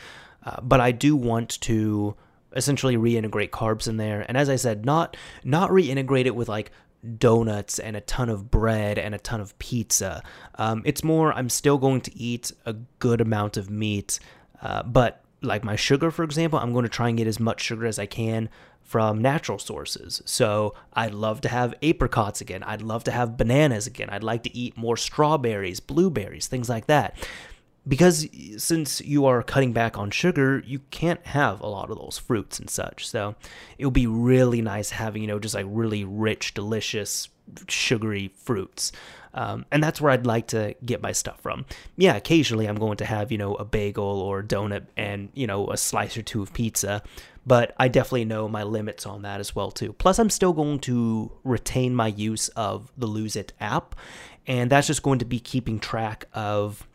Uh, 0.46 0.60
but 0.62 0.82
I 0.82 0.92
do 0.92 1.16
want 1.16 1.62
to 1.62 2.16
essentially 2.56 2.98
reintegrate 2.98 3.50
carbs 3.50 3.88
in 3.88 3.98
there. 3.98 4.26
And 4.28 4.38
as 4.38 4.50
I 4.50 4.56
said, 4.56 4.86
not 4.86 5.18
not 5.44 5.70
reintegrate 5.70 6.26
it 6.26 6.36
with 6.36 6.50
like 6.50 6.72
donuts 7.18 7.80
and 7.80 7.98
a 7.98 8.02
ton 8.02 8.30
of 8.30 8.50
bread 8.50 8.98
and 8.98 9.14
a 9.14 9.18
ton 9.18 9.42
of 9.42 9.58
pizza. 9.60 10.24
Um, 10.56 10.82
it's 10.86 11.04
more 11.04 11.34
I'm 11.34 11.50
still 11.50 11.78
going 11.78 12.02
to 12.02 12.18
eat 12.18 12.52
a 12.66 12.74
good 13.00 13.22
amount 13.22 13.58
of 13.58 13.70
meat, 13.70 14.20
uh, 14.62 14.84
but 14.84 15.24
like 15.42 15.64
my 15.64 15.76
sugar, 15.76 16.10
for 16.12 16.24
example, 16.24 16.60
I'm 16.60 16.72
going 16.72 16.84
to 16.84 16.90
try 16.90 17.10
and 17.10 17.18
get 17.18 17.28
as 17.28 17.40
much 17.40 17.62
sugar 17.62 17.86
as 17.86 18.00
I 18.00 18.06
can 18.06 18.50
from 18.82 19.22
natural 19.22 19.60
sources. 19.60 20.22
So 20.26 20.76
I'd 20.94 21.14
love 21.14 21.42
to 21.42 21.50
have 21.50 21.74
apricots 21.82 22.42
again. 22.42 22.64
I'd 22.64 22.82
love 22.82 23.04
to 23.06 23.12
have 23.12 23.38
bananas 23.38 23.88
again. 23.88 24.10
I'd 24.10 24.24
like 24.24 24.44
to 24.44 24.56
eat 24.56 24.78
more 24.78 24.98
strawberries, 24.98 25.80
blueberries, 25.80 26.48
things 26.48 26.70
like 26.70 26.88
that 26.88 27.16
because 27.88 28.28
since 28.58 29.02
you 29.02 29.26
are 29.26 29.44
cutting 29.44 29.74
back 29.74 29.98
on 29.98 30.10
sugar, 30.10 30.64
you 30.66 30.80
can't 30.92 31.26
have 31.28 31.60
a 31.60 31.68
lot 31.68 31.90
of 31.90 31.98
those 31.98 32.18
fruits 32.18 32.60
and 32.60 32.70
such. 32.70 33.08
So 33.08 33.36
it 33.78 33.86
would 33.86 33.94
be 33.94 34.08
really 34.08 34.62
nice 34.62 34.92
having, 34.92 35.22
you 35.22 35.28
know, 35.28 35.40
just 35.40 35.56
like 35.56 35.66
really 35.68 36.04
rich, 36.04 36.54
delicious, 36.54 37.30
sugary 37.68 38.32
fruits. 38.38 38.92
Um, 39.34 39.66
and 39.72 39.84
that's 39.84 40.00
where 40.00 40.12
I'd 40.12 40.28
like 40.28 40.48
to 40.48 40.76
get 40.86 41.02
my 41.02 41.12
stuff 41.12 41.42
from. 41.42 41.66
Yeah, 41.98 42.16
occasionally 42.16 42.68
I'm 42.68 42.76
going 42.76 42.98
to 42.98 43.06
have, 43.06 43.32
you 43.32 43.38
know, 43.38 43.56
a 43.56 43.66
bagel 43.66 44.22
or 44.22 44.44
donut 44.44 44.86
and, 44.96 45.30
you 45.34 45.48
know, 45.48 45.70
a 45.70 45.78
slice 45.78 46.16
or 46.16 46.22
two 46.22 46.42
of 46.42 46.54
pizza. 46.54 47.02
But 47.46 47.74
I 47.78 47.90
definitely 47.90 48.26
know 48.26 48.48
my 48.48 48.64
limits 48.64 49.06
on 49.06 49.24
that 49.24 49.42
as 49.42 49.54
well, 49.54 49.72
too. 49.72 49.92
Plus, 49.94 50.20
I'm 50.20 50.30
still 50.30 50.54
going 50.54 50.80
to 50.82 51.32
retain 51.44 51.94
my 51.94 52.08
use 52.08 52.48
of 52.50 52.92
the 52.98 53.08
Lose 53.08 53.36
It 53.36 53.52
app. 53.60 53.96
And 54.48 54.70
that's 54.70 54.88
just 54.88 55.04
going 55.04 55.20
to 55.20 55.26
be 55.26 55.40
keeping 55.40 55.80
track 55.80 56.26
of 56.34 56.88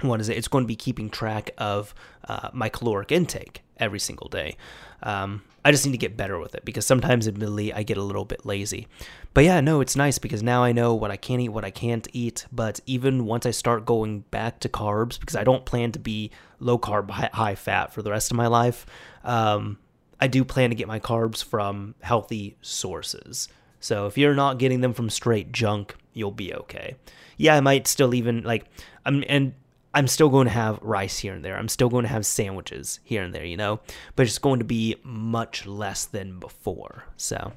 what 0.00 0.20
is 0.20 0.28
it? 0.28 0.36
It's 0.36 0.48
going 0.48 0.64
to 0.64 0.68
be 0.68 0.76
keeping 0.76 1.10
track 1.10 1.50
of 1.58 1.94
uh, 2.28 2.50
my 2.52 2.68
caloric 2.68 3.12
intake 3.12 3.62
every 3.78 3.98
single 3.98 4.28
day. 4.28 4.56
Um, 5.02 5.42
I 5.64 5.72
just 5.72 5.84
need 5.84 5.92
to 5.92 5.98
get 5.98 6.16
better 6.16 6.38
with 6.38 6.54
it 6.54 6.64
because 6.64 6.86
sometimes, 6.86 7.26
admittedly, 7.26 7.72
I 7.72 7.82
get 7.82 7.96
a 7.96 8.02
little 8.02 8.24
bit 8.24 8.46
lazy. 8.46 8.86
But 9.34 9.44
yeah, 9.44 9.60
no, 9.60 9.80
it's 9.80 9.96
nice 9.96 10.18
because 10.18 10.42
now 10.42 10.62
I 10.62 10.72
know 10.72 10.94
what 10.94 11.10
I 11.10 11.16
can 11.16 11.40
eat, 11.40 11.48
what 11.48 11.64
I 11.64 11.70
can't 11.70 12.06
eat. 12.12 12.46
But 12.52 12.80
even 12.86 13.26
once 13.26 13.46
I 13.46 13.50
start 13.50 13.84
going 13.84 14.20
back 14.30 14.60
to 14.60 14.68
carbs, 14.68 15.18
because 15.18 15.34
I 15.34 15.44
don't 15.44 15.64
plan 15.64 15.92
to 15.92 15.98
be 15.98 16.30
low 16.60 16.78
carb, 16.78 17.10
high 17.10 17.56
fat 17.56 17.92
for 17.92 18.02
the 18.02 18.10
rest 18.10 18.30
of 18.30 18.36
my 18.36 18.46
life, 18.46 18.86
um, 19.24 19.78
I 20.20 20.28
do 20.28 20.44
plan 20.44 20.70
to 20.70 20.76
get 20.76 20.88
my 20.88 21.00
carbs 21.00 21.44
from 21.44 21.94
healthy 22.00 22.56
sources. 22.62 23.48
So 23.80 24.06
if 24.06 24.16
you're 24.16 24.34
not 24.34 24.58
getting 24.58 24.80
them 24.80 24.94
from 24.94 25.10
straight 25.10 25.52
junk, 25.52 25.96
you'll 26.12 26.30
be 26.30 26.54
okay. 26.54 26.96
Yeah, 27.36 27.56
I 27.56 27.60
might 27.60 27.86
still 27.86 28.14
even 28.14 28.42
like 28.42 28.64
I'm 29.04 29.22
and 29.28 29.54
I'm 29.96 30.08
still 30.08 30.28
going 30.28 30.44
to 30.44 30.52
have 30.52 30.78
rice 30.82 31.20
here 31.20 31.32
and 31.32 31.42
there. 31.42 31.56
I'm 31.56 31.70
still 31.70 31.88
going 31.88 32.02
to 32.02 32.10
have 32.10 32.26
sandwiches 32.26 33.00
here 33.02 33.22
and 33.22 33.34
there, 33.34 33.46
you 33.46 33.56
know, 33.56 33.80
but 34.14 34.26
it's 34.26 34.36
going 34.36 34.58
to 34.58 34.64
be 34.66 34.96
much 35.02 35.64
less 35.64 36.04
than 36.04 36.38
before. 36.38 37.04
So 37.16 37.54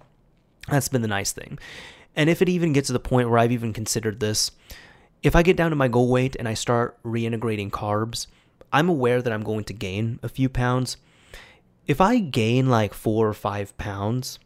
that's 0.69 0.87
been 0.87 1.01
the 1.01 1.09
nice 1.09 1.33
thing. 1.33 1.59
And 2.15 2.29
if 2.29 2.41
it 2.41 2.47
even 2.47 2.71
gets 2.71 2.87
to 2.87 2.93
the 2.93 2.99
point 2.99 3.29
where 3.29 3.39
I've 3.39 3.51
even 3.51 3.73
considered 3.73 4.21
this, 4.21 4.51
if 5.21 5.35
I 5.35 5.43
get 5.43 5.57
down 5.57 5.71
to 5.71 5.75
my 5.75 5.89
goal 5.89 6.07
weight 6.07 6.37
and 6.37 6.47
I 6.47 6.53
start 6.53 6.97
reintegrating 7.03 7.71
carbs, 7.71 8.27
I'm 8.71 8.87
aware 8.87 9.21
that 9.21 9.33
I'm 9.33 9.43
going 9.43 9.65
to 9.65 9.73
gain 9.73 10.21
a 10.23 10.29
few 10.29 10.47
pounds. 10.47 10.95
If 11.87 11.99
I 11.99 12.19
gain 12.19 12.69
like 12.69 12.93
four 12.93 13.27
or 13.27 13.33
five 13.33 13.77
pounds, 13.77 14.39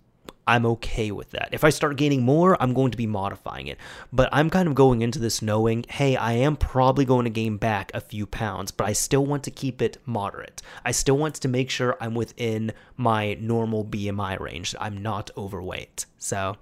I'm 0.46 0.66
okay 0.66 1.12
with 1.12 1.32
that. 1.32 1.50
If 1.52 1.64
I 1.64 1.70
start 1.70 1.96
gaining 1.96 2.24
more, 2.24 2.62
I'm 2.62 2.74
going 2.74 2.92
to 2.92 2.98
be 2.98 3.08
modifying 3.08 3.68
it. 3.68 3.78
But 4.12 4.30
I'm 4.32 4.50
kind 4.50 4.68
of 4.68 4.76
going 4.76 5.02
into 5.02 5.20
this 5.20 5.42
knowing, 5.42 5.86
hey, 5.88 6.16
I 6.16 6.34
am 6.34 6.58
probably 6.58 7.06
going 7.06 7.24
to 7.24 7.30
gain 7.30 7.58
back 7.58 7.92
a 7.94 8.02
few 8.02 8.26
pounds, 8.26 8.72
but 8.72 8.86
I 8.86 8.94
still 8.94 9.26
want 9.26 9.44
to 9.44 9.52
keep 9.52 9.82
it 9.82 9.98
moderate. 10.06 10.62
I 10.84 10.92
still 10.92 11.18
want 11.18 11.36
to 11.36 11.48
make 11.48 11.70
sure 11.70 11.98
I'm 12.02 12.16
within 12.16 12.74
my 12.98 13.36
normal 13.36 13.86
BMI 13.86 14.40
range. 14.40 14.76
I'm 14.80 15.02
not 15.02 15.32
overweight. 15.38 16.06
So 16.18 16.58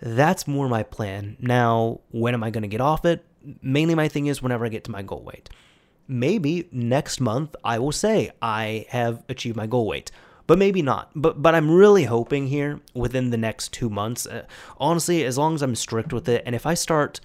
that's 0.00 0.48
more 0.48 0.68
my 0.68 0.82
plan. 0.82 1.36
Now, 1.40 2.00
when 2.10 2.34
am 2.34 2.42
I 2.42 2.50
going 2.50 2.62
to 2.62 2.68
get 2.68 2.80
off 2.80 3.04
it? 3.04 3.24
Mainly 3.60 3.94
my 3.94 4.08
thing 4.08 4.26
is 4.26 4.42
whenever 4.42 4.64
I 4.64 4.70
get 4.70 4.84
to 4.84 4.90
my 4.90 5.02
goal 5.02 5.22
weight. 5.22 5.50
Maybe 6.08 6.68
next 6.72 7.20
month 7.20 7.54
I 7.64 7.78
will 7.78 7.92
say 7.92 8.30
I 8.40 8.86
have 8.90 9.22
achieved 9.28 9.56
my 9.56 9.66
goal 9.66 9.86
weight 9.86 10.10
but 10.46 10.58
maybe 10.58 10.82
not. 10.82 11.10
But 11.14 11.42
but 11.42 11.54
I'm 11.54 11.70
really 11.70 12.04
hoping 12.04 12.48
here 12.48 12.80
within 12.94 13.30
the 13.30 13.36
next 13.36 13.72
two 13.72 13.88
months. 13.88 14.26
Uh, 14.26 14.44
honestly, 14.78 15.24
as 15.24 15.38
long 15.38 15.54
as 15.54 15.62
I'm 15.62 15.74
strict 15.74 16.12
with 16.12 16.28
it, 16.28 16.42
and 16.46 16.54
if 16.54 16.66
I 16.66 16.74
start 16.74 17.20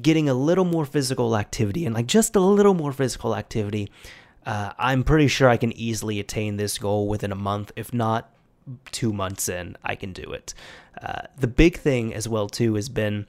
getting 0.00 0.28
a 0.28 0.34
little 0.34 0.64
more 0.64 0.86
physical 0.86 1.36
activity 1.36 1.84
and 1.84 1.94
like 1.94 2.06
just 2.06 2.36
a 2.36 2.40
little 2.40 2.74
more 2.74 2.92
physical 2.92 3.36
activity, 3.36 3.90
uh, 4.46 4.72
I'm 4.78 5.04
pretty 5.04 5.28
sure 5.28 5.48
I 5.48 5.56
can 5.56 5.72
easily 5.72 6.20
attain 6.20 6.56
this 6.56 6.78
goal 6.78 7.08
within 7.08 7.32
a 7.32 7.36
month, 7.36 7.72
if 7.76 7.92
not 7.92 8.30
two 8.92 9.12
months 9.12 9.48
in. 9.48 9.76
I 9.84 9.94
can 9.94 10.12
do 10.12 10.32
it. 10.32 10.54
Uh, 11.00 11.22
the 11.38 11.48
big 11.48 11.78
thing 11.78 12.14
as 12.14 12.28
well 12.28 12.48
too 12.48 12.74
has 12.76 12.88
been 12.88 13.26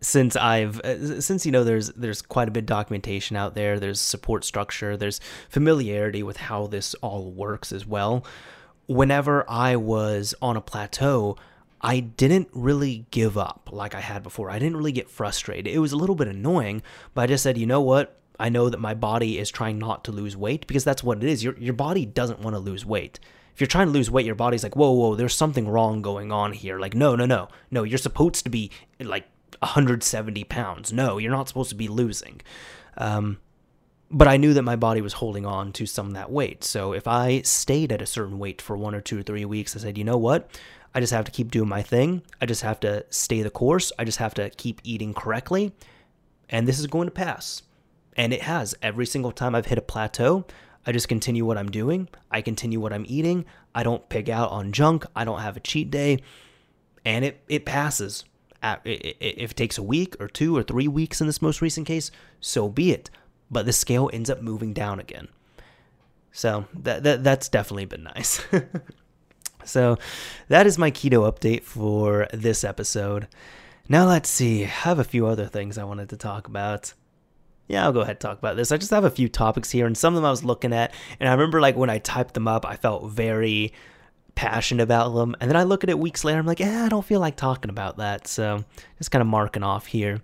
since 0.00 0.36
I've 0.36 0.80
uh, 0.80 1.20
since 1.20 1.46
you 1.46 1.52
know 1.52 1.64
there's 1.64 1.88
there's 1.92 2.22
quite 2.22 2.48
a 2.48 2.50
bit 2.50 2.60
of 2.60 2.66
documentation 2.66 3.36
out 3.36 3.54
there, 3.54 3.80
there's 3.80 4.00
support 4.00 4.44
structure, 4.44 4.96
there's 4.96 5.20
familiarity 5.48 6.22
with 6.22 6.36
how 6.36 6.66
this 6.66 6.94
all 6.96 7.30
works 7.30 7.72
as 7.72 7.86
well. 7.86 8.24
Whenever 8.86 9.44
I 9.48 9.76
was 9.76 10.34
on 10.40 10.56
a 10.56 10.60
plateau, 10.60 11.36
I 11.80 12.00
didn't 12.00 12.48
really 12.52 13.06
give 13.10 13.36
up 13.36 13.70
like 13.72 13.94
I 13.94 14.00
had 14.00 14.22
before. 14.22 14.50
I 14.50 14.58
didn't 14.58 14.76
really 14.76 14.92
get 14.92 15.10
frustrated. 15.10 15.66
It 15.66 15.78
was 15.78 15.92
a 15.92 15.96
little 15.96 16.14
bit 16.14 16.28
annoying, 16.28 16.82
but 17.14 17.22
I 17.22 17.26
just 17.26 17.42
said, 17.42 17.58
you 17.58 17.66
know 17.66 17.80
what? 17.80 18.20
I 18.38 18.48
know 18.48 18.68
that 18.68 18.80
my 18.80 18.94
body 18.94 19.38
is 19.38 19.50
trying 19.50 19.78
not 19.78 20.04
to 20.04 20.12
lose 20.12 20.36
weight 20.36 20.66
because 20.66 20.84
that's 20.84 21.02
what 21.02 21.18
it 21.18 21.24
is. 21.24 21.42
Your 21.42 21.56
your 21.58 21.74
body 21.74 22.04
doesn't 22.04 22.40
want 22.40 22.54
to 22.54 22.60
lose 22.60 22.84
weight. 22.84 23.18
If 23.54 23.60
you're 23.62 23.66
trying 23.66 23.86
to 23.86 23.92
lose 23.92 24.10
weight, 24.10 24.26
your 24.26 24.34
body's 24.34 24.62
like, 24.62 24.76
whoa, 24.76 24.92
whoa, 24.92 25.14
there's 25.14 25.34
something 25.34 25.66
wrong 25.66 26.02
going 26.02 26.30
on 26.30 26.52
here. 26.52 26.78
Like, 26.78 26.94
no, 26.94 27.16
no, 27.16 27.24
no, 27.24 27.48
no. 27.70 27.84
You're 27.84 27.96
supposed 27.96 28.44
to 28.44 28.50
be 28.50 28.70
like 29.00 29.24
170 29.60 30.44
pounds. 30.44 30.92
No, 30.92 31.18
you're 31.18 31.32
not 31.32 31.48
supposed 31.48 31.70
to 31.70 31.76
be 31.76 31.88
losing. 31.88 32.40
Um, 32.96 33.38
but 34.10 34.28
I 34.28 34.36
knew 34.36 34.54
that 34.54 34.62
my 34.62 34.76
body 34.76 35.00
was 35.00 35.14
holding 35.14 35.44
on 35.44 35.72
to 35.74 35.86
some 35.86 36.08
of 36.08 36.14
that 36.14 36.30
weight. 36.30 36.62
So 36.62 36.92
if 36.92 37.08
I 37.08 37.42
stayed 37.42 37.90
at 37.90 38.02
a 38.02 38.06
certain 38.06 38.38
weight 38.38 38.62
for 38.62 38.76
one 38.76 38.94
or 38.94 39.00
two 39.00 39.18
or 39.18 39.22
three 39.22 39.44
weeks, 39.44 39.74
I 39.74 39.80
said, 39.80 39.98
you 39.98 40.04
know 40.04 40.16
what? 40.16 40.48
I 40.94 41.00
just 41.00 41.12
have 41.12 41.24
to 41.24 41.32
keep 41.32 41.50
doing 41.50 41.68
my 41.68 41.82
thing. 41.82 42.22
I 42.40 42.46
just 42.46 42.62
have 42.62 42.80
to 42.80 43.04
stay 43.10 43.42
the 43.42 43.50
course. 43.50 43.92
I 43.98 44.04
just 44.04 44.18
have 44.18 44.34
to 44.34 44.50
keep 44.50 44.80
eating 44.84 45.12
correctly. 45.12 45.72
And 46.48 46.66
this 46.66 46.78
is 46.78 46.86
going 46.86 47.08
to 47.08 47.12
pass. 47.12 47.62
And 48.16 48.32
it 48.32 48.42
has. 48.42 48.74
Every 48.80 49.06
single 49.06 49.32
time 49.32 49.54
I've 49.54 49.66
hit 49.66 49.76
a 49.76 49.82
plateau, 49.82 50.46
I 50.86 50.92
just 50.92 51.08
continue 51.08 51.44
what 51.44 51.58
I'm 51.58 51.70
doing. 51.70 52.08
I 52.30 52.40
continue 52.40 52.80
what 52.80 52.92
I'm 52.92 53.04
eating. 53.08 53.44
I 53.74 53.82
don't 53.82 54.08
pig 54.08 54.30
out 54.30 54.50
on 54.52 54.72
junk. 54.72 55.04
I 55.14 55.24
don't 55.24 55.40
have 55.40 55.56
a 55.56 55.60
cheat 55.60 55.90
day. 55.90 56.20
And 57.04 57.24
it, 57.24 57.42
it 57.48 57.66
passes 57.66 58.24
if 58.84 59.50
it 59.50 59.56
takes 59.56 59.78
a 59.78 59.82
week 59.82 60.16
or 60.20 60.28
two 60.28 60.56
or 60.56 60.62
three 60.62 60.88
weeks 60.88 61.20
in 61.20 61.26
this 61.26 61.42
most 61.42 61.60
recent 61.60 61.86
case, 61.86 62.10
so 62.40 62.68
be 62.68 62.92
it. 62.92 63.10
But 63.50 63.66
the 63.66 63.72
scale 63.72 64.10
ends 64.12 64.30
up 64.30 64.42
moving 64.42 64.72
down 64.72 64.98
again. 64.98 65.28
So 66.32 66.66
that, 66.74 67.02
that 67.04 67.24
that's 67.24 67.48
definitely 67.48 67.86
been 67.86 68.02
nice. 68.02 68.44
so 69.64 69.96
that 70.48 70.66
is 70.66 70.76
my 70.76 70.90
keto 70.90 71.30
update 71.30 71.62
for 71.62 72.28
this 72.32 72.64
episode. 72.64 73.28
Now 73.88 74.06
let's 74.06 74.28
see. 74.28 74.64
I 74.64 74.68
have 74.68 74.98
a 74.98 75.04
few 75.04 75.26
other 75.26 75.46
things 75.46 75.78
I 75.78 75.84
wanted 75.84 76.08
to 76.10 76.16
talk 76.16 76.46
about. 76.46 76.92
Yeah, 77.68 77.84
I'll 77.84 77.92
go 77.92 78.00
ahead 78.00 78.16
and 78.16 78.20
talk 78.20 78.38
about 78.38 78.56
this. 78.56 78.70
I 78.70 78.76
just 78.76 78.90
have 78.90 79.04
a 79.04 79.10
few 79.10 79.28
topics 79.28 79.70
here, 79.70 79.86
and 79.86 79.96
some 79.96 80.14
of 80.14 80.16
them 80.16 80.24
I 80.24 80.30
was 80.30 80.44
looking 80.44 80.72
at, 80.72 80.92
and 81.18 81.28
I 81.28 81.32
remember 81.32 81.60
like 81.60 81.76
when 81.76 81.90
I 81.90 81.98
typed 81.98 82.34
them 82.34 82.46
up, 82.46 82.64
I 82.64 82.76
felt 82.76 83.10
very 83.10 83.72
passionate 84.36 84.84
about 84.84 85.14
them. 85.14 85.34
And 85.40 85.50
then 85.50 85.56
I 85.56 85.64
look 85.64 85.82
at 85.82 85.90
it 85.90 85.98
weeks 85.98 86.22
later, 86.22 86.38
I'm 86.38 86.46
like, 86.46 86.60
eh, 86.60 86.84
I 86.84 86.88
don't 86.88 87.04
feel 87.04 87.18
like 87.18 87.34
talking 87.34 87.70
about 87.70 87.96
that. 87.96 88.28
So 88.28 88.64
just 88.98 89.10
kind 89.10 89.22
of 89.22 89.26
marking 89.26 89.64
off 89.64 89.86
here. 89.86 90.22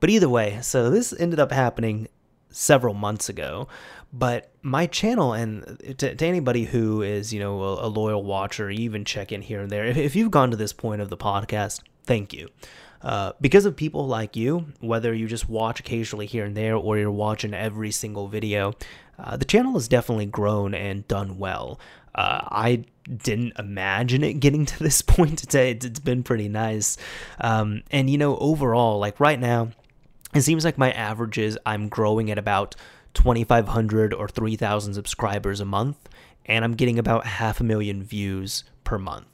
But 0.00 0.10
either 0.10 0.28
way, 0.28 0.58
so 0.60 0.90
this 0.90 1.18
ended 1.18 1.40
up 1.40 1.50
happening 1.50 2.08
several 2.50 2.92
months 2.92 3.30
ago. 3.30 3.68
But 4.12 4.50
my 4.62 4.86
channel, 4.86 5.32
and 5.32 5.78
to, 5.98 6.14
to 6.14 6.26
anybody 6.26 6.64
who 6.64 7.02
is, 7.02 7.32
you 7.32 7.40
know, 7.40 7.62
a, 7.62 7.86
a, 7.86 7.88
loyal 7.88 8.22
watcher, 8.22 8.70
even 8.70 9.04
check 9.04 9.32
in 9.32 9.42
here 9.42 9.60
and 9.60 9.70
there, 9.70 9.84
if, 9.84 9.96
if 9.96 10.16
you've 10.16 10.30
gone 10.30 10.50
to 10.50 10.56
this 10.56 10.72
point 10.72 11.00
of 11.00 11.10
the 11.10 11.16
podcast, 11.16 11.80
thank 12.04 12.32
you. 12.32 12.48
Uh, 13.02 13.32
because 13.40 13.66
of 13.66 13.76
people 13.76 14.06
like 14.06 14.36
you, 14.36 14.66
whether 14.80 15.14
you 15.14 15.26
just 15.28 15.48
watch 15.48 15.80
occasionally 15.80 16.26
here 16.26 16.44
and 16.44 16.56
there 16.56 16.74
or 16.74 16.98
you're 16.98 17.10
watching 17.10 17.52
every 17.52 17.90
single 17.90 18.26
video, 18.26 18.72
uh, 19.18 19.36
the 19.36 19.44
channel 19.44 19.74
has 19.74 19.86
definitely 19.86 20.26
grown 20.26 20.74
and 20.74 21.06
done 21.08 21.38
well. 21.38 21.78
Uh, 22.14 22.40
I 22.44 22.84
didn't 23.14 23.52
imagine 23.58 24.24
it 24.24 24.34
getting 24.34 24.66
to 24.66 24.78
this 24.82 25.02
point. 25.06 25.42
It's, 25.42 25.54
it's 25.54 26.00
been 26.00 26.22
pretty 26.22 26.48
nice. 26.48 26.96
Um, 27.40 27.82
and, 27.90 28.10
you 28.10 28.18
know, 28.18 28.36
overall, 28.38 28.98
like 28.98 29.20
right 29.20 29.38
now, 29.38 29.70
it 30.34 30.42
seems 30.42 30.64
like 30.64 30.78
my 30.78 30.92
average 30.92 31.38
is 31.38 31.58
I'm 31.64 31.88
growing 31.88 32.30
at 32.30 32.38
about 32.38 32.76
2,500 33.14 34.12
or 34.12 34.28
3,000 34.28 34.94
subscribers 34.94 35.60
a 35.60 35.64
month, 35.64 35.96
and 36.44 36.64
I'm 36.64 36.74
getting 36.74 36.98
about 36.98 37.26
half 37.26 37.60
a 37.60 37.64
million 37.64 38.02
views 38.02 38.64
per 38.84 38.98
month. 38.98 39.26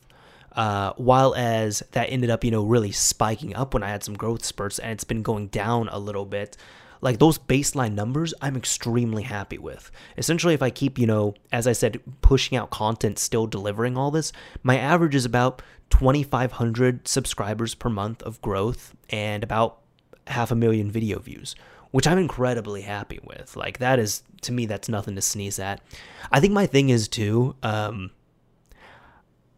Uh, 0.55 0.93
while 0.97 1.35
as 1.35 1.83
that 1.93 2.05
ended 2.11 2.31
up, 2.31 2.45
you 2.45 2.51
know, 2.51 2.63
really 2.63 2.93
spiking 2.93 3.57
up 3.57 3.75
when 3.75 3.83
I 3.83 3.89
had 3.89 4.05
some 4.05 4.15
growth 4.15 4.45
spurts, 4.45 4.79
and 4.79 4.93
it's 4.93 5.05
been 5.05 5.23
going 5.23 5.49
down 5.49 5.89
a 5.89 5.99
little 5.99 6.27
bit 6.27 6.57
like 7.03 7.19
those 7.19 7.37
baseline 7.37 7.93
numbers, 7.93 8.33
I'm 8.41 8.57
extremely 8.57 9.25
happy 9.25 9.59
with. 9.59 9.91
Essentially, 10.17 10.55
if 10.55 10.63
I 10.63 10.71
keep, 10.71 10.99
you 10.99 11.07
know, 11.07 11.35
as 11.51 11.67
I 11.67 11.73
said, 11.73 12.01
pushing 12.23 12.57
out 12.57 12.71
content, 12.71 13.19
still 13.19 13.47
delivering 13.47 13.99
all 13.99 14.11
this, 14.11 14.33
my 14.63 14.79
average 14.79 15.17
is 15.17 15.25
about 15.25 15.61
2,500 15.91 17.07
subscribers 17.07 17.75
per 17.75 17.91
month 17.91 18.23
of 18.23 18.41
growth 18.41 18.95
and 19.11 19.43
about 19.43 19.81
half 20.29 20.53
a 20.53 20.55
million 20.55 20.91
video 20.91 21.19
views, 21.19 21.57
which 21.91 22.07
I'm 22.07 22.19
incredibly 22.19 22.83
happy 22.83 23.19
with. 23.25 23.57
Like, 23.57 23.79
that 23.79 23.99
is, 23.99 24.23
to 24.43 24.53
me, 24.53 24.67
that's 24.67 24.89
nothing 24.89 25.17
to 25.17 25.23
sneeze 25.23 25.59
at. 25.59 25.83
I 26.31 26.39
think 26.39 26.55
my 26.55 26.67
thing 26.67 26.89
is, 26.89 27.09
too, 27.09 27.57
um, 27.65 28.13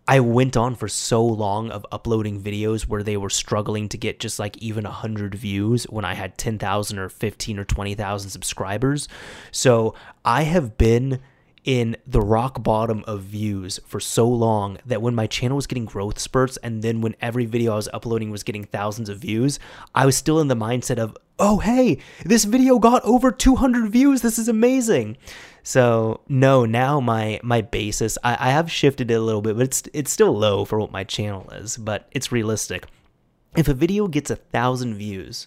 I 0.07 0.21
went 0.21 0.57
on 0.57 0.75
for 0.75 0.87
so 0.87 1.25
long 1.25 1.71
of 1.71 1.87
uploading 1.91 2.43
videos 2.43 2.87
where 2.87 3.03
they 3.03 3.17
were 3.17 3.31
struggling 3.31 3.89
to 3.89 3.97
get 3.97 4.21
just 4.21 4.39
like 4.39 4.59
even 4.59 4.85
100 4.85 5.35
views 5.35 5.85
when 5.85 6.05
I 6.05 6.15
had 6.15 6.37
10,000 6.37 6.99
or 6.99 7.09
15 7.09 7.59
or 7.59 7.65
20,000 7.65 8.31
subscribers. 8.31 9.09
So 9.51 9.95
I 10.25 10.43
have 10.43 10.77
been 10.77 11.21
in 11.65 11.97
the 12.07 12.21
rock 12.21 12.63
bottom 12.63 13.03
of 13.07 13.23
views 13.23 13.81
for 13.87 13.99
so 13.99 14.29
long 14.29 14.77
that 14.85 15.01
when 15.01 15.15
my 15.15 15.27
channel 15.27 15.57
was 15.57 15.67
getting 15.67 15.87
growth 15.87 16.19
spurts 16.19 16.59
and 16.59 16.83
then 16.83 17.01
when 17.01 17.17
every 17.23 17.47
video 17.47 17.73
I 17.73 17.77
was 17.77 17.89
uploading 17.95 18.31
was 18.31 18.43
getting 18.43 18.65
thousands 18.65 19.09
of 19.09 19.19
views, 19.19 19.59
I 19.95 20.05
was 20.05 20.17
still 20.17 20.41
in 20.41 20.49
the 20.49 20.57
mindset 20.57 20.99
of, 20.99 21.17
oh, 21.39 21.59
hey, 21.61 21.99
this 22.25 22.45
video 22.45 22.79
got 22.79 23.03
over 23.05 23.33
200 23.33 23.91
views. 23.91 24.21
This 24.21 24.39
is 24.39 24.49
amazing. 24.49 25.17
So 25.65 26.21
no, 26.29 26.67
now 26.67 27.01
my 27.01 27.41
my 27.43 27.63
basis 27.63 28.19
I, 28.23 28.37
I 28.39 28.51
have 28.51 28.71
shifted 28.71 29.11
it 29.11 29.15
a 29.15 29.21
little 29.21 29.41
bit, 29.41 29.57
but 29.57 29.65
it's 29.65 29.83
it's 29.95 30.13
still 30.13 30.37
low 30.37 30.65
for 30.65 30.79
what 30.79 30.93
my 30.93 31.05
channel 31.05 31.51
is, 31.51 31.79
but 31.79 32.07
it's 32.13 32.31
realistic. 32.31 32.87
If 33.57 33.67
a 33.67 33.75
video 33.75 34.07
gets 34.07 34.31
a 34.31 34.37
thousand 34.37 34.95
views, 34.95 35.47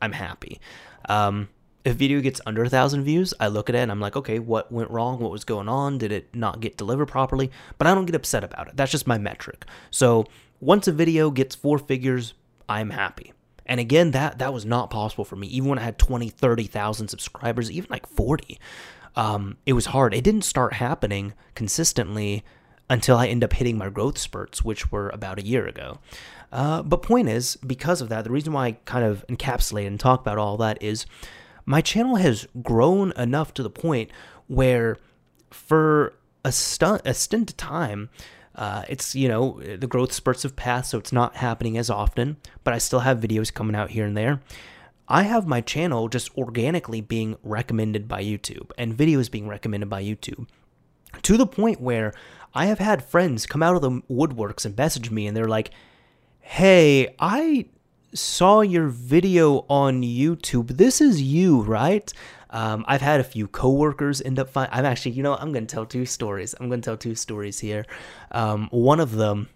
I'm 0.00 0.12
happy. 0.12 0.58
Um, 1.08 1.50
if 1.84 1.96
video 1.96 2.20
gets 2.20 2.40
under 2.46 2.64
a 2.64 2.68
thousand 2.68 3.04
views, 3.04 3.34
I 3.40 3.48
look 3.48 3.68
at 3.68 3.74
it 3.74 3.80
and 3.80 3.90
I'm 3.90 4.00
like, 4.00 4.16
okay, 4.16 4.38
what 4.38 4.72
went 4.72 4.90
wrong? 4.90 5.20
What 5.20 5.30
was 5.30 5.44
going 5.44 5.68
on? 5.68 5.98
Did 5.98 6.12
it 6.12 6.34
not 6.34 6.60
get 6.60 6.78
delivered 6.78 7.06
properly? 7.06 7.50
But 7.76 7.86
I 7.86 7.94
don't 7.94 8.06
get 8.06 8.14
upset 8.14 8.44
about 8.44 8.68
it. 8.68 8.76
That's 8.76 8.92
just 8.92 9.06
my 9.06 9.18
metric. 9.18 9.66
So 9.90 10.26
once 10.60 10.88
a 10.88 10.92
video 10.92 11.30
gets 11.30 11.54
four 11.54 11.78
figures, 11.78 12.32
I'm 12.70 12.90
happy. 12.90 13.34
And 13.66 13.80
again, 13.80 14.12
that 14.12 14.38
that 14.38 14.54
was 14.54 14.64
not 14.64 14.88
possible 14.88 15.26
for 15.26 15.36
me. 15.36 15.46
Even 15.48 15.68
when 15.68 15.78
I 15.78 15.82
had 15.82 15.98
20, 15.98 16.30
30,000 16.30 17.08
subscribers, 17.08 17.70
even 17.70 17.88
like 17.90 18.06
40, 18.06 18.58
um, 19.18 19.56
it 19.66 19.72
was 19.72 19.86
hard. 19.86 20.14
It 20.14 20.22
didn't 20.22 20.42
start 20.42 20.74
happening 20.74 21.34
consistently 21.56 22.44
until 22.88 23.16
I 23.18 23.26
end 23.26 23.42
up 23.42 23.52
hitting 23.52 23.76
my 23.76 23.90
growth 23.90 24.16
spurts, 24.16 24.64
which 24.64 24.92
were 24.92 25.10
about 25.10 25.40
a 25.40 25.44
year 25.44 25.66
ago. 25.66 25.98
Uh, 26.52 26.82
but 26.82 27.02
point 27.02 27.28
is, 27.28 27.56
because 27.56 28.00
of 28.00 28.08
that, 28.10 28.22
the 28.22 28.30
reason 28.30 28.52
why 28.52 28.66
I 28.66 28.72
kind 28.84 29.04
of 29.04 29.26
encapsulate 29.26 29.88
and 29.88 29.98
talk 29.98 30.20
about 30.20 30.38
all 30.38 30.56
that 30.58 30.80
is 30.80 31.04
my 31.66 31.80
channel 31.80 32.14
has 32.16 32.46
grown 32.62 33.12
enough 33.12 33.52
to 33.54 33.62
the 33.64 33.68
point 33.68 34.10
where 34.46 34.96
for 35.50 36.14
a, 36.44 36.52
stunt, 36.52 37.02
a 37.04 37.12
stint 37.12 37.50
of 37.50 37.56
time, 37.56 38.10
uh, 38.54 38.84
it's, 38.88 39.16
you 39.16 39.28
know, 39.28 39.60
the 39.60 39.88
growth 39.88 40.12
spurts 40.12 40.44
have 40.44 40.54
passed, 40.54 40.90
so 40.90 40.98
it's 40.98 41.12
not 41.12 41.36
happening 41.36 41.76
as 41.76 41.90
often, 41.90 42.36
but 42.62 42.72
I 42.72 42.78
still 42.78 43.00
have 43.00 43.18
videos 43.18 43.52
coming 43.52 43.74
out 43.74 43.90
here 43.90 44.06
and 44.06 44.16
there. 44.16 44.40
I 45.08 45.22
have 45.22 45.46
my 45.46 45.60
channel 45.60 46.08
just 46.08 46.36
organically 46.36 47.00
being 47.00 47.36
recommended 47.42 48.06
by 48.06 48.22
YouTube 48.22 48.70
and 48.76 48.96
videos 48.96 49.30
being 49.30 49.48
recommended 49.48 49.88
by 49.88 50.02
YouTube 50.02 50.46
to 51.22 51.36
the 51.36 51.46
point 51.46 51.80
where 51.80 52.12
I 52.54 52.66
have 52.66 52.78
had 52.78 53.04
friends 53.04 53.46
come 53.46 53.62
out 53.62 53.74
of 53.74 53.82
the 53.82 54.02
woodworks 54.10 54.64
and 54.64 54.76
message 54.76 55.10
me 55.10 55.26
and 55.26 55.36
they're 55.36 55.48
like, 55.48 55.70
hey, 56.40 57.14
I 57.18 57.66
saw 58.14 58.60
your 58.60 58.88
video 58.88 59.64
on 59.68 60.02
YouTube. 60.02 60.76
This 60.76 61.00
is 61.00 61.20
you, 61.20 61.62
right? 61.62 62.12
Um, 62.50 62.84
I've 62.88 63.02
had 63.02 63.20
a 63.20 63.24
few 63.24 63.46
coworkers 63.46 64.22
end 64.22 64.38
up. 64.38 64.50
I'm 64.54 64.86
actually, 64.86 65.12
you 65.12 65.22
know, 65.22 65.34
I'm 65.34 65.52
going 65.52 65.66
to 65.66 65.74
tell 65.74 65.84
two 65.84 66.06
stories. 66.06 66.54
I'm 66.58 66.68
going 66.68 66.80
to 66.80 66.84
tell 66.84 66.96
two 66.96 67.14
stories 67.14 67.58
here. 67.58 67.84
Um, 68.30 68.68
one 68.70 69.00
of 69.00 69.12
them, 69.12 69.48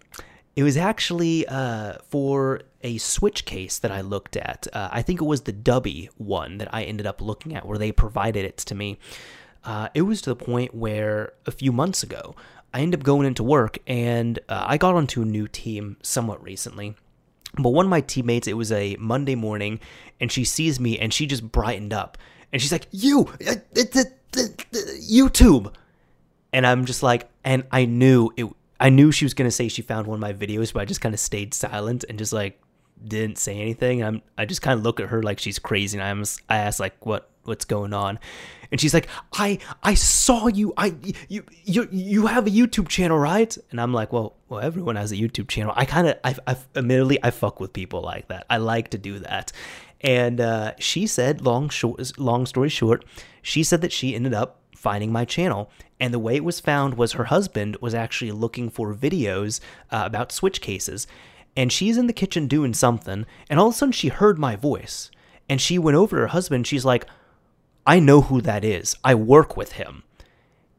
it 0.55 0.63
was 0.63 0.77
actually 0.77 1.47
uh, 1.47 1.93
for 2.09 2.61
a 2.81 2.97
switch 2.97 3.45
case 3.45 3.79
that 3.79 3.91
I 3.91 4.01
looked 4.01 4.35
at. 4.35 4.67
Uh, 4.71 4.89
I 4.91 5.01
think 5.01 5.21
it 5.21 5.25
was 5.25 5.41
the 5.41 5.53
Dubby 5.53 6.09
one 6.17 6.57
that 6.59 6.73
I 6.73 6.83
ended 6.83 7.07
up 7.07 7.21
looking 7.21 7.55
at, 7.55 7.65
where 7.65 7.77
they 7.77 7.91
provided 7.91 8.45
it 8.45 8.57
to 8.57 8.75
me. 8.75 8.99
Uh, 9.63 9.89
it 9.93 10.01
was 10.01 10.21
to 10.21 10.29
the 10.29 10.35
point 10.35 10.75
where 10.75 11.33
a 11.45 11.51
few 11.51 11.71
months 11.71 12.03
ago, 12.03 12.35
I 12.73 12.81
ended 12.81 12.99
up 12.99 13.03
going 13.03 13.25
into 13.25 13.43
work 13.43 13.77
and 13.87 14.39
uh, 14.49 14.65
I 14.67 14.77
got 14.77 14.95
onto 14.95 15.21
a 15.21 15.25
new 15.25 15.47
team 15.47 15.97
somewhat 16.01 16.43
recently. 16.43 16.95
But 17.55 17.69
one 17.69 17.85
of 17.85 17.89
my 17.89 18.01
teammates, 18.01 18.47
it 18.47 18.57
was 18.57 18.71
a 18.71 18.95
Monday 18.99 19.35
morning, 19.35 19.79
and 20.19 20.31
she 20.31 20.43
sees 20.43 20.79
me 20.79 20.97
and 20.97 21.13
she 21.13 21.27
just 21.27 21.51
brightened 21.51 21.93
up. 21.93 22.17
And 22.51 22.61
she's 22.61 22.71
like, 22.71 22.87
You, 22.91 23.29
it's 23.39 23.95
uh, 23.95 24.03
YouTube. 24.35 25.73
And 26.51 26.67
I'm 26.67 26.85
just 26.85 27.01
like, 27.01 27.29
and 27.43 27.63
I 27.71 27.85
knew 27.85 28.31
it. 28.37 28.47
I 28.83 28.89
knew 28.89 29.13
she 29.13 29.23
was 29.23 29.33
gonna 29.33 29.49
say 29.49 29.69
she 29.69 29.81
found 29.81 30.07
one 30.07 30.17
of 30.17 30.21
my 30.21 30.33
videos, 30.33 30.73
but 30.73 30.81
I 30.81 30.85
just 30.85 30.99
kind 30.99 31.15
of 31.15 31.19
stayed 31.19 31.53
silent 31.53 32.03
and 32.09 32.19
just 32.19 32.33
like 32.33 32.59
didn't 33.07 33.37
say 33.37 33.57
anything. 33.57 34.03
I'm 34.03 34.21
I 34.37 34.43
just 34.43 34.61
kind 34.61 34.77
of 34.77 34.83
look 34.83 34.99
at 34.99 35.07
her 35.07 35.23
like 35.23 35.39
she's 35.39 35.57
crazy, 35.57 35.97
and 35.97 36.05
I'm 36.05 36.25
I 36.49 36.57
asked 36.57 36.81
like 36.81 37.05
what 37.05 37.29
what's 37.45 37.63
going 37.63 37.93
on, 37.93 38.19
and 38.71 38.81
she's 38.81 38.93
like, 38.93 39.07
I 39.31 39.59
I 39.81 39.93
saw 39.93 40.47
you. 40.47 40.73
I 40.75 40.95
you 41.29 41.45
you 41.63 41.87
you 41.91 42.27
have 42.27 42.45
a 42.45 42.49
YouTube 42.49 42.89
channel, 42.89 43.17
right? 43.17 43.57
And 43.71 43.79
I'm 43.79 43.93
like, 43.93 44.11
well, 44.11 44.35
well, 44.49 44.59
everyone 44.59 44.97
has 44.97 45.13
a 45.13 45.15
YouTube 45.15 45.47
channel. 45.47 45.73
I 45.77 45.85
kind 45.85 46.07
of 46.07 46.17
I 46.25 46.35
I 46.45 46.57
admittedly 46.75 47.19
I 47.23 47.31
fuck 47.31 47.61
with 47.61 47.71
people 47.71 48.01
like 48.01 48.27
that. 48.27 48.45
I 48.49 48.57
like 48.57 48.89
to 48.89 48.97
do 48.97 49.17
that. 49.19 49.53
And 50.01 50.41
uh, 50.41 50.73
she 50.77 51.07
said, 51.07 51.39
long 51.39 51.69
short, 51.69 52.19
long 52.19 52.45
story 52.45 52.67
short, 52.67 53.05
she 53.41 53.63
said 53.63 53.79
that 53.79 53.93
she 53.93 54.13
ended 54.13 54.33
up 54.33 54.59
finding 54.75 55.13
my 55.13 55.23
channel. 55.23 55.71
And 56.03 56.13
the 56.13 56.19
way 56.19 56.35
it 56.35 56.43
was 56.43 56.59
found 56.59 56.95
was 56.95 57.13
her 57.13 57.23
husband 57.23 57.77
was 57.79 57.95
actually 57.95 58.33
looking 58.33 58.69
for 58.69 58.93
videos 58.93 59.61
uh, 59.89 60.03
about 60.05 60.33
switch 60.33 60.59
cases. 60.59 61.07
And 61.55 61.71
she's 61.71 61.97
in 61.97 62.07
the 62.07 62.11
kitchen 62.11 62.49
doing 62.49 62.73
something, 62.73 63.25
and 63.49 63.57
all 63.57 63.69
of 63.69 63.73
a 63.73 63.77
sudden 63.77 63.93
she 63.93 64.09
heard 64.09 64.37
my 64.37 64.57
voice. 64.57 65.09
And 65.47 65.61
she 65.61 65.79
went 65.79 65.95
over 65.95 66.17
to 66.17 66.21
her 66.23 66.27
husband. 66.27 66.67
She's 66.67 66.83
like, 66.83 67.05
I 67.87 68.01
know 68.01 68.19
who 68.19 68.41
that 68.41 68.65
is. 68.65 68.97
I 69.01 69.15
work 69.15 69.55
with 69.55 69.73
him. 69.73 70.03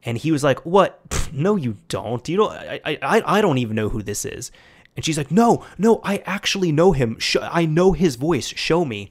And 0.03 0.19
he 0.19 0.31
was 0.31 0.43
like, 0.43 0.63
What? 0.63 1.09
Pff, 1.09 1.33
no, 1.33 1.55
you 1.55 1.77
don't. 1.87 2.29
You 2.29 2.37
don't. 2.37 2.51
I, 2.51 2.79
I, 2.85 3.23
I 3.25 3.41
don't 3.41 3.57
even 3.57 3.75
know 3.75 3.89
who 3.89 4.03
this 4.03 4.25
is. 4.25 4.51
And 4.95 5.03
she's 5.03 5.17
like, 5.17 5.31
No, 5.31 5.65
no, 5.79 6.01
I 6.03 6.17
actually 6.27 6.71
know 6.71 6.91
him. 6.91 7.17
Sh- 7.17 7.37
I 7.41 7.65
know 7.65 7.93
his 7.93 8.15
voice. 8.15 8.49
Show 8.49 8.85
me. 8.85 9.09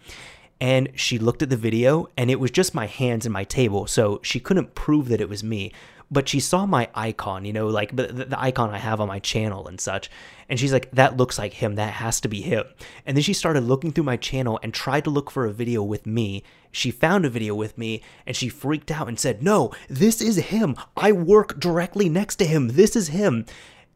And 0.60 0.90
she 0.94 1.18
looked 1.18 1.42
at 1.42 1.50
the 1.50 1.56
video, 1.56 2.06
and 2.16 2.30
it 2.30 2.38
was 2.38 2.52
just 2.52 2.72
my 2.72 2.86
hands 2.86 3.26
and 3.26 3.32
my 3.32 3.42
table. 3.42 3.88
So 3.88 4.20
she 4.22 4.38
couldn't 4.38 4.76
prove 4.76 5.08
that 5.08 5.20
it 5.20 5.28
was 5.28 5.42
me 5.42 5.72
but 6.10 6.28
she 6.28 6.40
saw 6.40 6.66
my 6.66 6.88
icon, 6.94 7.44
you 7.44 7.52
know, 7.52 7.68
like 7.68 7.94
the, 7.94 8.06
the, 8.06 8.40
icon 8.40 8.70
I 8.70 8.78
have 8.78 9.00
on 9.00 9.08
my 9.08 9.18
channel 9.18 9.66
and 9.66 9.80
such. 9.80 10.10
And 10.48 10.58
she's 10.58 10.72
like, 10.72 10.90
that 10.92 11.16
looks 11.16 11.38
like 11.38 11.54
him. 11.54 11.76
That 11.76 11.94
has 11.94 12.20
to 12.20 12.28
be 12.28 12.40
him. 12.40 12.64
And 13.06 13.16
then 13.16 13.22
she 13.22 13.32
started 13.32 13.64
looking 13.64 13.92
through 13.92 14.04
my 14.04 14.16
channel 14.16 14.60
and 14.62 14.72
tried 14.72 15.04
to 15.04 15.10
look 15.10 15.30
for 15.30 15.44
a 15.44 15.52
video 15.52 15.82
with 15.82 16.06
me. 16.06 16.42
She 16.70 16.90
found 16.90 17.24
a 17.24 17.30
video 17.30 17.54
with 17.54 17.78
me 17.78 18.02
and 18.26 18.36
she 18.36 18.48
freaked 18.48 18.90
out 18.90 19.08
and 19.08 19.18
said, 19.18 19.42
No, 19.42 19.72
this 19.88 20.20
is 20.20 20.36
him. 20.36 20.76
I 20.96 21.12
work 21.12 21.58
directly 21.58 22.08
next 22.08 22.36
to 22.36 22.46
him. 22.46 22.68
This 22.68 22.96
is 22.96 23.08
him. 23.08 23.46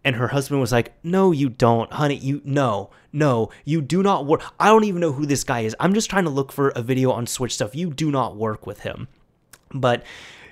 And 0.05 0.17
her 0.17 0.29
husband 0.29 0.61
was 0.61 0.73
like, 0.73 0.95
No, 1.03 1.33
you 1.33 1.49
don't, 1.49 1.93
honey. 1.93 2.17
You, 2.17 2.41
no, 2.45 2.91
no, 3.13 3.51
you 3.65 3.81
do 3.83 4.03
not 4.03 4.27
work. 4.27 4.43
I 4.59 4.69
don't 4.69 4.85
even 4.85 5.01
know 5.01 5.13
who 5.13 5.27
this 5.27 5.45
guy 5.45 5.61
is. 5.61 5.77
I'm 5.81 5.95
just 5.95 6.09
trying 6.09 6.25
to 6.25 6.31
look 6.31 6.53
for 6.53 6.71
a 6.71 6.83
video 6.83 7.11
on 7.11 7.27
Switch 7.27 7.55
stuff. 7.55 7.75
You 7.75 7.91
do 7.93 8.11
not 8.11 8.37
work 8.37 8.67
with 8.67 8.81
him. 8.81 9.09
But 9.75 10.05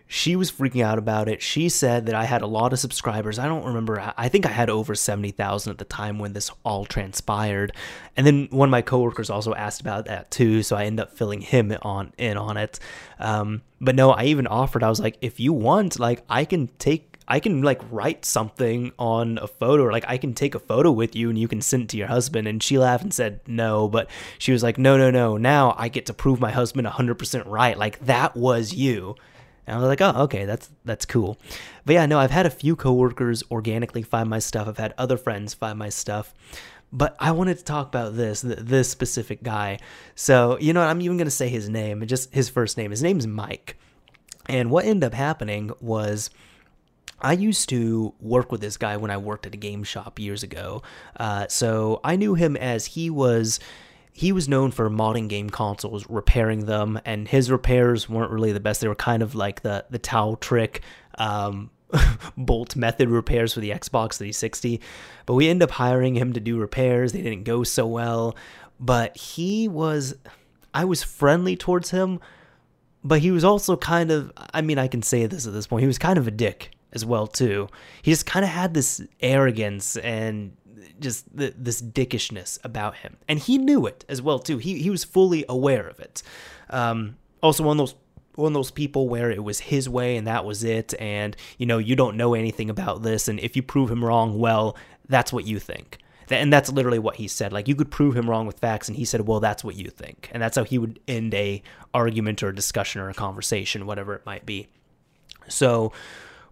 she 0.09 0.37
was 0.37 0.53
freaking 0.53 0.85
out 0.85 0.99
about 0.99 1.29
it. 1.29 1.43
She 1.43 1.69
said 1.69 2.07
that 2.07 2.15
I 2.15 2.25
had 2.25 2.43
a 2.43 2.47
lot 2.47 2.73
of 2.73 2.79
subscribers. 2.79 3.39
I 3.39 3.47
don't 3.47 3.65
remember. 3.65 4.13
I 4.17 4.29
think 4.29 4.47
I 4.47 4.51
had 4.51 4.71
over 4.71 4.95
70,000 4.95 5.71
at 5.71 5.79
the 5.79 5.85
time 5.85 6.19
when 6.19 6.33
this 6.33 6.51
all 6.65 6.85
transpired. 6.85 7.73
And 8.17 8.27
then 8.27 8.49
one 8.51 8.69
of 8.69 8.71
my 8.71 8.83
coworkers 8.83 9.31
also 9.31 9.55
asked 9.55 9.81
about 9.81 10.05
that 10.07 10.31
too, 10.31 10.63
so 10.63 10.77
I 10.77 10.85
ended 10.85 11.03
up 11.05 11.17
filling 11.17 11.41
him 11.41 11.77
on 11.83 12.13
in 12.19 12.37
on 12.37 12.57
it. 12.57 12.79
Um, 13.19 13.63
but 13.81 13.95
no, 13.95 14.13
I 14.13 14.25
even 14.25 14.47
offered. 14.47 14.83
I 14.83 14.89
was 14.89 15.01
like, 15.01 15.19
if 15.21 15.41
you 15.41 15.53
want, 15.53 15.99
like 15.99 16.23
I 16.29 16.45
can 16.45 16.69
take 16.79 17.17
I 17.29 17.41
can 17.41 17.63
like 17.63 17.83
write 17.91 18.25
something 18.25 18.93
on 18.99 19.39
a 19.39 19.49
photo 19.49 19.85
or 19.85 19.93
like 19.93 20.05
I 20.07 20.17
can 20.17 20.33
take 20.33 20.55
a 20.55 20.61
photo 20.61 20.93
with 20.93 21.17
you 21.17 21.29
and 21.29 21.37
you 21.37 21.49
can 21.49 21.61
send 21.61 21.85
it 21.85 21.89
to 21.91 21.97
your 21.97 22.07
husband. 22.07 22.47
And 22.47 22.63
she 22.63 22.79
laughed 22.79 23.03
and 23.03 23.13
said 23.13 23.41
no, 23.49 23.89
but 23.89 24.09
she 24.39 24.53
was 24.53 24.63
like, 24.63 24.79
no, 24.79 24.97
no, 24.97 25.11
no. 25.11 25.37
Now 25.37 25.75
I 25.77 25.89
get 25.89 26.07
to 26.07 26.15
prove 26.15 26.39
my 26.39 26.53
husband 26.53 26.87
100% 26.87 27.43
right. 27.47 27.77
Like 27.77 27.99
that 28.07 28.37
was 28.37 28.73
you. 28.73 29.17
And 29.67 29.77
I 29.77 29.79
was 29.81 29.89
like, 29.89 30.01
oh, 30.01 30.23
okay, 30.25 30.45
that's 30.45 30.71
that's 30.85 31.05
cool. 31.05 31.39
But 31.85 31.95
yeah, 31.95 32.07
no, 32.07 32.19
I've 32.19 32.31
had 32.31 32.47
a 32.47 32.51
few 32.51 32.77
coworkers 32.77 33.43
organically 33.51 34.03
find 34.03 34.29
my 34.29 34.39
stuff. 34.39 34.69
I've 34.69 34.79
had 34.79 34.95
other 34.97 35.17
friends 35.17 35.55
find 35.55 35.79
my 35.79 35.89
stuff. 35.89 36.33
But 36.93 37.17
I 37.19 37.33
wanted 37.33 37.59
to 37.59 37.64
talk 37.64 37.89
about 37.89 38.17
this, 38.17 38.43
this 38.43 38.89
specific 38.89 39.43
guy. 39.43 39.79
So, 40.14 40.57
you 40.61 40.73
know, 40.73 40.83
I'm 40.83 41.01
even 41.01 41.17
going 41.17 41.27
to 41.27 41.33
say 41.33 41.49
his 41.49 41.69
name, 41.69 42.07
just 42.07 42.33
his 42.33 42.49
first 42.49 42.77
name. 42.77 42.93
His 42.93 43.03
name's 43.03 43.27
Mike. 43.27 43.77
And 44.49 44.71
what 44.71 44.85
ended 44.85 45.05
up 45.05 45.12
happening 45.12 45.73
was 45.81 46.31
I 47.21 47.33
used 47.33 47.69
to 47.71 48.14
work 48.21 48.53
with 48.53 48.61
this 48.61 48.77
guy 48.77 48.97
when 48.97 49.11
I 49.11 49.17
worked 49.17 49.47
at 49.47 49.55
a 49.55 49.59
game 49.59 49.83
shop 49.83 50.19
years 50.19 50.43
ago. 50.43 50.83
Uh, 51.19 51.49
so 51.49 52.01
I 52.05 52.17
knew 52.17 52.35
him 52.35 52.57
as 52.57 52.87
he 52.87 53.11
was 53.11 53.59
he 54.17 54.33
was 54.33 54.49
known 54.49 54.71
for 54.71 54.89
modding 54.89 55.29
game 55.29 55.51
consoles, 55.51 56.07
repairing 56.09 56.64
them, 56.64 56.99
and 57.05 57.29
his 57.29 57.51
repairs 57.51 58.09
weren't 58.09 58.31
really 58.31 58.51
the 58.51 58.61
best. 58.61 58.81
They 58.81 58.89
were 58.89 58.95
kind 58.95 59.23
of 59.23 59.35
like 59.35 59.61
the 59.61 59.85
the 59.91 59.99
towel 59.99 60.37
trick 60.37 60.81
um, 61.19 61.71
bolt 62.37 62.77
method 62.77 63.11
repairs 63.11 63.53
for 63.53 63.61
the 63.61 63.73
Xbox 63.73 64.17
360. 64.17 64.81
But 65.27 65.35
we 65.35 65.51
end 65.51 65.62
up 65.62 65.71
hiring 65.71 66.14
him 66.14 66.33
to 66.33 66.41
do 66.41 66.57
repairs. 66.57 67.12
They 67.12 67.21
didn't 67.21 67.45
go 67.45 67.62
so 67.62 67.87
well, 67.87 68.35
but 68.81 69.14
he 69.19 69.69
was 69.69 70.14
I 70.73 70.87
was 70.87 71.03
friendly 71.03 71.55
towards 71.55 71.91
him, 71.91 72.19
but 73.05 73.21
he 73.21 73.31
was 73.31 73.45
also 73.45 73.77
kind 73.77 74.11
of 74.11 74.33
I 74.55 74.62
mean, 74.62 74.79
I 74.79 74.89
can 74.89 75.03
say 75.03 75.27
this 75.27 75.47
at 75.47 75.53
this 75.53 75.67
point. 75.67 75.83
He 75.83 75.87
was 75.87 75.99
kind 75.99 76.17
of 76.17 76.27
a 76.27 76.31
dick 76.31 76.71
as 76.95 77.05
well 77.05 77.27
too. 77.27 77.69
He 78.01 78.12
just 78.12 78.25
kind 78.25 78.47
of 78.47 78.51
had 78.51 78.73
this 78.73 79.03
arrogance 79.21 79.99
and 79.99 80.57
just 81.01 81.37
the, 81.37 81.55
this 81.57 81.81
dickishness 81.81 82.59
about 82.64 82.97
him, 82.97 83.16
and 83.29 83.39
he 83.39 83.59
knew 83.59 83.87
it 83.87 84.05
as 84.09 84.20
well 84.22 84.39
too. 84.39 84.59
He 84.59 84.79
he 84.83 84.91
was 84.91 85.05
fully 85.05 85.45
aware 85.49 85.87
of 85.87 86.01
it. 86.01 86.22
Um, 86.70 87.16
also, 87.43 87.64
one 87.64 87.79
of 87.79 87.79
those 87.79 87.95
one 88.35 88.49
of 88.53 88.55
those 88.55 88.70
people 88.70 89.09
where 89.09 89.31
it 89.31 89.43
was 89.43 89.61
his 89.61 89.89
way 89.89 90.16
and 90.16 90.27
that 90.27 90.45
was 90.45 90.62
it, 90.62 90.95
and 91.01 91.37
you 91.59 91.66
know 91.66 91.79
you 91.79 91.97
don't 91.97 92.16
know 92.16 92.35
anything 92.35 92.70
about 92.70 93.03
this, 93.03 93.29
and 93.29 93.41
if 93.41 93.57
you 93.57 93.62
prove 93.62 93.91
him 93.91 94.05
wrong, 94.05 94.39
well, 94.39 94.77
that's 95.09 95.33
what 95.33 95.47
you 95.47 95.59
think. 95.59 95.99
And 96.29 96.53
that's 96.53 96.72
literally 96.72 96.99
what 96.99 97.16
he 97.16 97.29
said. 97.29 97.53
Like 97.53 97.68
you 97.68 97.77
could 97.77 97.91
prove 97.91 98.16
him 98.16 98.29
wrong 98.29 98.47
with 98.47 98.59
facts, 98.59 98.89
and 98.89 98.97
he 98.97 99.05
said, 99.05 99.27
"Well, 99.27 99.41
that's 99.41 99.62
what 99.62 99.77
you 99.77 99.91
think," 99.91 100.29
and 100.33 100.43
that's 100.43 100.57
how 100.57 100.64
he 100.64 100.77
would 100.77 100.99
end 101.07 101.35
a 101.35 101.62
argument 101.95 102.43
or 102.43 102.49
a 102.49 102.55
discussion 102.55 103.01
or 103.01 103.09
a 103.09 103.14
conversation, 103.14 103.87
whatever 103.87 104.14
it 104.14 104.27
might 104.27 104.45
be. 104.45 104.66
So, 105.49 105.93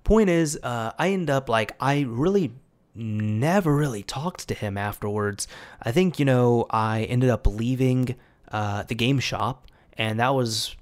point 0.04 0.30
is, 0.30 0.58
uh, 0.62 0.92
I 0.96 1.08
end 1.10 1.28
up 1.28 1.48
like 1.48 1.72
I 1.80 2.02
really 2.02 2.52
never 2.94 3.74
really 3.74 4.02
talked 4.02 4.48
to 4.48 4.54
him 4.54 4.76
afterwards. 4.76 5.48
I 5.82 5.92
think, 5.92 6.18
you 6.18 6.24
know, 6.24 6.66
I 6.70 7.04
ended 7.04 7.30
up 7.30 7.46
leaving 7.46 8.14
uh, 8.50 8.84
the 8.84 8.94
game 8.94 9.18
shop, 9.18 9.66
and 9.98 10.20
that 10.20 10.34
was, 10.34 10.76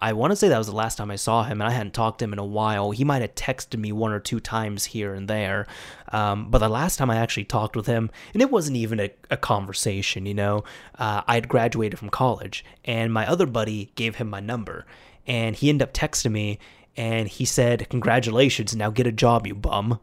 I 0.00 0.14
want 0.14 0.30
to 0.32 0.36
say 0.36 0.48
that 0.48 0.58
was 0.58 0.66
the 0.66 0.74
last 0.74 0.96
time 0.96 1.10
I 1.10 1.16
saw 1.16 1.44
him, 1.44 1.60
and 1.60 1.68
I 1.68 1.72
hadn't 1.72 1.94
talked 1.94 2.18
to 2.20 2.24
him 2.24 2.32
in 2.32 2.38
a 2.38 2.44
while. 2.44 2.90
He 2.90 3.04
might 3.04 3.22
have 3.22 3.34
texted 3.34 3.78
me 3.78 3.92
one 3.92 4.12
or 4.12 4.20
two 4.20 4.40
times 4.40 4.86
here 4.86 5.14
and 5.14 5.28
there, 5.28 5.66
um, 6.10 6.50
but 6.50 6.58
the 6.58 6.68
last 6.68 6.96
time 6.96 7.10
I 7.10 7.16
actually 7.16 7.44
talked 7.44 7.76
with 7.76 7.86
him, 7.86 8.10
and 8.32 8.42
it 8.42 8.50
wasn't 8.50 8.78
even 8.78 8.98
a, 8.98 9.10
a 9.30 9.36
conversation, 9.36 10.26
you 10.26 10.34
know, 10.34 10.64
uh, 10.98 11.22
I 11.26 11.34
had 11.34 11.48
graduated 11.48 11.98
from 11.98 12.08
college, 12.08 12.64
and 12.84 13.12
my 13.12 13.26
other 13.26 13.46
buddy 13.46 13.92
gave 13.94 14.16
him 14.16 14.30
my 14.30 14.40
number, 14.40 14.86
and 15.26 15.54
he 15.54 15.68
ended 15.68 15.86
up 15.86 15.94
texting 15.94 16.32
me, 16.32 16.58
and 16.96 17.28
he 17.28 17.44
said, 17.44 17.88
"Congratulations, 17.88 18.74
now 18.74 18.90
get 18.90 19.06
a 19.06 19.12
job, 19.12 19.46
you 19.46 19.54
bum." 19.54 19.98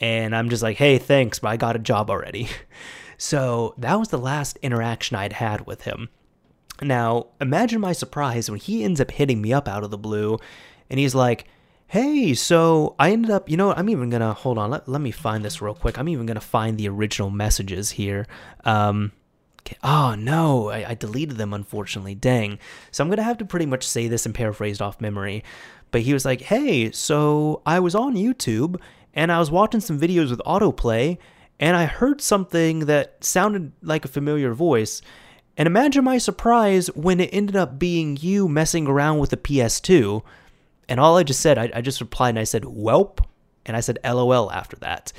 And 0.00 0.34
I'm 0.34 0.48
just 0.48 0.62
like, 0.62 0.78
"Hey, 0.78 0.98
thanks, 0.98 1.38
but 1.38 1.48
I 1.48 1.56
got 1.56 1.76
a 1.76 1.80
job 1.80 2.10
already." 2.10 2.48
so 3.18 3.74
that 3.78 3.98
was 3.98 4.08
the 4.08 4.18
last 4.18 4.58
interaction 4.62 5.16
I'd 5.16 5.34
had 5.34 5.66
with 5.66 5.82
him. 5.82 6.08
Now, 6.82 7.26
imagine 7.40 7.80
my 7.80 7.92
surprise 7.92 8.50
when 8.50 8.58
he 8.58 8.84
ends 8.84 9.00
up 9.00 9.10
hitting 9.10 9.42
me 9.42 9.52
up 9.52 9.68
out 9.68 9.84
of 9.84 9.90
the 9.90 9.98
blue 9.98 10.38
and 10.88 10.98
he's 10.98 11.14
like, 11.14 11.46
Hey, 11.88 12.34
so 12.34 12.94
I 12.98 13.10
ended 13.10 13.32
up, 13.32 13.50
you 13.50 13.56
know, 13.56 13.72
I'm 13.72 13.88
even 13.88 14.10
gonna 14.10 14.32
hold 14.32 14.58
on. 14.58 14.70
Let, 14.70 14.88
let 14.88 15.00
me 15.00 15.10
find 15.10 15.44
this 15.44 15.60
real 15.60 15.74
quick. 15.74 15.98
I'm 15.98 16.08
even 16.08 16.26
gonna 16.26 16.40
find 16.40 16.78
the 16.78 16.88
original 16.88 17.30
messages 17.30 17.90
here. 17.90 18.26
Um, 18.64 19.12
okay. 19.62 19.76
Oh 19.82 20.14
no, 20.14 20.70
I, 20.70 20.90
I 20.90 20.94
deleted 20.94 21.36
them 21.36 21.52
unfortunately. 21.52 22.14
Dang. 22.14 22.58
So 22.92 23.02
I'm 23.02 23.10
gonna 23.10 23.24
have 23.24 23.38
to 23.38 23.44
pretty 23.44 23.66
much 23.66 23.86
say 23.86 24.08
this 24.08 24.24
and 24.24 24.34
paraphrased 24.34 24.80
off 24.80 25.00
memory. 25.00 25.42
But 25.90 26.02
he 26.02 26.12
was 26.12 26.24
like, 26.24 26.42
Hey, 26.42 26.92
so 26.92 27.60
I 27.66 27.80
was 27.80 27.94
on 27.94 28.14
YouTube 28.14 28.80
and 29.14 29.32
I 29.32 29.38
was 29.38 29.50
watching 29.50 29.80
some 29.80 29.98
videos 29.98 30.30
with 30.30 30.40
autoplay 30.46 31.18
and 31.58 31.76
I 31.76 31.84
heard 31.86 32.20
something 32.20 32.80
that 32.80 33.22
sounded 33.22 33.72
like 33.82 34.04
a 34.04 34.08
familiar 34.08 34.54
voice 34.54 35.02
and 35.56 35.66
imagine 35.66 36.04
my 36.04 36.16
surprise 36.16 36.86
when 36.94 37.20
it 37.20 37.28
ended 37.34 37.54
up 37.54 37.78
being 37.78 38.16
you 38.16 38.48
messing 38.48 38.86
around 38.86 39.18
with 39.18 39.28
the 39.28 39.36
PS2. 39.36 40.22
And 40.88 40.98
all 40.98 41.18
I 41.18 41.22
just 41.22 41.40
said, 41.40 41.58
I, 41.58 41.70
I 41.74 41.80
just 41.82 42.00
replied 42.00 42.30
and 42.30 42.38
I 42.38 42.44
said, 42.44 42.62
Welp. 42.62 43.18
And 43.66 43.76
I 43.76 43.80
said, 43.80 43.98
LOL 44.02 44.50
after 44.50 44.76
that. 44.76 45.12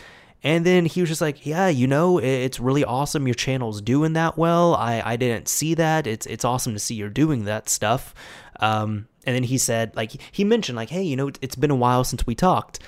And 0.43 0.65
then 0.65 0.87
he 0.87 1.01
was 1.01 1.09
just 1.09 1.21
like, 1.21 1.45
"Yeah, 1.45 1.67
you 1.67 1.85
know, 1.85 2.17
it's 2.17 2.59
really 2.59 2.83
awesome. 2.83 3.27
Your 3.27 3.35
channel's 3.35 3.79
doing 3.79 4.13
that 4.13 4.39
well. 4.39 4.73
I, 4.73 4.99
I 5.05 5.15
didn't 5.15 5.47
see 5.47 5.75
that. 5.75 6.07
It's 6.07 6.25
it's 6.25 6.43
awesome 6.43 6.73
to 6.73 6.79
see 6.79 6.95
you're 6.95 7.09
doing 7.09 7.45
that 7.45 7.69
stuff." 7.69 8.15
Um, 8.59 9.07
and 9.23 9.35
then 9.35 9.43
he 9.43 9.59
said, 9.59 9.95
like 9.95 10.19
he 10.31 10.43
mentioned, 10.43 10.75
like, 10.75 10.89
"Hey, 10.89 11.03
you 11.03 11.15
know, 11.15 11.29
it's 11.41 11.55
been 11.55 11.69
a 11.69 11.75
while 11.75 12.03
since 12.03 12.25
we 12.25 12.33
talked." 12.33 12.79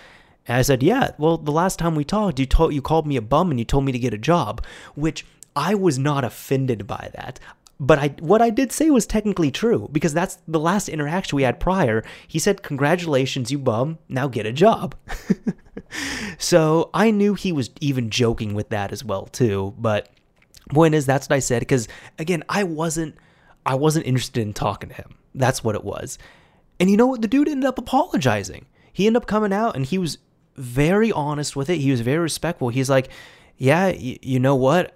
And 0.48 0.58
I 0.58 0.62
said, 0.62 0.84
"Yeah, 0.84 1.12
well, 1.18 1.38
the 1.38 1.52
last 1.52 1.80
time 1.80 1.96
we 1.96 2.04
talked, 2.04 2.40
you 2.40 2.46
told 2.46 2.74
you 2.74 2.82
called 2.82 3.08
me 3.08 3.16
a 3.16 3.22
bum 3.22 3.50
and 3.50 3.60
you 3.60 3.66
told 3.66 3.86
me 3.86 3.92
to 3.92 4.00
get 4.00 4.14
a 4.14 4.18
job," 4.18 4.64
which 4.96 5.26
I 5.56 5.76
was 5.76 6.00
not 6.00 6.24
offended 6.24 6.88
by 6.88 7.12
that. 7.16 7.40
But 7.80 8.00
I, 8.00 8.08
what 8.20 8.42
I 8.42 8.50
did 8.50 8.72
say 8.72 8.90
was 8.90 9.06
technically 9.06 9.52
true 9.52 9.90
because 9.92 10.14
that's 10.14 10.38
the 10.48 10.60
last 10.60 10.88
interaction 10.88 11.36
we 11.36 11.44
had 11.44 11.60
prior. 11.60 12.04
He 12.28 12.40
said, 12.40 12.64
Congratulations, 12.64 13.52
you 13.52 13.60
bum. 13.60 13.98
Now 14.08 14.28
get 14.28 14.46
a 14.46 14.54
job. 14.54 14.96
so 16.38 16.90
I 16.94 17.12
knew 17.12 17.34
he 17.34 17.52
was 17.52 17.72
even 17.82 18.10
joking 18.10 18.54
with 18.54 18.70
that 18.70 18.92
as 18.92 19.04
well, 19.04 19.26
too. 19.26 19.74
But 19.78 20.10
point 20.70 20.96
is, 20.96 21.06
that's 21.06 21.28
what 21.28 21.36
I 21.36 21.40
said 21.40 21.60
because, 21.60 21.88
again, 22.20 22.44
I 22.48 22.64
wasn't. 22.64 23.16
I 23.66 23.76
wasn't 23.76 24.06
interested 24.06 24.42
in 24.42 24.54
talking 24.54 24.90
to 24.90 24.96
him. 24.96 25.16
That's 25.34 25.64
what 25.64 25.76
it 25.76 25.86
was. 25.86 26.18
And 26.82 26.90
you 26.90 26.98
know 26.98 27.08
what? 27.08 27.22
The 27.22 27.30
dude 27.30 27.48
ended 27.48 27.66
up 27.66 27.78
apologizing. 27.78 28.66
He 28.92 29.08
ended 29.08 29.22
up 29.22 29.28
coming 29.28 29.54
out 29.54 29.78
and 29.78 29.86
he 29.86 29.98
was 29.98 30.18
very 30.56 31.12
honest 31.12 31.56
with 31.56 31.70
it. 31.70 31.78
He 31.80 31.92
was 31.92 32.02
very 32.02 32.20
respectful. 32.20 32.70
He's 32.70 32.90
like, 32.90 33.10
Yeah, 33.58 33.88
y- 33.88 34.20
you 34.22 34.40
know 34.40 34.56
what? 34.56 34.96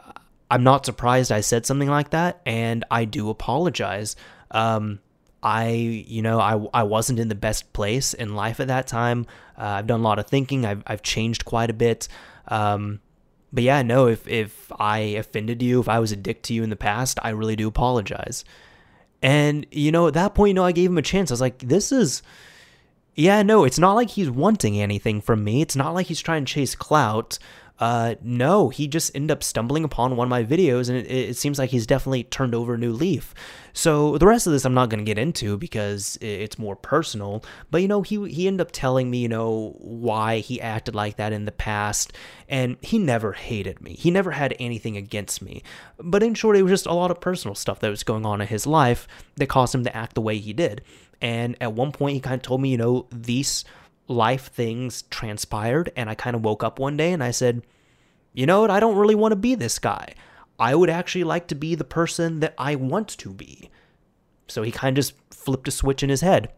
I'm 0.50 0.64
not 0.64 0.86
surprised 0.86 1.32
I 1.32 1.42
said 1.42 1.66
something 1.66 1.90
like 1.90 2.12
that, 2.12 2.42
and 2.46 2.86
I 2.90 3.06
do 3.06 3.30
apologize. 3.30 4.16
Um, 4.52 5.00
I, 5.44 5.70
you 5.70 6.22
know, 6.22 6.40
I, 6.40 6.54
I 6.74 6.84
wasn't 6.84 7.20
in 7.20 7.28
the 7.28 7.36
best 7.36 7.72
place 7.74 8.14
in 8.14 8.36
life 8.36 8.60
at 8.60 8.68
that 8.70 8.88
time. 8.88 9.26
Uh, 9.58 9.64
I've 9.66 9.88
done 9.88 10.00
a 10.00 10.04
lot 10.04 10.20
of 10.20 10.28
thinking. 10.28 10.66
I've, 10.66 10.84
I've 10.88 11.04
changed 11.04 11.46
quite 11.46 11.70
a 11.70 11.74
bit. 11.74 12.08
Um, 12.48 13.02
but 13.52 13.64
yeah, 13.64 13.82
no, 13.82 14.08
if, 14.08 14.28
if 14.28 14.72
I 14.80 15.00
offended 15.00 15.62
you, 15.62 15.80
if 15.80 15.88
I 15.90 16.00
was 16.00 16.12
a 16.12 16.16
dick 16.16 16.42
to 16.44 16.54
you 16.54 16.64
in 16.64 16.70
the 16.70 16.76
past, 16.76 17.20
I 17.22 17.30
really 17.30 17.56
do 17.56 17.68
apologize. 17.68 18.44
And, 19.22 19.66
you 19.72 19.92
know, 19.92 20.08
at 20.08 20.14
that 20.16 20.34
point, 20.34 20.50
you 20.50 20.54
know, 20.54 20.64
I 20.66 20.72
gave 20.72 20.90
him 20.90 20.98
a 20.98 21.02
chance. 21.02 21.32
I 21.32 21.34
was 21.34 21.42
like, 21.42 21.60
this 21.60 21.92
is, 21.92 22.22
yeah, 23.18 23.42
no, 23.42 23.64
it's 23.64 23.80
not 23.80 23.94
like 23.94 24.12
he's 24.12 24.30
wanting 24.30 24.80
anything 24.80 25.22
from 25.22 25.44
me. 25.44 25.62
It's 25.62 25.76
not 25.76 25.96
like 25.96 26.06
he's 26.06 26.22
trying 26.22 26.46
to 26.46 26.54
chase 26.54 26.76
clout. 26.76 27.40
Uh, 27.80 28.16
no, 28.24 28.70
he 28.70 28.88
just 28.88 29.16
ended 29.16 29.32
up 29.32 29.44
stumbling 29.44 29.84
upon 29.84 30.16
one 30.16 30.26
of 30.26 30.30
my 30.30 30.44
videos, 30.44 30.90
and 30.90 30.98
it, 30.98 31.12
it, 31.12 31.38
seems 31.38 31.60
like 31.60 31.70
he's 31.70 31.86
definitely 31.86 32.24
turned 32.24 32.56
over 32.56 32.74
a 32.74 32.78
new 32.78 32.92
leaf. 32.92 33.36
So 33.74 34.18
the 34.18 34.26
rest 34.26 34.48
of 34.48 34.54
this 34.54 34.66
I'm 34.66 34.74
not 34.74 34.90
going 34.90 35.00
to 35.00 35.06
get 35.06 35.20
into 35.20 35.58
because 35.58 36.18
it's 36.20 36.58
more 36.58 36.76
personal. 36.76 37.44
But 37.70 37.84
you 37.84 37.88
know, 37.88 38.02
he 38.02 38.28
he 38.30 38.48
ended 38.48 38.66
up 38.66 38.72
telling 38.72 39.12
me, 39.12 39.20
you 39.20 39.28
know, 39.28 39.76
why 39.78 40.40
he 40.40 40.60
acted 40.60 40.96
like 40.96 41.18
that 41.18 41.34
in 41.34 41.46
the 41.46 41.52
past, 41.52 42.14
and 42.50 42.78
he 42.82 42.98
never 42.98 43.34
hated 43.34 43.80
me. 43.80 43.94
He 43.94 44.10
never 44.10 44.32
had 44.32 44.56
anything 44.60 44.98
against 44.98 45.44
me. 45.44 45.62
But 46.00 46.24
in 46.24 46.34
short, 46.34 46.58
it 46.58 46.64
was 46.64 46.72
just 46.72 46.88
a 46.88 46.94
lot 46.94 47.12
of 47.12 47.22
personal 47.22 47.54
stuff 47.54 47.80
that 47.82 47.90
was 47.90 48.04
going 48.04 48.26
on 48.26 48.42
in 48.42 48.48
his 48.48 48.66
life 48.66 49.08
that 49.36 49.50
caused 49.50 49.76
him 49.76 49.84
to 49.84 49.96
act 49.96 50.16
the 50.16 50.22
way 50.22 50.40
he 50.40 50.54
did. 50.54 50.82
And 51.22 51.56
at 51.62 51.74
one 51.74 51.92
point, 51.92 52.16
he 52.16 52.20
kind 52.20 52.36
of 52.36 52.42
told 52.42 52.62
me, 52.62 52.70
you 52.70 52.78
know, 52.78 53.08
these 53.12 53.66
life 54.08 54.52
things 54.52 55.04
transpired 55.04 55.92
and 55.96 56.10
I 56.10 56.16
kind 56.16 56.36
of 56.36 56.44
woke 56.44 56.64
up 56.64 56.80
one 56.80 56.98
day 56.98 57.12
and 57.12 57.24
I 57.24 57.32
said, 57.32 57.64
you 58.34 58.46
know 58.46 58.62
what, 58.62 58.72
I 58.72 58.80
don't 58.80 58.98
really 58.98 59.16
want 59.16 59.32
to 59.32 59.38
be 59.38 59.56
this 59.56 59.80
guy. 59.80 60.14
I 60.60 60.76
would 60.76 60.90
actually 60.90 61.24
like 61.24 61.48
to 61.48 61.56
be 61.56 61.76
the 61.76 61.84
person 61.84 62.40
that 62.40 62.54
I 62.58 62.76
want 62.76 63.10
to 63.10 63.34
be. 63.34 63.70
So 64.48 64.64
he 64.64 64.72
kind 64.72 64.98
of 64.98 65.04
just 65.04 65.14
flipped 65.32 65.68
a 65.68 65.72
switch 65.72 66.04
in 66.04 66.10
his 66.10 66.22
head. 66.22 66.52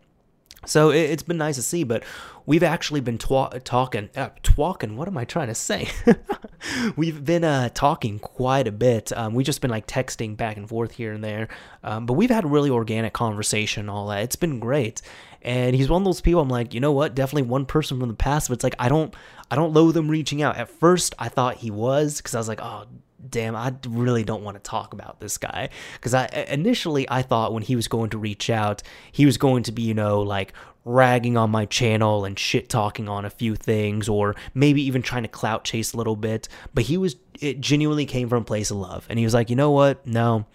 So 0.65 0.89
it, 0.89 1.09
has 1.09 1.23
been 1.23 1.37
nice 1.37 1.55
to 1.55 1.61
see, 1.61 1.85
but 1.85 2.03
we've 2.45 2.63
actually 2.63 2.99
been 2.99 3.17
twa- 3.17 3.61
talking, 3.63 4.09
uh, 4.15 4.29
talking. 4.43 4.97
What 4.97 5.07
am 5.07 5.17
I 5.17 5.23
trying 5.23 5.47
to 5.47 5.55
say? 5.55 5.87
we've 6.97 7.23
been 7.23 7.45
uh, 7.45 7.69
talking 7.73 8.19
quite 8.19 8.67
a 8.67 8.71
bit. 8.71 9.15
Um, 9.15 9.33
we've 9.33 9.45
just 9.45 9.61
been 9.61 9.71
like 9.71 9.87
texting 9.87 10.35
back 10.35 10.57
and 10.57 10.67
forth 10.67 10.91
here 10.91 11.13
and 11.13 11.23
there, 11.23 11.47
um, 11.83 12.05
but 12.05 12.13
we've 12.13 12.29
had 12.29 12.49
really 12.49 12.69
organic 12.69 13.13
conversation. 13.13 13.87
All 13.87 14.07
that 14.07 14.23
it's 14.23 14.35
been 14.35 14.59
great, 14.59 15.01
and 15.41 15.75
he's 15.75 15.89
one 15.89 16.01
of 16.01 16.05
those 16.05 16.21
people. 16.21 16.41
I'm 16.41 16.49
like, 16.49 16.73
you 16.73 16.79
know 16.79 16.91
what? 16.91 17.15
Definitely 17.15 17.49
one 17.49 17.65
person 17.65 17.99
from 17.99 18.09
the 18.09 18.15
past, 18.15 18.49
but 18.49 18.55
it's 18.55 18.63
like 18.63 18.75
I 18.79 18.89
don't, 18.89 19.13
I 19.49 19.55
don't 19.55 19.73
loathe 19.73 19.95
him 19.95 20.09
reaching 20.09 20.41
out. 20.41 20.57
At 20.57 20.69
first, 20.69 21.15
I 21.17 21.29
thought 21.29 21.57
he 21.57 21.71
was 21.71 22.17
because 22.17 22.35
I 22.35 22.37
was 22.37 22.47
like, 22.47 22.61
oh 22.61 22.85
damn, 23.27 23.55
I 23.55 23.73
really 23.87 24.23
don't 24.23 24.43
want 24.43 24.55
to 24.55 24.63
talk 24.63 24.93
about 24.93 25.19
this 25.19 25.37
guy 25.37 25.69
because 25.93 26.13
I 26.13 26.25
initially 26.47 27.07
I 27.09 27.21
thought 27.21 27.53
when 27.53 27.63
he 27.63 27.75
was 27.75 27.87
going 27.87 28.09
to 28.11 28.17
reach 28.17 28.49
out, 28.49 28.83
he 29.11 29.25
was 29.25 29.37
going 29.37 29.63
to 29.63 29.71
be 29.71 29.83
you 29.83 29.93
know 29.93 30.21
like 30.21 30.53
ragging 30.85 31.37
on 31.37 31.49
my 31.49 31.65
channel 31.65 32.25
and 32.25 32.39
shit 32.39 32.69
talking 32.69 33.09
on 33.09 33.25
a 33.25 33.29
few 33.29 33.55
things 33.55 34.07
or 34.07 34.35
maybe 34.53 34.81
even 34.81 35.01
trying 35.01 35.23
to 35.23 35.29
clout 35.29 35.63
chase 35.63 35.93
a 35.93 35.97
little 35.97 36.15
bit, 36.15 36.47
but 36.73 36.85
he 36.85 36.97
was 36.97 37.15
it 37.39 37.61
genuinely 37.61 38.05
came 38.05 38.29
from 38.29 38.41
a 38.41 38.45
place 38.45 38.71
of 38.71 38.77
love 38.77 39.05
and 39.09 39.19
he 39.19 39.25
was 39.25 39.33
like, 39.33 39.49
"You 39.49 39.55
know 39.55 39.71
what? 39.71 40.05
No, 40.05 40.45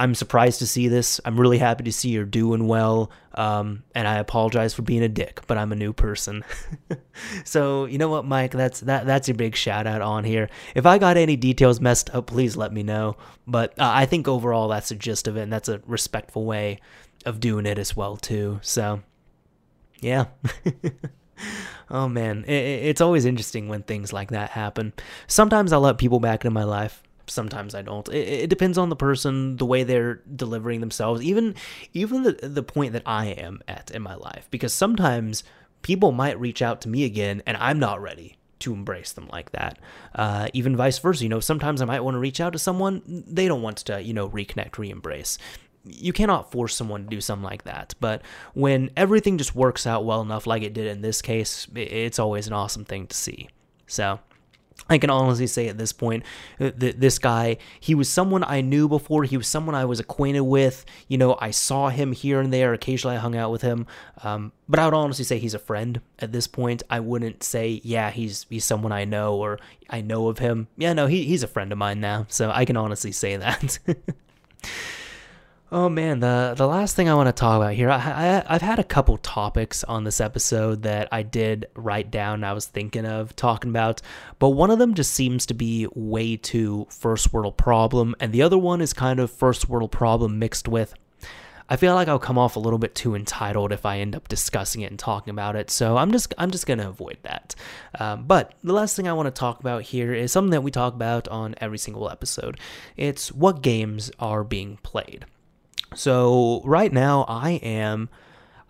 I'm 0.00 0.14
surprised 0.14 0.60
to 0.60 0.66
see 0.66 0.88
this. 0.88 1.20
I'm 1.26 1.38
really 1.38 1.58
happy 1.58 1.84
to 1.84 1.92
see 1.92 2.08
you're 2.08 2.24
doing 2.24 2.66
well. 2.66 3.10
Um, 3.34 3.82
and 3.94 4.08
I 4.08 4.16
apologize 4.16 4.72
for 4.72 4.80
being 4.80 5.02
a 5.02 5.10
dick, 5.10 5.42
but 5.46 5.58
I'm 5.58 5.72
a 5.72 5.76
new 5.76 5.92
person. 5.92 6.42
so 7.44 7.84
you 7.84 7.98
know 7.98 8.08
what, 8.08 8.24
Mike? 8.24 8.52
That's 8.52 8.80
that. 8.80 9.04
That's 9.04 9.28
your 9.28 9.34
big 9.34 9.54
shout 9.54 9.86
out 9.86 10.00
on 10.00 10.24
here. 10.24 10.48
If 10.74 10.86
I 10.86 10.96
got 10.96 11.18
any 11.18 11.36
details 11.36 11.82
messed 11.82 12.08
up, 12.14 12.28
please 12.28 12.56
let 12.56 12.72
me 12.72 12.82
know. 12.82 13.18
But 13.46 13.78
uh, 13.78 13.92
I 13.92 14.06
think 14.06 14.26
overall 14.26 14.68
that's 14.68 14.88
the 14.88 14.94
gist 14.94 15.28
of 15.28 15.36
it, 15.36 15.42
and 15.42 15.52
that's 15.52 15.68
a 15.68 15.82
respectful 15.86 16.46
way 16.46 16.80
of 17.26 17.38
doing 17.38 17.66
it 17.66 17.78
as 17.78 17.94
well 17.94 18.16
too. 18.16 18.58
So 18.62 19.02
yeah. 20.00 20.28
oh 21.90 22.08
man, 22.08 22.44
it, 22.44 22.52
it's 22.52 23.02
always 23.02 23.26
interesting 23.26 23.68
when 23.68 23.82
things 23.82 24.14
like 24.14 24.30
that 24.30 24.48
happen. 24.48 24.94
Sometimes 25.26 25.74
I 25.74 25.76
let 25.76 25.98
people 25.98 26.20
back 26.20 26.46
into 26.46 26.54
my 26.54 26.64
life 26.64 27.02
sometimes 27.30 27.74
I 27.74 27.82
don't. 27.82 28.08
It, 28.08 28.42
it, 28.44 28.50
depends 28.50 28.78
on 28.78 28.88
the 28.88 28.96
person, 28.96 29.56
the 29.56 29.66
way 29.66 29.82
they're 29.82 30.22
delivering 30.34 30.80
themselves, 30.80 31.22
even 31.22 31.54
even 31.92 32.22
the 32.22 32.32
the 32.32 32.62
point 32.62 32.92
that 32.92 33.02
I 33.06 33.26
am 33.26 33.60
at 33.68 33.90
in 33.90 34.02
my 34.02 34.14
life. 34.14 34.48
Because 34.50 34.72
sometimes 34.72 35.44
people 35.82 36.12
might 36.12 36.38
reach 36.40 36.62
out 36.62 36.80
to 36.82 36.88
me 36.88 37.04
again, 37.04 37.42
and 37.46 37.56
I'm 37.56 37.78
not 37.78 38.02
ready 38.02 38.36
to 38.60 38.74
embrace 38.74 39.12
them 39.12 39.28
like 39.32 39.52
that. 39.52 39.78
Uh, 40.14 40.48
even 40.52 40.76
vice 40.76 40.98
versa, 40.98 41.22
you 41.22 41.28
know, 41.28 41.40
sometimes 41.40 41.80
I 41.80 41.86
might 41.86 42.00
want 42.00 42.14
to 42.14 42.18
reach 42.18 42.40
out 42.40 42.52
to 42.52 42.58
someone, 42.58 43.02
they 43.06 43.48
don't 43.48 43.62
want 43.62 43.78
to, 43.78 44.02
you 44.02 44.12
know, 44.12 44.28
reconnect, 44.28 44.78
re-embrace. 44.78 45.38
You 45.84 46.12
cannot 46.12 46.52
force 46.52 46.76
someone 46.76 47.04
to 47.04 47.08
do 47.08 47.22
something 47.22 47.42
like 47.42 47.64
that. 47.64 47.94
But 48.00 48.20
when 48.52 48.90
everything 48.98 49.38
just 49.38 49.54
works 49.54 49.86
out 49.86 50.04
well 50.04 50.20
enough, 50.20 50.46
like 50.46 50.62
it 50.62 50.74
did 50.74 50.86
in 50.86 51.00
this 51.00 51.22
case, 51.22 51.66
it's 51.74 52.18
always 52.18 52.46
an 52.46 52.52
awesome 52.52 52.84
thing 52.84 53.06
to 53.06 53.16
see. 53.16 53.48
So 53.86 54.20
I 54.88 54.98
can 54.98 55.10
honestly 55.10 55.46
say 55.46 55.68
at 55.68 55.78
this 55.78 55.92
point 55.92 56.24
uh, 56.58 56.70
that 56.76 57.00
this 57.00 57.18
guy, 57.18 57.58
he 57.78 57.94
was 57.94 58.08
someone 58.08 58.42
I 58.44 58.60
knew 58.60 58.88
before. 58.88 59.24
He 59.24 59.36
was 59.36 59.46
someone 59.46 59.74
I 59.74 59.84
was 59.84 60.00
acquainted 60.00 60.42
with. 60.42 60.84
You 61.08 61.18
know, 61.18 61.36
I 61.40 61.50
saw 61.50 61.88
him 61.88 62.12
here 62.12 62.40
and 62.40 62.52
there. 62.52 62.72
Occasionally, 62.72 63.16
I 63.16 63.20
hung 63.20 63.36
out 63.36 63.50
with 63.52 63.62
him. 63.62 63.86
Um, 64.22 64.52
but 64.68 64.78
I 64.78 64.84
would 64.84 64.94
honestly 64.94 65.24
say 65.24 65.38
he's 65.38 65.54
a 65.54 65.58
friend 65.58 66.00
at 66.18 66.32
this 66.32 66.46
point. 66.46 66.82
I 66.90 67.00
wouldn't 67.00 67.42
say, 67.42 67.80
yeah, 67.84 68.10
he's 68.10 68.46
he's 68.48 68.64
someone 68.64 68.92
I 68.92 69.04
know 69.04 69.36
or 69.36 69.58
I 69.88 70.00
know 70.00 70.28
of 70.28 70.38
him. 70.38 70.68
Yeah, 70.76 70.92
no, 70.92 71.06
he, 71.06 71.24
he's 71.24 71.42
a 71.42 71.48
friend 71.48 71.72
of 71.72 71.78
mine 71.78 72.00
now. 72.00 72.26
So 72.28 72.50
I 72.50 72.64
can 72.64 72.76
honestly 72.76 73.12
say 73.12 73.36
that. 73.36 73.78
Oh 75.72 75.88
man, 75.88 76.18
the 76.18 76.54
the 76.56 76.66
last 76.66 76.96
thing 76.96 77.08
I 77.08 77.14
want 77.14 77.28
to 77.28 77.32
talk 77.32 77.56
about 77.56 77.74
here, 77.74 77.90
I, 77.90 78.42
I 78.44 78.52
have 78.54 78.60
had 78.62 78.80
a 78.80 78.84
couple 78.84 79.16
topics 79.18 79.84
on 79.84 80.02
this 80.02 80.20
episode 80.20 80.82
that 80.82 81.06
I 81.12 81.22
did 81.22 81.68
write 81.76 82.10
down. 82.10 82.42
I 82.42 82.54
was 82.54 82.66
thinking 82.66 83.06
of 83.06 83.36
talking 83.36 83.70
about, 83.70 84.02
but 84.40 84.48
one 84.48 84.72
of 84.72 84.80
them 84.80 84.94
just 84.94 85.14
seems 85.14 85.46
to 85.46 85.54
be 85.54 85.86
way 85.94 86.36
too 86.36 86.88
first 86.90 87.32
world 87.32 87.56
problem, 87.56 88.16
and 88.18 88.32
the 88.32 88.42
other 88.42 88.58
one 88.58 88.80
is 88.80 88.92
kind 88.92 89.20
of 89.20 89.30
first 89.30 89.68
world 89.68 89.92
problem 89.92 90.40
mixed 90.40 90.66
with. 90.66 90.92
I 91.68 91.76
feel 91.76 91.94
like 91.94 92.08
I'll 92.08 92.18
come 92.18 92.36
off 92.36 92.56
a 92.56 92.60
little 92.60 92.80
bit 92.80 92.96
too 92.96 93.14
entitled 93.14 93.70
if 93.70 93.86
I 93.86 94.00
end 94.00 94.16
up 94.16 94.26
discussing 94.26 94.80
it 94.80 94.90
and 94.90 94.98
talking 94.98 95.30
about 95.30 95.54
it, 95.54 95.70
so 95.70 95.96
I'm 95.96 96.10
just 96.10 96.34
I'm 96.36 96.50
just 96.50 96.66
gonna 96.66 96.88
avoid 96.88 97.18
that. 97.22 97.54
Um, 97.96 98.24
but 98.24 98.54
the 98.64 98.72
last 98.72 98.96
thing 98.96 99.06
I 99.06 99.12
want 99.12 99.32
to 99.32 99.38
talk 99.38 99.60
about 99.60 99.82
here 99.82 100.12
is 100.12 100.32
something 100.32 100.50
that 100.50 100.64
we 100.64 100.72
talk 100.72 100.94
about 100.94 101.28
on 101.28 101.54
every 101.60 101.78
single 101.78 102.10
episode. 102.10 102.58
It's 102.96 103.30
what 103.30 103.62
games 103.62 104.10
are 104.18 104.42
being 104.42 104.78
played. 104.82 105.26
So 105.94 106.62
right 106.64 106.92
now 106.92 107.24
I 107.28 107.52
am 107.62 108.08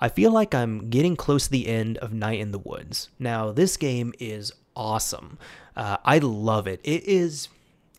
I 0.01 0.09
feel 0.09 0.31
like 0.31 0.55
I'm 0.55 0.89
getting 0.89 1.15
close 1.15 1.45
to 1.45 1.51
the 1.51 1.69
end 1.69 1.99
of 1.99 2.13
Night 2.13 2.41
in 2.41 2.53
the 2.53 2.59
Woods. 2.59 3.11
Now 3.19 3.53
this 3.53 3.77
game 3.77 4.15
is 4.19 4.53
awesome. 4.75 5.39
Uh, 5.77 5.99
I 6.05 6.19
love 6.19 6.67
it. 6.67 6.81
It 6.85 7.05
is 7.05 7.49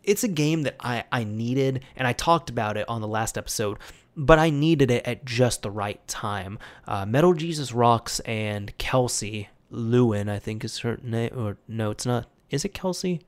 it's 0.02 0.24
a 0.24 0.28
game 0.28 0.62
that 0.62 0.76
I, 0.80 1.04
I 1.12 1.24
needed 1.24 1.84
and 1.96 2.08
I 2.08 2.12
talked 2.12 2.50
about 2.50 2.76
it 2.76 2.88
on 2.88 3.00
the 3.00 3.08
last 3.08 3.38
episode, 3.38 3.78
but 4.16 4.38
I 4.38 4.50
needed 4.50 4.90
it 4.90 5.06
at 5.06 5.24
just 5.24 5.62
the 5.62 5.70
right 5.70 6.06
time. 6.08 6.58
Uh, 6.86 7.06
Metal 7.06 7.34
Jesus 7.34 7.72
Rocks 7.72 8.20
and 8.20 8.76
Kelsey 8.78 9.48
Lewin, 9.70 10.28
I 10.28 10.38
think 10.38 10.64
is 10.64 10.78
her 10.80 10.98
name, 11.02 11.30
or 11.36 11.56
no, 11.66 11.90
it's 11.90 12.04
not. 12.04 12.28
Is 12.50 12.64
it 12.64 12.74
Kelsey? 12.74 13.22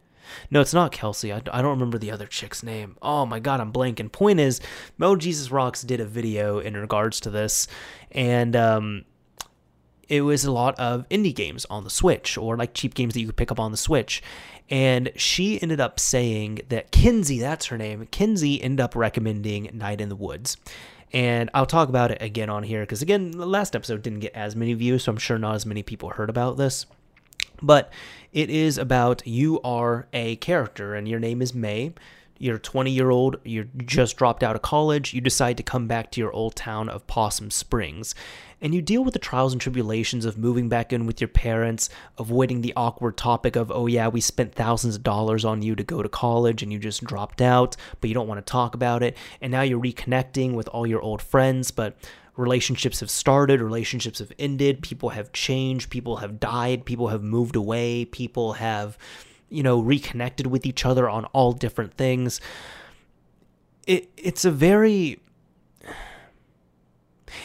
No, 0.51 0.61
it's 0.61 0.75
not 0.75 0.93
Kelsey. 0.93 1.33
I, 1.33 1.43
I 1.53 1.63
don't 1.63 1.71
remember 1.71 1.99
the 1.99 2.11
other 2.11 2.27
chick's 2.27 2.63
name. 2.63 2.97
Oh 3.03 3.27
my 3.27 3.41
god, 3.41 3.61
I'm 3.61 3.73
blanking. 3.73 4.11
Point 4.11 4.41
is, 4.41 4.61
Mo 4.99 5.17
Jesus 5.17 5.51
Rocks 5.51 5.83
did 5.83 6.01
a 6.01 6.05
video 6.05 6.59
in 6.59 6.77
regards 6.77 7.21
to 7.21 7.31
this, 7.31 7.67
and 8.13 8.55
um, 8.57 9.05
it 10.09 10.23
was 10.23 10.45
a 10.45 10.53
lot 10.53 10.79
of 10.79 11.09
indie 11.09 11.35
games 11.35 11.65
on 11.67 11.85
the 11.85 11.91
Switch 11.91 12.37
or 12.37 12.57
like 12.57 12.75
cheap 12.75 12.95
games 12.95 13.15
that 13.15 13.21
you 13.21 13.27
could 13.27 13.37
pick 13.37 13.51
up 13.51 13.61
on 13.61 13.71
the 13.71 13.77
Switch. 13.77 14.23
And 14.71 15.13
she 15.17 15.61
ended 15.61 15.81
up 15.81 16.01
saying 16.01 16.63
that 16.69 16.91
Kinsey, 16.91 17.39
that's 17.39 17.67
her 17.67 17.77
name, 17.77 18.07
Kinsey 18.11 18.63
ended 18.63 18.83
up 18.83 18.97
recommending 18.97 19.71
Night 19.73 20.01
in 20.01 20.09
the 20.09 20.17
Woods. 20.17 20.57
And 21.13 21.49
I'll 21.55 21.67
talk 21.67 21.89
about 21.89 22.11
it 22.11 22.19
again 22.21 22.51
on 22.51 22.65
here 22.65 22.81
because, 22.81 23.01
again, 23.01 23.31
the 23.31 23.47
last 23.47 23.77
episode 23.77 24.03
didn't 24.03 24.19
get 24.19 24.35
as 24.35 24.57
many 24.57 24.75
views, 24.75 25.05
so 25.05 25.13
I'm 25.13 25.19
sure 25.19 25.39
not 25.39 25.55
as 25.55 25.65
many 25.65 25.83
people 25.83 26.09
heard 26.09 26.29
about 26.29 26.57
this. 26.57 26.87
But 27.63 27.93
it 28.33 28.51
is 28.51 28.79
about 28.79 29.27
you 29.27 29.61
are 29.63 30.07
a 30.13 30.37
character 30.37 30.95
and 30.95 31.09
your 31.09 31.21
name 31.21 31.41
is 31.41 31.55
Mae. 31.55 31.93
You're 32.37 32.59
20 32.59 32.91
year 32.91 33.11
old, 33.11 33.37
you 33.45 33.69
just 33.87 34.17
dropped 34.17 34.43
out 34.43 34.57
of 34.57 34.63
college, 34.63 35.15
you 35.15 35.21
decide 35.21 35.57
to 35.57 35.63
come 35.63 35.87
back 35.87 36.11
to 36.11 36.21
your 36.21 36.33
old 36.33 36.57
town 36.57 36.89
of 36.89 37.07
Possum 37.07 37.51
Springs. 37.51 38.15
And 38.61 38.75
you 38.75 38.83
deal 38.83 39.05
with 39.05 39.13
the 39.13 39.21
trials 39.21 39.53
and 39.53 39.61
tribulations 39.61 40.25
of 40.25 40.37
moving 40.37 40.69
back 40.69 40.93
in 40.93 41.07
with 41.07 41.21
your 41.21 41.29
parents, 41.29 41.91
avoiding 42.19 42.61
the 42.61 42.73
awkward 42.77 43.17
topic 43.17 43.57
of, 43.57 43.71
oh 43.71 43.87
yeah, 43.87 44.09
we 44.09 44.21
spent 44.21 44.55
thousands 44.55 44.97
of 44.97 45.03
dollars 45.03 45.45
on 45.45 45.63
you 45.63 45.77
to 45.77 45.85
go 45.85 46.03
to 46.03 46.09
college 46.09 46.63
and 46.63 46.73
you 46.73 46.79
just 46.79 47.05
dropped 47.05 47.41
out, 47.41 47.77
but 48.01 48.09
you 48.09 48.15
don't 48.15 48.27
want 48.27 48.45
to 48.45 48.51
talk 48.51 48.75
about 48.75 49.03
it. 49.03 49.17
And 49.41 49.53
now 49.53 49.63
you're 49.63 49.81
reconnecting 49.81 50.55
with 50.55 50.67
all 50.69 50.87
your 50.87 51.03
old 51.03 51.23
friends, 51.23 51.71
but 51.71 51.97
relationships 52.37 53.01
have 53.01 53.11
started, 53.11 53.61
relationships 53.61 54.19
have 54.19 54.33
ended, 54.39 54.83
people 54.83 55.11
have 55.11 55.33
changed, 55.33 55.91
people 55.91 56.17
have 56.17 56.41
died, 56.41 56.85
people 56.85 57.09
have 57.09 57.23
moved 57.23 57.57
away, 57.57 58.05
people 58.05 58.55
have, 58.55 58.99
you 59.49 59.63
know, 59.63 59.81
reconnected 59.81 60.47
with 60.47 60.67
each 60.67 60.85
other 60.85 61.09
on 61.09 61.25
all 61.27 61.53
different 61.53 61.95
things. 61.95 62.41
It 63.87 64.11
it's 64.17 64.45
a 64.45 64.51
very 64.51 65.21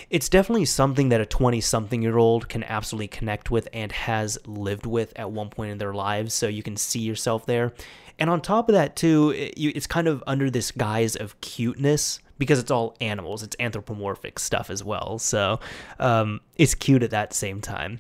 it's 0.10 0.30
definitely 0.30 0.66
something 0.66 1.10
that 1.10 1.22
a 1.22 1.26
20 1.26 1.62
something 1.62 2.02
year 2.02 2.18
old 2.18 2.50
can 2.50 2.64
absolutely 2.64 3.08
connect 3.08 3.52
with 3.52 3.68
and 3.74 3.92
has 3.92 4.38
lived 4.46 4.86
with 4.86 5.14
at 5.16 5.32
one 5.32 5.50
point 5.50 5.72
in 5.72 5.78
their 5.78 5.94
lives 5.94 6.34
so 6.34 6.48
you 6.48 6.64
can 6.64 6.78
see 6.78 7.00
yourself 7.00 7.46
there 7.46 7.74
and 8.18 8.30
on 8.30 8.42
top 8.42 8.70
of 8.70 8.74
that 8.74 8.96
too 8.96 9.34
it's 9.36 9.88
kind 9.88 10.08
of 10.08 10.24
under 10.28 10.50
this 10.50 10.72
guise 10.72 11.16
of 11.16 11.40
cuteness 11.42 12.20
because 12.40 12.58
it's 12.58 12.72
all 12.72 12.96
animals. 13.00 13.44
It's 13.44 13.56
anthropomorphic 13.60 14.40
stuff 14.40 14.72
as 14.72 14.84
well. 14.84 15.20
So 15.20 15.60
um, 16.00 16.42
it's 16.56 16.74
cute 16.74 17.04
at 17.04 17.12
that 17.12 17.34
same 17.34 17.62
time. 17.62 18.00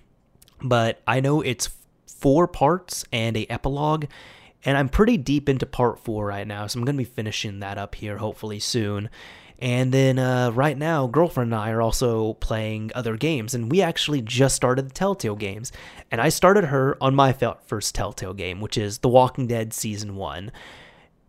But 0.61 1.01
I 1.05 1.19
know 1.19 1.41
it's 1.41 1.69
four 2.07 2.47
parts 2.47 3.05
and 3.13 3.37
a 3.37 3.45
epilogue, 3.51 4.05
and 4.65 4.77
I'm 4.77 4.89
pretty 4.89 5.17
deep 5.17 5.47
into 5.47 5.65
part 5.65 5.99
four 5.99 6.25
right 6.25 6.47
now. 6.47 6.65
So 6.67 6.79
I'm 6.79 6.85
gonna 6.85 6.97
be 6.97 7.03
finishing 7.03 7.59
that 7.59 7.77
up 7.77 7.95
here 7.95 8.17
hopefully 8.17 8.59
soon. 8.59 9.09
And 9.59 9.93
then 9.93 10.17
uh, 10.17 10.51
right 10.51 10.77
now, 10.77 11.07
girlfriend 11.07 11.53
and 11.53 11.61
I 11.61 11.71
are 11.71 11.81
also 11.81 12.33
playing 12.35 12.91
other 12.95 13.17
games, 13.17 13.53
and 13.53 13.69
we 13.69 13.81
actually 13.81 14.21
just 14.21 14.55
started 14.55 14.89
the 14.89 14.93
Telltale 14.93 15.35
games. 15.35 15.71
And 16.09 16.21
I 16.21 16.29
started 16.29 16.65
her 16.65 16.97
on 17.01 17.13
my 17.13 17.33
first 17.33 17.93
Telltale 17.93 18.33
game, 18.33 18.61
which 18.61 18.77
is 18.77 18.99
The 18.99 19.09
Walking 19.09 19.47
Dead 19.47 19.73
Season 19.73 20.15
1. 20.15 20.51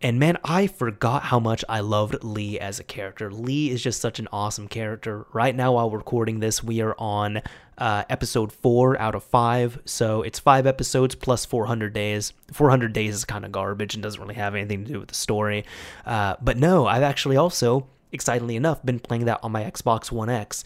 And 0.03 0.17
man, 0.17 0.37
I 0.43 0.65
forgot 0.65 1.23
how 1.23 1.39
much 1.39 1.63
I 1.69 1.81
loved 1.81 2.23
Lee 2.23 2.59
as 2.59 2.79
a 2.79 2.83
character. 2.83 3.31
Lee 3.31 3.69
is 3.69 3.83
just 3.83 4.01
such 4.01 4.17
an 4.17 4.27
awesome 4.31 4.67
character. 4.67 5.27
Right 5.31 5.55
now, 5.55 5.73
while 5.73 5.91
recording 5.91 6.39
this, 6.39 6.63
we 6.63 6.81
are 6.81 6.95
on 6.97 7.41
uh, 7.77 8.03
episode 8.09 8.51
four 8.51 8.99
out 8.99 9.13
of 9.13 9.23
five. 9.23 9.79
So 9.85 10.23
it's 10.23 10.39
five 10.39 10.65
episodes 10.65 11.13
plus 11.13 11.45
400 11.45 11.93
days. 11.93 12.33
400 12.51 12.93
days 12.93 13.13
is 13.13 13.25
kind 13.25 13.45
of 13.45 13.51
garbage 13.51 13.93
and 13.93 14.01
doesn't 14.01 14.19
really 14.19 14.35
have 14.35 14.55
anything 14.55 14.85
to 14.85 14.93
do 14.93 14.99
with 14.99 15.09
the 15.09 15.15
story. 15.15 15.65
Uh, 16.03 16.35
but 16.41 16.57
no, 16.57 16.87
I've 16.87 17.03
actually 17.03 17.37
also, 17.37 17.87
excitedly 18.11 18.55
enough, 18.55 18.83
been 18.85 18.99
playing 18.99 19.25
that 19.25 19.39
on 19.43 19.51
my 19.51 19.63
Xbox 19.63 20.11
One 20.11 20.29
X. 20.29 20.63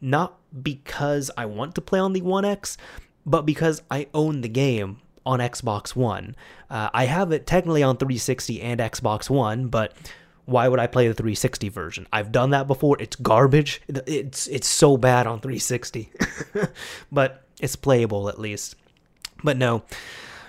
Not 0.00 0.38
because 0.62 1.30
I 1.36 1.46
want 1.46 1.74
to 1.76 1.80
play 1.80 1.98
on 1.98 2.12
the 2.12 2.22
One 2.22 2.44
X, 2.44 2.76
but 3.24 3.42
because 3.42 3.82
I 3.90 4.06
own 4.14 4.40
the 4.40 4.48
game 4.48 4.98
on 5.24 5.40
Xbox 5.40 5.96
One. 5.96 6.36
Uh, 6.70 6.88
I 6.94 7.06
have 7.06 7.32
it 7.32 7.46
technically 7.46 7.82
on 7.82 7.96
360 7.96 8.62
and 8.62 8.80
Xbox 8.80 9.28
One, 9.28 9.68
but 9.68 9.94
why 10.46 10.68
would 10.68 10.78
I 10.78 10.86
play 10.86 11.08
the 11.08 11.14
360 11.14 11.68
version? 11.68 12.06
I've 12.12 12.30
done 12.30 12.50
that 12.50 12.68
before. 12.68 12.96
It's 13.00 13.16
garbage. 13.16 13.82
It's 13.88 14.46
it's 14.46 14.68
so 14.68 14.96
bad 14.96 15.26
on 15.26 15.40
360, 15.40 16.10
but 17.12 17.42
it's 17.60 17.76
playable 17.76 18.28
at 18.28 18.38
least. 18.38 18.76
But 19.42 19.56
no, 19.56 19.82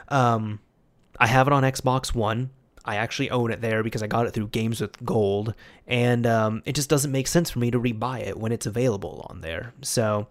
um, 0.09 0.59
I 1.19 1.27
have 1.27 1.47
it 1.47 1.53
on 1.53 1.63
Xbox 1.63 2.13
One. 2.13 2.51
I 2.87 2.95
actually 2.95 3.29
own 3.29 3.51
it 3.51 3.61
there 3.61 3.83
because 3.83 4.01
I 4.01 4.07
got 4.07 4.25
it 4.25 4.31
through 4.31 4.47
Games 4.47 4.81
with 4.81 5.03
Gold, 5.05 5.53
and 5.85 6.25
um, 6.25 6.63
it 6.65 6.73
just 6.73 6.89
doesn't 6.89 7.11
make 7.11 7.27
sense 7.27 7.49
for 7.49 7.59
me 7.59 7.69
to 7.71 7.79
rebuy 7.79 8.21
it 8.25 8.37
when 8.37 8.51
it's 8.51 8.65
available 8.65 9.27
on 9.29 9.41
there. 9.41 9.73
So 9.81 10.27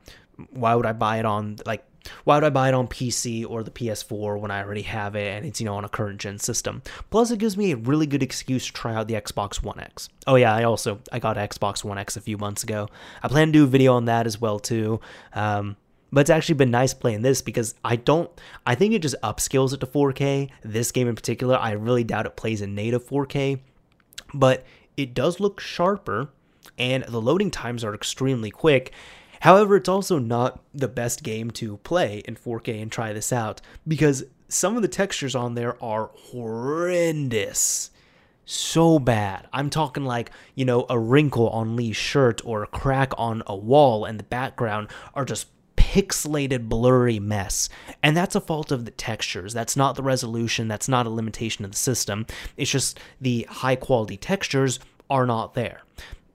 why 0.51 0.75
would 0.75 0.87
I 0.87 0.93
buy 0.93 1.19
it 1.19 1.25
on 1.25 1.57
like 1.65 1.85
why 2.25 2.37
would 2.37 2.45
I 2.45 2.51
buy 2.51 2.69
it 2.69 2.75
on 2.75 2.87
PC 2.89 3.49
or 3.49 3.63
the 3.63 3.71
PS4 3.71 4.39
when 4.39 4.51
I 4.51 4.63
already 4.63 4.83
have 4.83 5.17
it 5.17 5.37
and 5.37 5.47
it's, 5.47 5.61
you 5.61 5.67
know, 5.67 5.75
on 5.75 5.85
a 5.85 5.89
current 5.89 6.21
gen 6.21 6.39
system? 6.39 6.83
Plus, 7.11 7.31
it 7.31 7.39
gives 7.39 7.57
me 7.57 7.73
a 7.73 7.77
really 7.77 8.07
good 8.07 8.23
excuse 8.23 8.67
to 8.67 8.73
try 8.73 8.95
out 8.95 9.09
the 9.09 9.15
Xbox 9.15 9.63
One 9.63 9.81
X. 9.81 10.09
Oh, 10.27 10.37
yeah, 10.37 10.55
I 10.55 10.65
also, 10.65 11.01
I 11.13 11.19
got 11.19 11.37
Xbox 11.37 11.85
One 11.85 11.99
X 11.99 12.17
a 12.17 12.21
few 12.21 12.39
months 12.39 12.63
ago. 12.63 12.89
I 13.23 13.29
plan 13.29 13.49
to 13.49 13.53
do 13.53 13.65
a 13.65 13.67
video 13.67 13.95
on 13.95 14.05
that 14.07 14.27
as 14.27 14.41
well, 14.41 14.59
too. 14.59 15.01
Um, 15.33 15.77
but 16.13 16.21
it's 16.21 16.31
actually 16.31 16.55
been 16.55 16.71
nice 16.71 16.95
playing 16.95 17.23
this 17.23 17.43
because 17.43 17.75
I 17.85 17.97
don't, 17.97 18.31
I 18.65 18.75
think 18.75 18.95
it 18.95 19.03
just 19.03 19.17
upscales 19.23 19.73
it 19.73 19.81
to 19.81 19.87
4K. 19.87 20.51
This 20.63 20.93
game 20.93 21.09
in 21.09 21.15
particular, 21.15 21.57
I 21.57 21.73
really 21.73 22.05
doubt 22.05 22.27
it 22.27 22.37
plays 22.37 22.63
in 22.63 22.75
native 22.75 23.07
4K, 23.07 23.61
but 24.35 24.65
it 24.97 25.15
does 25.15 25.41
look 25.41 25.61
sharper 25.61 26.31
and 26.79 27.05
the 27.05 27.21
loading 27.21 27.51
times 27.51 27.85
are 27.85 27.95
extremely 27.95 28.51
quick 28.51 28.93
However, 29.41 29.77
it's 29.77 29.89
also 29.89 30.19
not 30.19 30.61
the 30.75 30.89
best 30.89 31.23
game 31.23 31.51
to 31.53 31.79
play 31.79 32.23
in 32.25 32.37
4K 32.37 32.81
and 32.81 32.91
try 32.91 33.13
this 33.13 33.33
out 33.33 33.61
because 33.87 34.25
some 34.49 34.77
of 34.77 34.83
the 34.83 34.89
textures 34.89 35.35
on 35.35 35.55
there 35.55 35.83
are 35.83 36.11
horrendous. 36.15 37.91
So 38.45 38.99
bad. 38.99 39.49
I'm 39.53 39.71
talking 39.71 40.05
like, 40.05 40.31
you 40.55 40.65
know, 40.65 40.87
a 40.89 40.99
wrinkle 40.99 41.49
on 41.51 41.75
Lee's 41.75 41.97
shirt 41.97 42.41
or 42.45 42.63
a 42.63 42.69
crack 42.69 43.13
on 43.19 43.43
a 43.47 43.57
wall 43.57 44.05
and 44.05 44.19
the 44.19 44.25
background 44.25 44.89
are 45.15 45.25
just 45.25 45.49
pixelated, 45.97 46.69
blurry 46.69 47.19
mess. 47.19 47.71
And 48.03 48.15
that's 48.15 48.35
a 48.35 48.41
fault 48.41 48.71
of 48.71 48.85
the 48.85 48.91
textures. 48.91 49.55
That's 49.55 49.77
not 49.77 49.97
the 49.97 50.03
resolution. 50.03 50.69
That's 50.69 50.91
not 50.91 51.07
a 51.07 51.11
limitation 51.11 51.65
of 51.65 51.71
the 51.71 51.77
system. 51.77 52.27
It's 52.59 52.71
just 52.71 53.01
the 53.19 53.47
high 53.49 53.77
quality 53.77 54.19
textures 54.19 54.79
are 55.09 55.25
not 55.25 55.55
there. 55.55 55.81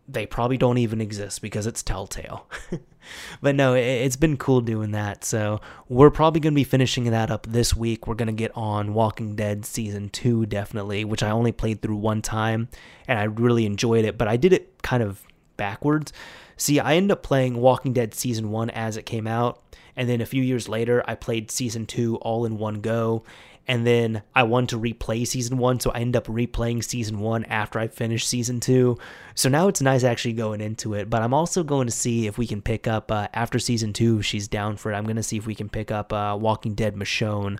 They 0.07 0.25
probably 0.25 0.57
don't 0.57 0.79
even 0.79 0.99
exist 0.99 1.43
because 1.43 1.67
it's 1.67 1.83
Telltale. 1.83 2.47
but 3.41 3.53
no, 3.53 3.75
it, 3.75 4.01
has 4.01 4.15
been 4.15 4.35
cool 4.35 4.61
doing 4.61 4.91
that. 4.91 5.23
So 5.23 5.61
we're 5.87 6.09
probably 6.09 6.39
going 6.39 6.53
to 6.53 6.59
be 6.59 6.63
finishing 6.63 7.03
that 7.11 7.29
up 7.29 7.45
this 7.45 7.75
week. 7.75 8.07
We're 8.07 8.15
going 8.15 8.27
to 8.27 8.33
get 8.33 8.51
on 8.55 8.95
Walking 8.95 9.35
Dead 9.35 9.63
season 9.63 10.09
two, 10.09 10.47
definitely, 10.47 11.05
which 11.05 11.21
I 11.21 11.29
only 11.29 11.51
played 11.51 11.83
through 11.83 11.97
one 11.97 12.23
time 12.23 12.67
and 13.07 13.19
I 13.19 13.25
really 13.25 13.67
enjoyed 13.67 14.05
it, 14.05 14.17
but 14.17 14.27
I 14.27 14.37
did 14.37 14.53
it 14.53 14.81
kind 14.81 15.03
of 15.03 15.21
backwards. 15.55 16.11
See, 16.57 16.79
I 16.79 16.95
ended 16.95 17.11
up 17.11 17.23
playing 17.23 17.57
Walking 17.57 17.93
Dead 17.93 18.13
season 18.13 18.51
one 18.51 18.69
as 18.69 18.97
it 18.97 19.05
came 19.05 19.27
out, 19.27 19.61
and 19.95 20.07
then 20.09 20.21
a 20.21 20.25
few 20.25 20.43
years 20.43 20.69
later, 20.69 21.03
I 21.07 21.15
played 21.15 21.51
season 21.51 21.85
two 21.85 22.17
all 22.17 22.45
in 22.45 22.57
one 22.57 22.81
go. 22.81 23.23
and 23.67 23.85
then 23.85 24.23
I 24.35 24.43
wanted 24.43 24.69
to 24.69 24.79
replay 24.79 25.25
season 25.25 25.57
one, 25.57 25.79
so 25.79 25.91
I 25.91 25.99
end 25.99 26.15
up 26.15 26.27
replaying 26.27 26.83
season 26.83 27.19
one 27.19 27.45
after 27.45 27.79
I 27.79 27.87
finish 27.87 28.25
season 28.25 28.59
two. 28.59 28.97
So 29.35 29.49
now 29.49 29.67
it's 29.67 29.81
nice 29.81 30.03
actually 30.03 30.33
going 30.33 30.61
into 30.61 30.93
it, 30.93 31.09
but 31.09 31.21
I'm 31.21 31.33
also 31.33 31.63
going 31.63 31.87
to 31.87 31.91
see 31.93 32.27
if 32.27 32.37
we 32.37 32.47
can 32.47 32.61
pick 32.61 32.87
up 32.87 33.11
uh, 33.11 33.27
after 33.33 33.59
season 33.59 33.93
two. 33.93 34.21
She's 34.21 34.47
down 34.47 34.77
for 34.77 34.91
it. 34.91 34.95
I'm 34.95 35.05
going 35.05 35.15
to 35.15 35.23
see 35.23 35.37
if 35.37 35.45
we 35.45 35.55
can 35.55 35.69
pick 35.69 35.91
up 35.91 36.11
uh, 36.11 36.37
Walking 36.39 36.73
Dead 36.73 36.95
Michonne, 36.95 37.59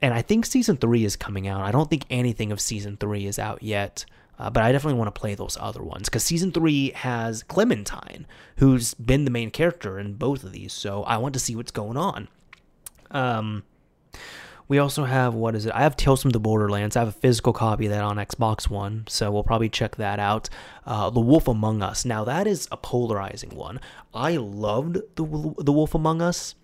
and 0.00 0.14
I 0.14 0.22
think 0.22 0.46
season 0.46 0.76
three 0.76 1.04
is 1.04 1.16
coming 1.16 1.48
out. 1.48 1.60
I 1.60 1.72
don't 1.72 1.90
think 1.90 2.06
anything 2.10 2.52
of 2.52 2.60
season 2.60 2.96
three 2.96 3.26
is 3.26 3.38
out 3.38 3.62
yet. 3.62 4.04
Uh, 4.38 4.50
but 4.50 4.62
I 4.62 4.72
definitely 4.72 4.98
want 4.98 5.14
to 5.14 5.20
play 5.20 5.34
those 5.34 5.56
other 5.60 5.82
ones 5.82 6.08
because 6.08 6.24
season 6.24 6.52
three 6.52 6.90
has 6.90 7.42
Clementine, 7.44 8.26
who's 8.56 8.94
been 8.94 9.24
the 9.24 9.30
main 9.30 9.50
character 9.50 9.98
in 9.98 10.14
both 10.14 10.42
of 10.44 10.52
these. 10.52 10.72
So 10.72 11.04
I 11.04 11.18
want 11.18 11.34
to 11.34 11.40
see 11.40 11.54
what's 11.54 11.70
going 11.70 11.96
on. 11.96 12.28
Um, 13.10 13.62
we 14.66 14.78
also 14.78 15.04
have 15.04 15.34
what 15.34 15.54
is 15.54 15.66
it? 15.66 15.72
I 15.74 15.82
have 15.82 15.96
Tales 15.96 16.22
from 16.22 16.30
the 16.30 16.40
Borderlands. 16.40 16.96
I 16.96 17.00
have 17.00 17.08
a 17.08 17.12
physical 17.12 17.52
copy 17.52 17.86
of 17.86 17.92
that 17.92 18.02
on 18.02 18.16
Xbox 18.16 18.68
One, 18.68 19.04
so 19.08 19.30
we'll 19.30 19.44
probably 19.44 19.68
check 19.68 19.96
that 19.96 20.18
out. 20.18 20.48
Uh, 20.86 21.10
the 21.10 21.20
Wolf 21.20 21.48
Among 21.48 21.82
Us. 21.82 22.04
Now 22.04 22.24
that 22.24 22.46
is 22.46 22.66
a 22.72 22.76
polarizing 22.76 23.50
one. 23.50 23.80
I 24.14 24.36
loved 24.36 24.94
the 25.16 25.54
the 25.58 25.72
Wolf 25.72 25.94
Among 25.94 26.22
Us. 26.22 26.54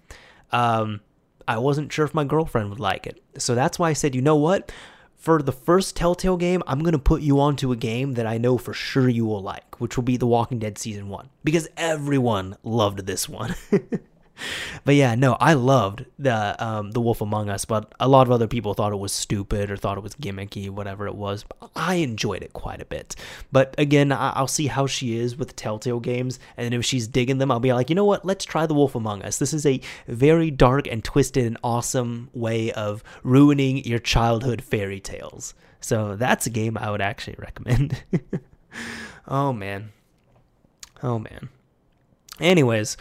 Um, 0.50 1.00
I 1.46 1.58
wasn't 1.58 1.92
sure 1.92 2.04
if 2.04 2.14
my 2.14 2.24
girlfriend 2.24 2.70
would 2.70 2.80
like 2.80 3.06
it, 3.06 3.22
so 3.36 3.54
that's 3.54 3.78
why 3.78 3.90
I 3.90 3.92
said, 3.92 4.14
you 4.14 4.22
know 4.22 4.36
what? 4.36 4.72
For 5.20 5.42
the 5.42 5.52
first 5.52 5.96
Telltale 5.96 6.38
game, 6.38 6.62
I'm 6.66 6.82
gonna 6.82 6.98
put 6.98 7.20
you 7.20 7.40
onto 7.40 7.72
a 7.72 7.76
game 7.76 8.14
that 8.14 8.26
I 8.26 8.38
know 8.38 8.56
for 8.56 8.72
sure 8.72 9.06
you 9.06 9.26
will 9.26 9.42
like, 9.42 9.78
which 9.78 9.98
will 9.98 10.02
be 10.02 10.16
The 10.16 10.26
Walking 10.26 10.58
Dead 10.58 10.78
season 10.78 11.10
one, 11.10 11.28
because 11.44 11.68
everyone 11.76 12.56
loved 12.64 13.00
this 13.00 13.28
one. 13.28 13.54
but 14.84 14.94
yeah, 14.94 15.14
no, 15.14 15.36
I 15.40 15.54
loved 15.54 16.04
the 16.18 16.56
um, 16.64 16.92
the 16.92 17.00
Wolf 17.00 17.20
Among 17.20 17.48
Us, 17.48 17.64
but 17.64 17.92
a 18.00 18.08
lot 18.08 18.26
of 18.26 18.32
other 18.32 18.46
people 18.46 18.74
thought 18.74 18.92
it 18.92 18.96
was 18.96 19.12
stupid 19.12 19.70
or 19.70 19.76
thought 19.76 19.98
it 19.98 20.02
was 20.02 20.14
gimmicky, 20.14 20.68
whatever 20.70 21.06
it 21.06 21.14
was. 21.14 21.44
I 21.74 21.96
enjoyed 21.96 22.42
it 22.42 22.52
quite 22.52 22.80
a 22.80 22.84
bit. 22.84 23.16
But 23.52 23.74
again, 23.78 24.12
I- 24.12 24.40
will 24.40 24.46
see 24.48 24.66
how 24.68 24.86
she 24.86 25.16
is 25.16 25.36
with 25.36 25.56
Telltale 25.56 26.00
games, 26.00 26.38
and 26.56 26.74
if 26.74 26.84
she's 26.84 27.06
digging 27.06 27.38
them, 27.38 27.50
I'll 27.50 27.60
be 27.60 27.72
like, 27.72 27.90
you 27.90 27.96
know 27.96 28.04
what? 28.04 28.24
Let's 28.24 28.44
try 28.44 28.66
the 28.66 28.74
Wolf 28.74 28.94
Among 28.94 29.22
Us. 29.22 29.38
This 29.38 29.52
is 29.52 29.66
a 29.66 29.80
very 30.06 30.50
dark 30.50 30.86
and 30.86 31.04
twisted 31.04 31.44
and 31.46 31.58
awesome 31.62 32.30
way 32.32 32.72
of 32.72 33.02
ruining 33.22 33.84
your 33.84 33.98
childhood 33.98 34.62
fairy 34.62 35.00
tales. 35.00 35.54
So 35.80 36.16
that's 36.16 36.46
a 36.46 36.50
game 36.50 36.76
I 36.76 36.90
would 36.90 37.00
actually 37.00 37.36
recommend. 37.38 38.02
oh 39.28 39.52
man. 39.52 39.92
Oh 41.02 41.18
man. 41.18 41.48
Anyways, 42.38 42.96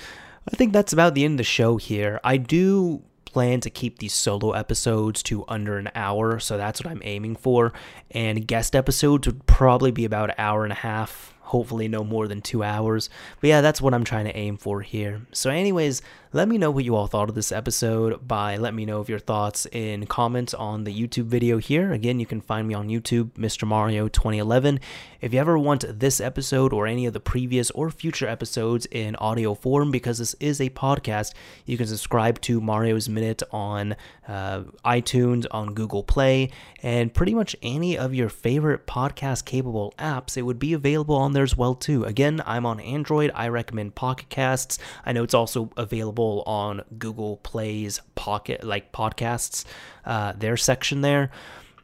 I 0.51 0.55
think 0.55 0.73
that's 0.73 0.93
about 0.93 1.13
the 1.13 1.25
end 1.25 1.33
of 1.33 1.37
the 1.37 1.43
show 1.43 1.77
here. 1.77 2.19
I 2.23 2.37
do 2.37 3.03
plan 3.25 3.59
to 3.61 3.69
keep 3.69 3.99
these 3.99 4.13
solo 4.13 4.51
episodes 4.53 5.21
to 5.23 5.45
under 5.47 5.77
an 5.77 5.91
hour, 5.93 6.39
so 6.39 6.57
that's 6.57 6.83
what 6.83 6.89
I'm 6.89 7.01
aiming 7.03 7.35
for. 7.35 7.71
And 8.09 8.47
guest 8.47 8.75
episodes 8.75 9.27
would 9.27 9.45
probably 9.45 9.91
be 9.91 10.05
about 10.05 10.31
an 10.31 10.35
hour 10.39 10.63
and 10.63 10.71
a 10.71 10.77
half, 10.77 11.35
hopefully 11.41 11.87
no 11.87 12.03
more 12.03 12.27
than 12.27 12.41
two 12.41 12.63
hours. 12.63 13.11
But 13.39 13.49
yeah, 13.49 13.61
that's 13.61 13.79
what 13.79 13.93
I'm 13.93 14.03
trying 14.03 14.25
to 14.25 14.35
aim 14.35 14.57
for 14.57 14.81
here. 14.81 15.21
So, 15.31 15.51
anyways, 15.51 16.01
let 16.31 16.47
me 16.47 16.59
know 16.59 16.69
what 16.69 16.85
you 16.85 16.95
all 16.95 17.07
thought 17.07 17.27
of 17.27 17.33
this 17.33 17.51
episode 17.51 18.27
by 18.27 18.55
let 18.55 18.71
me 18.75 18.85
know 18.85 18.99
of 18.99 19.09
your 19.09 19.17
thoughts 19.17 19.65
in 19.71 20.05
comments 20.05 20.53
on 20.53 20.83
the 20.83 20.93
YouTube 20.93 21.25
video 21.25 21.57
here. 21.57 21.91
Again, 21.91 22.19
you 22.19 22.27
can 22.27 22.39
find 22.39 22.67
me 22.67 22.75
on 22.75 22.87
YouTube, 22.87 23.31
Mr. 23.31 23.67
Mario 23.67 24.07
2011. 24.07 24.79
If 25.21 25.33
you 25.33 25.39
ever 25.39 25.57
want 25.57 25.99
this 25.99 26.21
episode 26.21 26.71
or 26.71 26.85
any 26.85 27.07
of 27.07 27.13
the 27.13 27.19
previous 27.19 27.71
or 27.71 27.89
future 27.89 28.27
episodes 28.27 28.85
in 28.91 29.15
audio 29.15 29.55
form, 29.55 29.89
because 29.89 30.19
this 30.19 30.35
is 30.39 30.61
a 30.61 30.69
podcast, 30.69 31.33
you 31.65 31.77
can 31.77 31.87
subscribe 31.87 32.39
to 32.41 32.61
Mario's 32.61 33.09
Minute 33.09 33.41
on 33.51 33.95
uh, 34.27 34.61
iTunes, 34.85 35.47
on 35.49 35.73
Google 35.73 36.03
Play, 36.03 36.51
and 36.83 37.11
pretty 37.11 37.33
much 37.33 37.55
any 37.63 37.97
of 37.97 38.13
your 38.13 38.29
favorite 38.29 38.85
podcast 38.85 39.45
capable 39.45 39.95
apps. 39.97 40.37
It 40.37 40.43
would 40.43 40.59
be 40.59 40.73
available 40.73 41.15
on 41.15 41.33
there 41.33 41.43
as 41.43 41.57
well 41.57 41.73
too. 41.73 42.03
Again, 42.03 42.39
I'm 42.45 42.67
on 42.67 42.79
Android. 42.79 43.31
I 43.33 43.47
recommend 43.47 43.95
Pocket 43.95 44.29
Casts. 44.29 44.77
I 45.07 45.11
know 45.11 45.23
it's 45.23 45.33
also 45.33 45.71
available 45.75 46.18
available 46.19 46.43
on 46.45 46.81
Google 46.97 47.37
Play's 47.37 48.01
Pocket 48.15 48.63
like 48.63 48.91
podcasts, 48.91 49.65
uh, 50.05 50.33
their 50.33 50.57
section 50.57 51.01
there. 51.01 51.31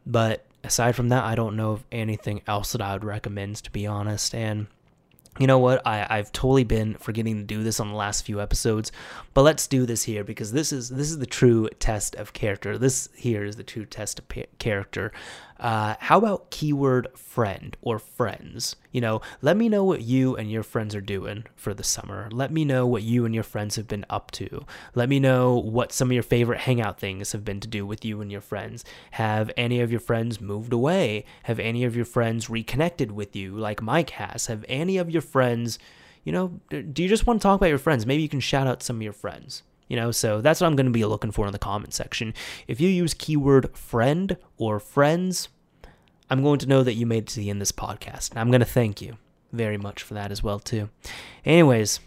But 0.05 0.45
aside 0.63 0.95
from 0.95 1.09
that, 1.09 1.23
I 1.23 1.35
don't 1.35 1.55
know 1.55 1.71
of 1.71 1.85
anything 1.91 2.41
else 2.47 2.73
that 2.73 2.81
I 2.81 2.93
would 2.93 3.03
recommend 3.03 3.55
to 3.63 3.71
be 3.71 3.87
honest. 3.87 4.35
And 4.35 4.67
you 5.39 5.47
know 5.47 5.59
what? 5.59 5.85
I, 5.85 6.07
I've 6.09 6.31
totally 6.31 6.63
been 6.63 6.95
forgetting 6.95 7.37
to 7.37 7.43
do 7.43 7.63
this 7.63 7.79
on 7.79 7.89
the 7.89 7.95
last 7.95 8.25
few 8.25 8.39
episodes, 8.39 8.91
but 9.33 9.41
let's 9.41 9.67
do 9.67 9.85
this 9.85 10.03
here 10.03 10.23
because 10.23 10.53
this 10.53 10.71
is 10.71 10.89
this 10.89 11.11
is 11.11 11.19
the 11.19 11.25
true 11.25 11.67
test 11.79 12.15
of 12.15 12.31
character. 12.31 12.77
This 12.77 13.09
here 13.15 13.43
is 13.43 13.57
the 13.57 13.63
true 13.63 13.85
test 13.85 14.19
of 14.19 14.25
character. 14.59 15.11
Uh, 15.59 15.95
how 15.99 16.17
about 16.17 16.51
keyword 16.51 17.07
friend 17.17 17.77
or 17.81 17.97
friends? 17.97 18.75
You 18.91 19.01
know, 19.01 19.21
let 19.41 19.55
me 19.55 19.69
know 19.69 19.83
what 19.83 20.01
you 20.01 20.35
and 20.35 20.51
your 20.51 20.63
friends 20.63 20.93
are 20.95 21.01
doing 21.01 21.45
for 21.55 21.73
the 21.73 21.83
summer. 21.83 22.27
Let 22.31 22.51
me 22.51 22.65
know 22.65 22.85
what 22.85 23.03
you 23.03 23.25
and 23.25 23.33
your 23.33 23.43
friends 23.43 23.75
have 23.77 23.87
been 23.87 24.05
up 24.09 24.31
to. 24.31 24.65
Let 24.95 25.07
me 25.07 25.19
know 25.19 25.57
what 25.57 25.93
some 25.93 26.09
of 26.09 26.13
your 26.13 26.23
favorite 26.23 26.59
hangout 26.61 26.99
things 26.99 27.31
have 27.31 27.45
been 27.45 27.59
to 27.61 27.67
do 27.67 27.85
with 27.85 28.03
you 28.03 28.21
and 28.21 28.31
your 28.31 28.41
friends. 28.41 28.83
Have 29.11 29.49
any 29.55 29.79
of 29.79 29.91
your 29.91 30.01
friends 30.01 30.41
moved 30.41 30.73
away? 30.73 31.25
Have 31.43 31.59
any 31.59 31.83
of 31.83 31.95
your 31.95 32.05
friends 32.05 32.49
reconnected 32.49 33.11
with 33.11 33.35
you, 33.35 33.55
like 33.55 33.81
Mike 33.81 34.11
has? 34.11 34.47
Have 34.47 34.65
any 34.67 34.97
of 34.97 35.09
your 35.09 35.21
friends, 35.21 35.79
you 36.23 36.31
know, 36.31 36.59
do 36.69 37.01
you 37.01 37.09
just 37.09 37.25
want 37.25 37.41
to 37.41 37.43
talk 37.43 37.59
about 37.59 37.69
your 37.69 37.77
friends? 37.77 38.05
Maybe 38.05 38.23
you 38.23 38.29
can 38.29 38.39
shout 38.41 38.67
out 38.67 38.83
some 38.83 38.97
of 38.97 39.01
your 39.01 39.13
friends. 39.13 39.63
You 39.87 39.95
know, 39.95 40.11
so 40.11 40.41
that's 40.41 40.61
what 40.61 40.67
I'm 40.67 40.75
going 40.75 40.87
to 40.87 40.91
be 40.91 41.05
looking 41.05 41.31
for 41.31 41.45
in 41.45 41.51
the 41.51 41.59
comment 41.59 41.93
section. 41.93 42.33
If 42.67 42.81
you 42.81 42.89
use 42.89 43.13
keyword 43.13 43.77
friend 43.77 44.37
or 44.57 44.79
friends, 44.79 45.49
I'm 46.29 46.41
going 46.41 46.59
to 46.59 46.67
know 46.67 46.83
that 46.83 46.95
you 46.95 47.05
made 47.05 47.23
it 47.23 47.27
to 47.27 47.39
the 47.39 47.49
end 47.49 47.57
of 47.57 47.61
this 47.61 47.71
podcast. 47.71 48.31
And 48.31 48.39
I'm 48.39 48.49
going 48.49 48.61
to 48.61 48.65
thank 48.65 49.01
you 49.01 49.17
very 49.51 49.77
much 49.77 50.01
for 50.01 50.15
that 50.15 50.31
as 50.31 50.41
well, 50.41 50.59
too. 50.59 50.89
Anyways, 51.45 51.99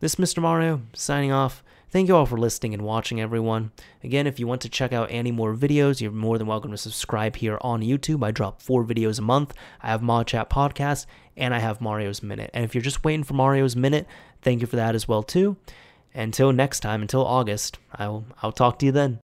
this 0.00 0.14
is 0.14 0.20
Mr. 0.20 0.42
Mario 0.42 0.82
signing 0.92 1.32
off. 1.32 1.62
Thank 1.88 2.08
you 2.08 2.16
all 2.16 2.24
for 2.24 2.38
listening 2.38 2.72
and 2.72 2.82
watching, 2.82 3.20
everyone. 3.20 3.70
Again, 4.02 4.26
if 4.26 4.40
you 4.40 4.46
want 4.46 4.62
to 4.62 4.70
check 4.70 4.94
out 4.94 5.08
any 5.10 5.30
more 5.30 5.54
videos, 5.54 6.00
you're 6.00 6.10
more 6.10 6.38
than 6.38 6.46
welcome 6.46 6.70
to 6.70 6.78
subscribe 6.78 7.36
here 7.36 7.58
on 7.60 7.82
YouTube. 7.82 8.24
I 8.24 8.30
drop 8.30 8.62
four 8.62 8.82
videos 8.82 9.18
a 9.18 9.22
month. 9.22 9.52
I 9.82 9.88
have 9.88 10.00
Mod 10.00 10.26
Chat 10.26 10.48
Podcast, 10.48 11.04
and 11.36 11.54
I 11.54 11.58
have 11.58 11.82
Mario's 11.82 12.22
Minute. 12.22 12.50
And 12.54 12.64
if 12.64 12.74
you're 12.74 12.80
just 12.80 13.04
waiting 13.04 13.24
for 13.24 13.34
Mario's 13.34 13.76
Minute, 13.76 14.06
thank 14.40 14.62
you 14.62 14.66
for 14.66 14.76
that 14.76 14.94
as 14.94 15.06
well, 15.06 15.22
too. 15.22 15.58
Until 16.14 16.52
next 16.52 16.80
time, 16.80 17.02
until 17.02 17.24
August, 17.24 17.78
I'll, 17.94 18.24
I'll 18.42 18.52
talk 18.52 18.78
to 18.80 18.86
you 18.86 18.92
then. 18.92 19.20